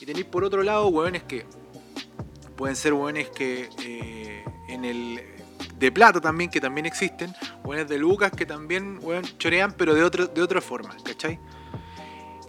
[0.00, 1.46] Y tenéis por otro lado hueones que
[2.56, 5.20] pueden ser hueones que eh, en el
[5.76, 9.00] de plata también, que también existen, hueones de lucas que también
[9.38, 11.38] chorean, pero de, otro, de otra forma, ¿cachai?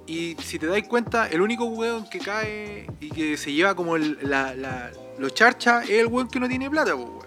[0.07, 3.95] Y si te dais cuenta, el único hueón que cae y que se lleva como
[3.95, 7.25] el- la, los charcha es el hueón que no tiene plata, pues, hueón.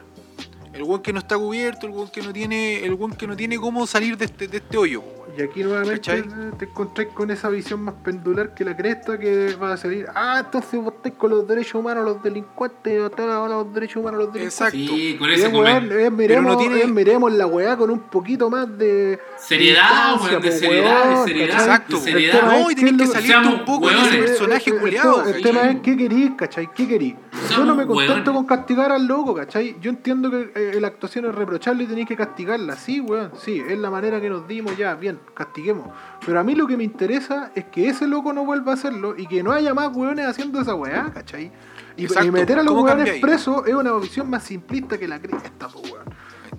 [0.73, 3.57] El hueón que no está cubierto, el hueón que no tiene, el que no tiene
[3.57, 5.18] cómo salir de este, de este hoyo, pues.
[5.39, 6.19] Y aquí nuevamente ¿Cachai?
[6.21, 10.07] eh, te encontrás con esa visión más pendular que la cresta que va a salir.
[10.13, 14.33] Ah, entonces vos estáis con los derechos humanos, los delincuentes, ahora los derechos humanos, los
[14.33, 14.61] delincuentes.
[14.61, 14.97] Exacto.
[14.97, 18.51] Sí, con ese es, es, miremos, no tiene- es, miremos la weá con un poquito
[18.51, 21.49] más de Seriedad, weón, de seriedad, de weón, seriedad.
[21.53, 21.67] ¿cachai?
[21.67, 22.43] Exacto, seriedad.
[22.43, 25.23] No, y tenés que seamos un poco de ese Eh, personaje eh, el culiado.
[25.23, 26.69] tema- El tema es qué querís, ¿cachai?
[26.75, 27.15] ¿Qué querís?
[27.55, 29.77] Yo no me contento con castigar al loco, ¿cachai?
[29.81, 33.63] Yo entiendo que eh, la actuación es reprochable y tenéis que castigarla, sí, weón, sí,
[33.69, 35.89] es la manera que nos dimos ya, bien, castiguemos.
[36.25, 39.15] Pero a mí lo que me interesa es que ese loco no vuelva a hacerlo
[39.17, 41.51] y que no haya más weones haciendo esa weá, ¿cachai?
[41.97, 43.21] Y, meter a los ¿cómo weones cambia ahí?
[43.21, 46.05] presos es una visión más simplista que la cresta, po, weón.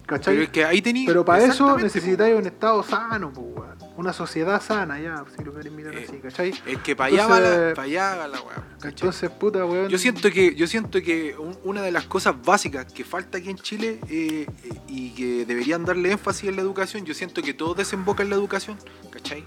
[0.05, 0.33] ¿Cachai?
[0.33, 1.05] Pero es que ahí tení.
[1.05, 3.68] Pero para eso necesitáis un estado sano, pues, weón.
[3.99, 6.53] Una sociedad sana, ya, si lo queréis mirar Eh, así, ¿cachai?
[6.65, 8.63] Es que para allá, va la, pa' allá va la weá.
[8.85, 9.89] Entonces, puta, weón.
[9.89, 13.49] Yo siento que, yo siento que un- una de las cosas básicas que falta aquí
[13.49, 17.53] en Chile eh, eh, y que deberían darle énfasis en la educación, yo siento que
[17.53, 18.77] todo desemboca en la educación,
[19.11, 19.43] ¿cachai?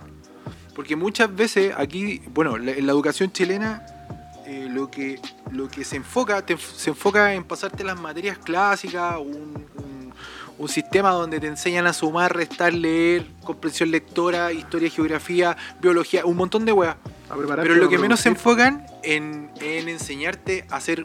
[0.75, 3.87] Porque muchas veces aquí, bueno, la- en la educación chilena
[4.45, 5.19] eh, lo, que,
[5.51, 9.92] lo que se enfoca, te- se enfoca en pasarte las materias clásicas, un, un-
[10.63, 16.37] un sistema donde te enseñan a sumar, restar, leer, comprensión lectora, historia, geografía, biología, un
[16.37, 16.95] montón de weas.
[17.29, 21.05] Pero lo que menos se enfocan en, en enseñarte a ser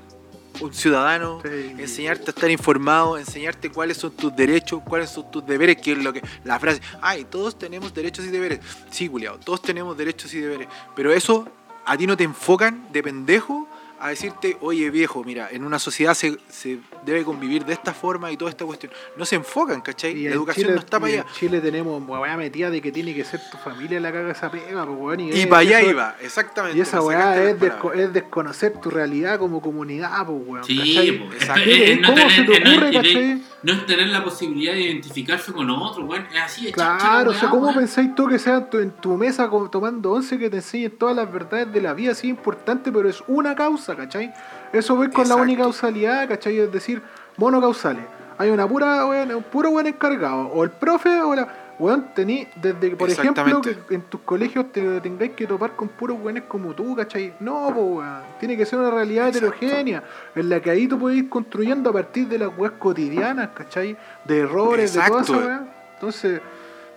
[0.62, 1.76] un ciudadano, Sí.
[1.80, 5.98] enseñarte a estar informado, enseñarte cuáles son tus derechos, cuáles son tus deberes, que es
[5.98, 8.60] lo que la frase, ay, todos tenemos derechos y deberes.
[8.92, 11.48] Sí, culiao, todos tenemos derechos y deberes, pero eso
[11.84, 13.68] a ti no te enfocan de pendejo
[14.00, 18.32] a decirte, oye viejo, mira, en una sociedad se, se debe convivir de esta forma
[18.32, 18.92] y toda esta cuestión.
[19.18, 20.12] No se enfocan, ¿cachai?
[20.18, 21.30] Y la educación Chile- no está para y en allá.
[21.34, 24.86] Chile tenemos weá metida de que tiene que ser tu familia la caga esa pega,
[24.86, 25.20] pues, weón.
[25.22, 26.78] Y es- para allá eso- iba, exactamente.
[26.78, 28.00] Y esa weá es, desco- palabras.
[28.00, 30.64] es desconocer tu realidad como comunidad, pues, weón.
[30.64, 30.98] Sí.
[31.40, 33.44] Es- no ¿Cómo tener- se te es no- ocurre, y cachai?
[33.64, 36.26] no es tener la posibilidad de identificarse con otro, weón.
[36.34, 39.50] Es así, es Claro, o sea, ¿cómo pensáis tú que sea tu- en tu mesa
[39.50, 43.10] como tomando once que te enseñen todas las verdades de la vida así importante, pero
[43.10, 44.34] es una causa, ¿cachai?
[44.74, 45.44] Eso voy con la Exacto.
[45.44, 46.60] unicausalidad, ¿cachai?
[46.60, 47.02] Es decir,
[47.38, 48.04] monocausales.
[48.38, 51.48] Hay una pura, weón, un puro buen encargado, o el profe o la...
[51.80, 55.90] Weón, tení, desde que, por ejemplo, que en tus colegios te tengáis que topar con
[55.90, 57.36] puros weones como tú, ¿cachai?
[57.40, 58.22] No, po, weón.
[58.40, 59.54] Tiene que ser una realidad Exacto.
[59.56, 60.04] heterogénea,
[60.34, 63.96] en la que ahí tú puedes ir construyendo a partir de las weas cotidianas, ¿cachai?
[64.26, 65.34] De errores, de Exacto.
[65.34, 65.68] wea.
[65.94, 66.42] Entonces,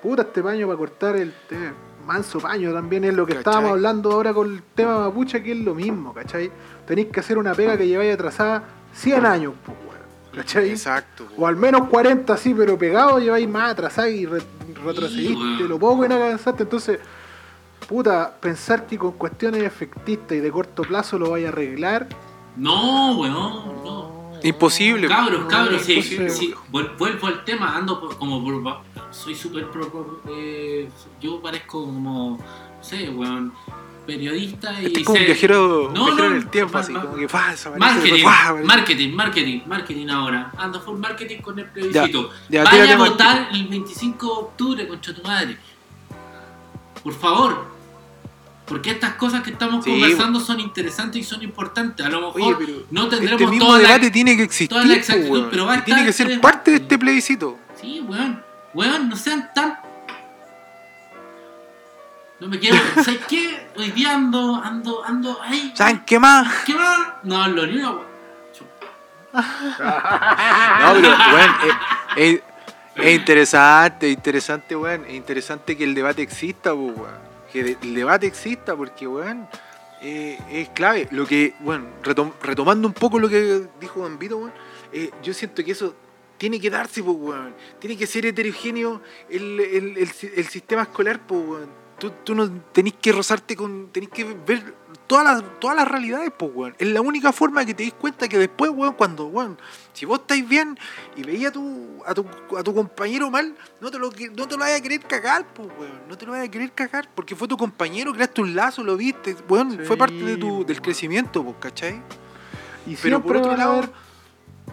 [0.03, 1.73] puta, este paño para cortar el té,
[2.07, 3.41] manso paño también es lo que ¿Cachai?
[3.41, 6.51] estábamos hablando ahora con el tema mapuche, que es lo mismo, ¿cachai?
[6.87, 8.65] Tenéis que hacer una pega que lleváis atrasada
[8.95, 10.01] 100 años, pues, weón,
[10.35, 10.71] ¿cachai?
[10.71, 11.27] Exacto.
[11.37, 14.43] O al menos 40, sí, pero pegado lleváis más atrasado y re-
[14.85, 16.65] retrocediste lo poco en avanzaste.
[16.65, 16.99] Entonces,
[17.89, 22.09] puta, pensar que con cuestiones efectistas y de corto plazo lo vais a arreglar.
[22.57, 23.35] No, weón,
[23.85, 24.21] no.
[24.43, 25.07] Imposible.
[25.07, 28.81] Cabros, No, cabros, sí, vuelvo al tema, ando por- como por,
[29.11, 30.21] soy súper pro.
[30.29, 30.89] eh,
[31.21, 33.53] yo parezco como, no sé, weón,
[34.07, 34.87] periodista y.
[34.87, 37.71] Este es como un viajero, No, viajero no, en el tiempo, así, como que pasa,
[37.77, 38.25] Marketing,
[38.65, 40.53] marketing, marketing, marketing ahora.
[40.57, 42.31] Ando full marketing con el plebiscito.
[42.49, 45.57] ya, Vaya tírate a votar el 25 de octubre, concha tu madre.
[47.03, 47.81] Por favor.
[48.67, 52.07] Porque estas cosas que estamos Sí, conversando son interesantes y son importantes.
[52.07, 54.83] A lo mejor Oye, no tendremos este mismo toda la- debate tiene que existir, toda
[54.85, 55.49] la po, exactitud, weón.
[55.51, 57.59] pero va a tiene estar que ser parte de este plebiscito.
[57.81, 58.41] Sí, weón.
[58.75, 59.79] Weón, no sean tan.
[62.39, 62.77] No me quiero.
[63.05, 63.69] ¿Sabes qué?
[63.77, 65.39] Hoy día ando, ando, ando.
[65.43, 66.65] Ay, ¿Saben qué más?
[66.65, 67.09] ¿Qué más?
[67.23, 68.11] No hablo ni una, weón.
[69.81, 71.51] No, pero, weón,
[72.17, 72.43] es, es-
[72.97, 75.05] es interesante, es interesante, weón.
[75.07, 77.31] Es interesante que el debate exista, po, weón.
[77.53, 79.49] Que de- el debate exista, porque, weón,
[80.03, 81.09] eh, es clave.
[81.11, 84.53] Lo que, bueno, retom- retomando un poco lo que dijo Gambito, weón,
[84.93, 85.95] eh, yo siento que eso
[86.41, 87.55] tiene que darse, pues, weón.
[87.79, 91.69] Tiene que ser heterogéneo el, el- el si- el sistema escolar, pues, weón.
[91.99, 93.91] Tú, tú no tenés que rozarte con.
[93.93, 94.75] tenés que ver
[95.07, 96.75] todas las, todas las realidades, pues, weón.
[96.79, 99.59] Es la única forma que te des cuenta que después, weón, cuando, weón,
[99.93, 100.79] si vos estáis bien
[101.15, 102.25] y veías a tu, a tu,
[102.57, 105.69] a tu compañero mal, no te lo, no te lo vayas a querer cagar, pues,
[105.79, 106.01] weón.
[106.09, 108.97] No te lo vayas a querer cagar, porque fue tu compañero, creaste un lazo, lo
[108.97, 110.67] viste, weón, Sí, fue parte de tu, weón.
[110.67, 112.01] del crecimiento, pues, ¿cachai?
[112.87, 113.83] Y Pero por otro lado-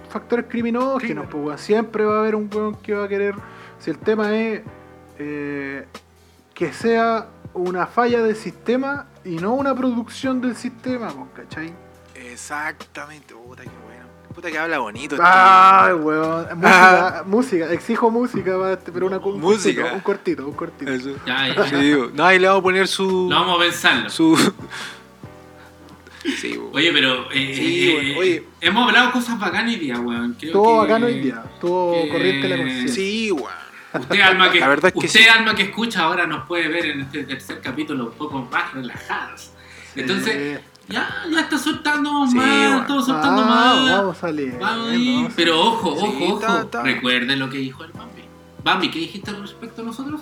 [0.08, 1.32] factores criminógenos, Sí.
[1.32, 1.62] pues.
[1.62, 3.36] Siempre va a haber un weón que va a querer.
[3.80, 4.62] Si el tema es
[5.20, 5.86] eh,
[6.54, 11.74] que sea una falla del sistema y no una producción del sistema, pues, ¿cachai?
[12.16, 14.06] Exactamente, puta que bueno.
[14.36, 15.16] Puta que habla bonito.
[15.16, 16.46] este Ay, weón.
[16.56, 17.24] Música, Ah.
[17.26, 19.82] música, exijo música, para este, pero una, un Música.
[19.82, 20.92] cortito, un cortito, un cortito.
[20.92, 21.10] Eso.
[21.26, 21.68] Ya, ya.
[21.68, 22.10] Sí, digo.
[22.14, 23.28] No, ahí le vamos a poner su.
[23.30, 24.10] Lo vamos a pensarlo.
[24.12, 24.54] su.
[26.40, 26.60] Sí.
[26.74, 27.32] Oye, pero.
[27.32, 28.44] eh, Sí, eh, bueno, eh, oye.
[28.62, 30.36] Hemos hablado cosas bacanas hoy día, weón.
[30.52, 32.94] Todo bacano hoy día, todo que- corriente la conciencia.
[32.96, 33.52] Sí, weón.
[33.94, 35.28] Usted, alma que, La verdad es que usted sí.
[35.30, 39.52] alma que escucha, ahora nos puede ver en este tercer capítulo un poco más relajados.
[39.96, 40.60] Entonces,
[40.90, 42.82] ya, ya está soltando Sí, más, bueno.
[42.82, 43.98] estamos soltando vamos, más.
[43.98, 44.60] vamos a leer.
[44.60, 46.40] Vamos Pero ojo, Sí, ojo, ojo.
[46.40, 46.84] está- está.
[46.84, 48.22] Recuerde lo que dijo el Bambi.
[48.64, 50.22] Bambi, ¿qué dijiste respecto a nosotros?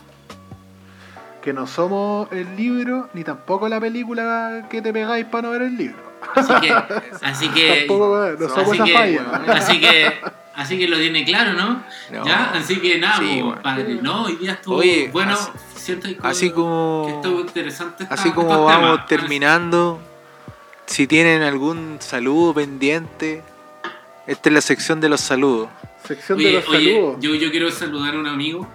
[1.46, 5.62] Que no somos el libro ni tampoco la película que te pegáis para no ver
[5.62, 5.98] el libro.
[6.36, 6.74] Así que,
[7.22, 9.22] así que, Tampoco, no así esa que- falla.
[9.54, 10.14] así que,
[10.56, 11.84] así que lo tiene claro, ¿no?
[12.12, 12.26] No.
[12.26, 13.62] Ya, así que nada, Sí, pues, bueno.
[13.62, 14.00] padre.
[14.02, 15.34] No, hoy día estuvo Oye, bueno.
[15.34, 17.06] así- siento que- Así que como.
[17.22, 18.04] estuvo interesante.
[18.04, 19.08] esta- Así como estos vamos temas.
[19.08, 20.00] terminando,
[20.88, 23.44] si tienen algún saludo pendiente,
[24.26, 25.70] esta es la sección de los saludos.
[26.08, 27.18] Sección de los oye, saludos.
[27.20, 28.68] yo, yo quiero saludar a un amigo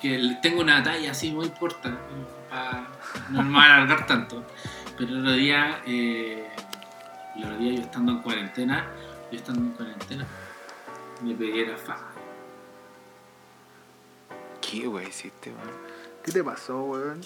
[0.00, 1.98] que tengo una talla así muy corta
[2.48, 2.88] para
[3.30, 4.44] no me voy a alargar tanto.
[4.96, 6.48] Pero el otro día, eh,
[7.36, 8.86] el otro día yo estando en cuarentena,
[9.30, 10.26] yo estando en cuarentena,
[11.22, 12.12] me pegué la faja.
[14.60, 15.70] ¿Qué wey hiciste, weón?
[16.24, 17.20] ¿Qué te pasó, weón?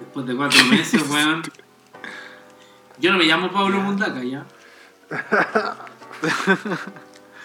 [0.00, 1.42] Después de cuatro meses, weón.
[2.98, 4.46] Yo no me llamo Pablo Mundaca, ya.
[6.20, 6.28] ¿Qué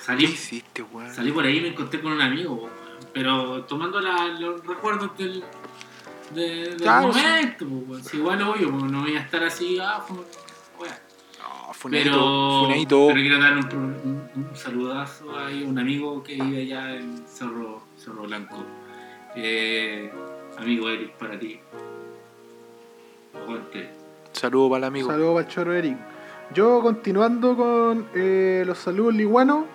[0.02, 1.14] Salí, hiciste, weón?
[1.14, 2.81] Salí por ahí y me encontré con un amigo, weón.
[3.13, 5.43] Pero tomando la- los recuerdos del,
[6.33, 7.19] de- del Claro, sí.
[7.19, 7.65] momento.
[8.03, 10.25] Si igual obvio, po, no voy a estar así, ah, weón.
[11.39, 16.35] No, funadito, pero, pero quiero darle un, pro- un, un saludazo a un amigo que
[16.35, 18.63] vive allá en Cerro, Cerro Blanco.
[19.35, 20.11] Eh,
[20.57, 21.59] amigo Eric, para ti.
[23.35, 23.89] Aguante.
[24.33, 25.07] Saludo para el amigo.
[25.09, 25.97] Saludos para el choro Eric.
[26.53, 29.65] Yo, continuando con eh, los saludos liguanos,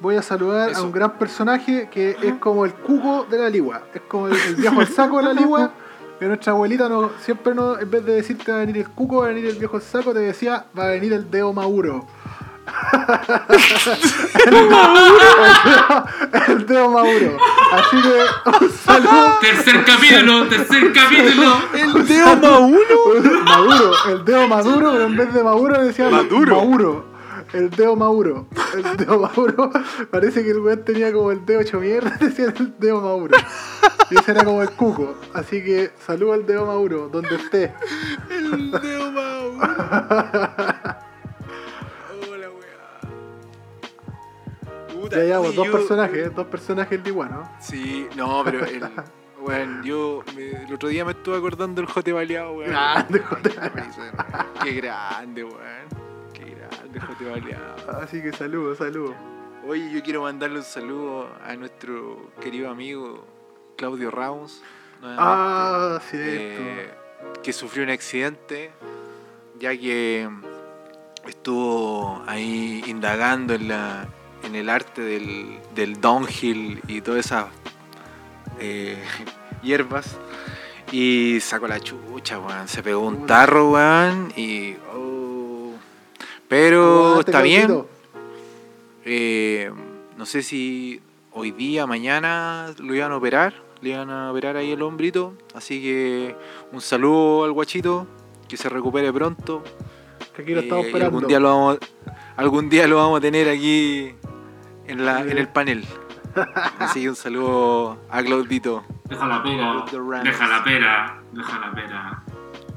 [0.00, 0.80] voy a saludar Eso.
[0.80, 3.82] a un gran personaje que es como el cuco de la ligua.
[3.94, 5.72] Es como el, el viejo al saco de la ligua.
[6.18, 9.18] Que nuestra abuelita no, siempre no, en vez de decirte va a venir el cuco,
[9.18, 12.08] va a venir el viejo al saco, te decía va a venir el dedo Mauro.
[14.46, 16.04] el, dedo,
[16.48, 17.36] el dedo Mauro.
[17.72, 19.38] Así que un saludo.
[19.40, 21.62] Tercer capítulo, tercer capítulo.
[21.74, 23.44] ¡El dedo Mauro!
[23.44, 26.56] Maduro, el dedo maduro, pero en vez de Maduro decía Maduro.
[26.56, 27.07] Mauro.
[27.52, 28.46] El dedo Mauro.
[28.74, 29.70] El dedo Mauro.
[30.10, 33.36] Parece que el weón tenía como el dedo hecho mierda, decía el dedo Mauro.
[34.10, 35.14] Y ese era como el cuco.
[35.34, 37.72] Así que saludo al dedo Mauro, donde esté.
[38.30, 39.58] ¡El dedo Mauro!
[42.30, 43.00] Hola, weá.
[44.92, 47.50] Puta, Ya llevamos oye, dos yo- personajes, dos personajes de igual, ¿no?
[47.60, 48.82] Sí, no, pero el.
[49.40, 52.70] Bueno, yo me- el otro día me estuve acordando del Jote Baleado, weón.
[52.70, 53.50] Grande, Jote
[54.64, 56.07] Qué grande, weón.
[56.92, 58.00] Qué grande, Jote Baleado.
[58.02, 59.14] Así que saludos, saludos.
[59.66, 63.26] Oye, yo quiero mandarle un saludo a nuestro querido amigo
[63.76, 64.62] Claudio Ramos.
[65.02, 66.62] Ah, cierto.
[66.62, 66.90] eh,
[67.42, 68.70] que sufrió un accidente,
[69.58, 70.28] ya que
[71.26, 74.08] estuvo ahí indagando en la,
[74.42, 77.46] en el arte del, del downhill y todas esas
[78.58, 79.02] eh,
[79.62, 80.16] hierbas.
[80.90, 82.66] Y sacó la chucha, weón.
[82.66, 84.32] Se pegó un tarro, weón.
[84.36, 84.76] Y.
[84.94, 85.17] oh.
[86.48, 87.84] Pero Aguante, está bien.
[89.04, 89.70] Eh,
[90.16, 91.00] no sé si
[91.32, 93.54] hoy día, mañana lo iban a operar.
[93.80, 95.34] Le iban a operar ahí el hombrito.
[95.54, 96.34] Así que
[96.72, 98.06] un saludo al guachito.
[98.48, 99.62] Que se recupere pronto.
[100.34, 101.16] Que aquí lo estamos Eh, esperando.
[101.18, 101.78] algún día lo vamos
[102.36, 104.14] algún día lo vamos a tener aquí
[104.86, 105.84] en, la, en el panel.
[106.78, 108.84] Así que un saludo a Claudito.
[109.04, 109.84] Deja la pera,
[110.22, 112.22] deja la pera, deja la pera.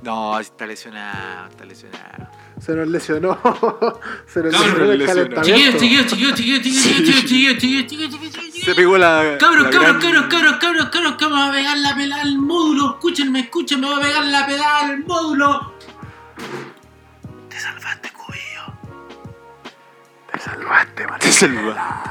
[0.01, 2.27] No, está lesionado, está lesionado.
[2.59, 3.39] Se nos lesionó.
[4.25, 5.77] Se nos lesionó el calentamiento.
[5.77, 9.37] Chiquillos, chiquillos, chiquillos, chiquillos, chiquillos, chiquillos, chiquillos, Se pegó la.
[9.39, 12.93] Cabros, cabros, cabros, cabros, cabros, cabros, que me va a pegar la pelada al módulo.
[12.95, 15.73] Escúchenme, escúchenme, me va a pegar la pelada al módulo.
[17.49, 18.73] Te salvaste, cubillo.
[20.31, 21.19] Te salvaste, María.
[21.19, 22.09] Te salvaste.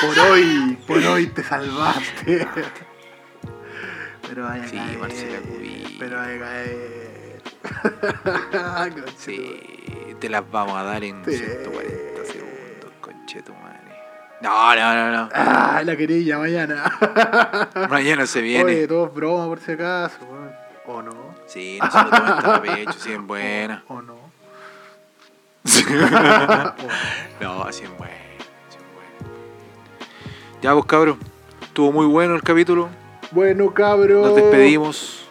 [0.00, 2.48] Por hoy, por hoy te salvaste.
[4.34, 4.98] Pero vaya Sí, caer.
[4.98, 5.88] Marcela Cubillo.
[5.96, 7.42] Pero vaya a caer.
[9.16, 11.36] Sí, te las vamos a dar en Sí.
[11.36, 13.78] 140 segundos, conchetumare.
[14.40, 15.28] No, no, no, no.
[15.32, 16.82] Ah, la querilla mañana.
[17.88, 18.64] Mañana se viene.
[18.64, 20.18] Oye, todo es broma por si acaso.
[20.86, 21.36] O no.
[21.46, 23.84] Sí, no se lo tan pecho, sí, es buena.
[23.86, 24.16] O no.
[27.40, 28.14] no, así es buena,
[28.68, 29.32] es buena.
[30.60, 31.18] Ya, pues cabros,
[31.62, 32.88] estuvo muy bueno el capítulo.
[33.34, 34.28] Bueno, cabros.
[34.28, 35.26] Nos despedimos.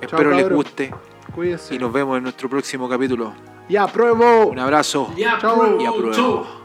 [0.02, 0.92] Espero les guste.
[1.32, 1.74] Cuídense.
[1.74, 3.32] Y nos vemos en nuestro próximo capítulo.
[3.68, 4.46] Y apruebo.
[4.46, 5.12] Un abrazo.
[5.16, 5.80] Y apruebo.
[5.80, 6.63] Y apruebo.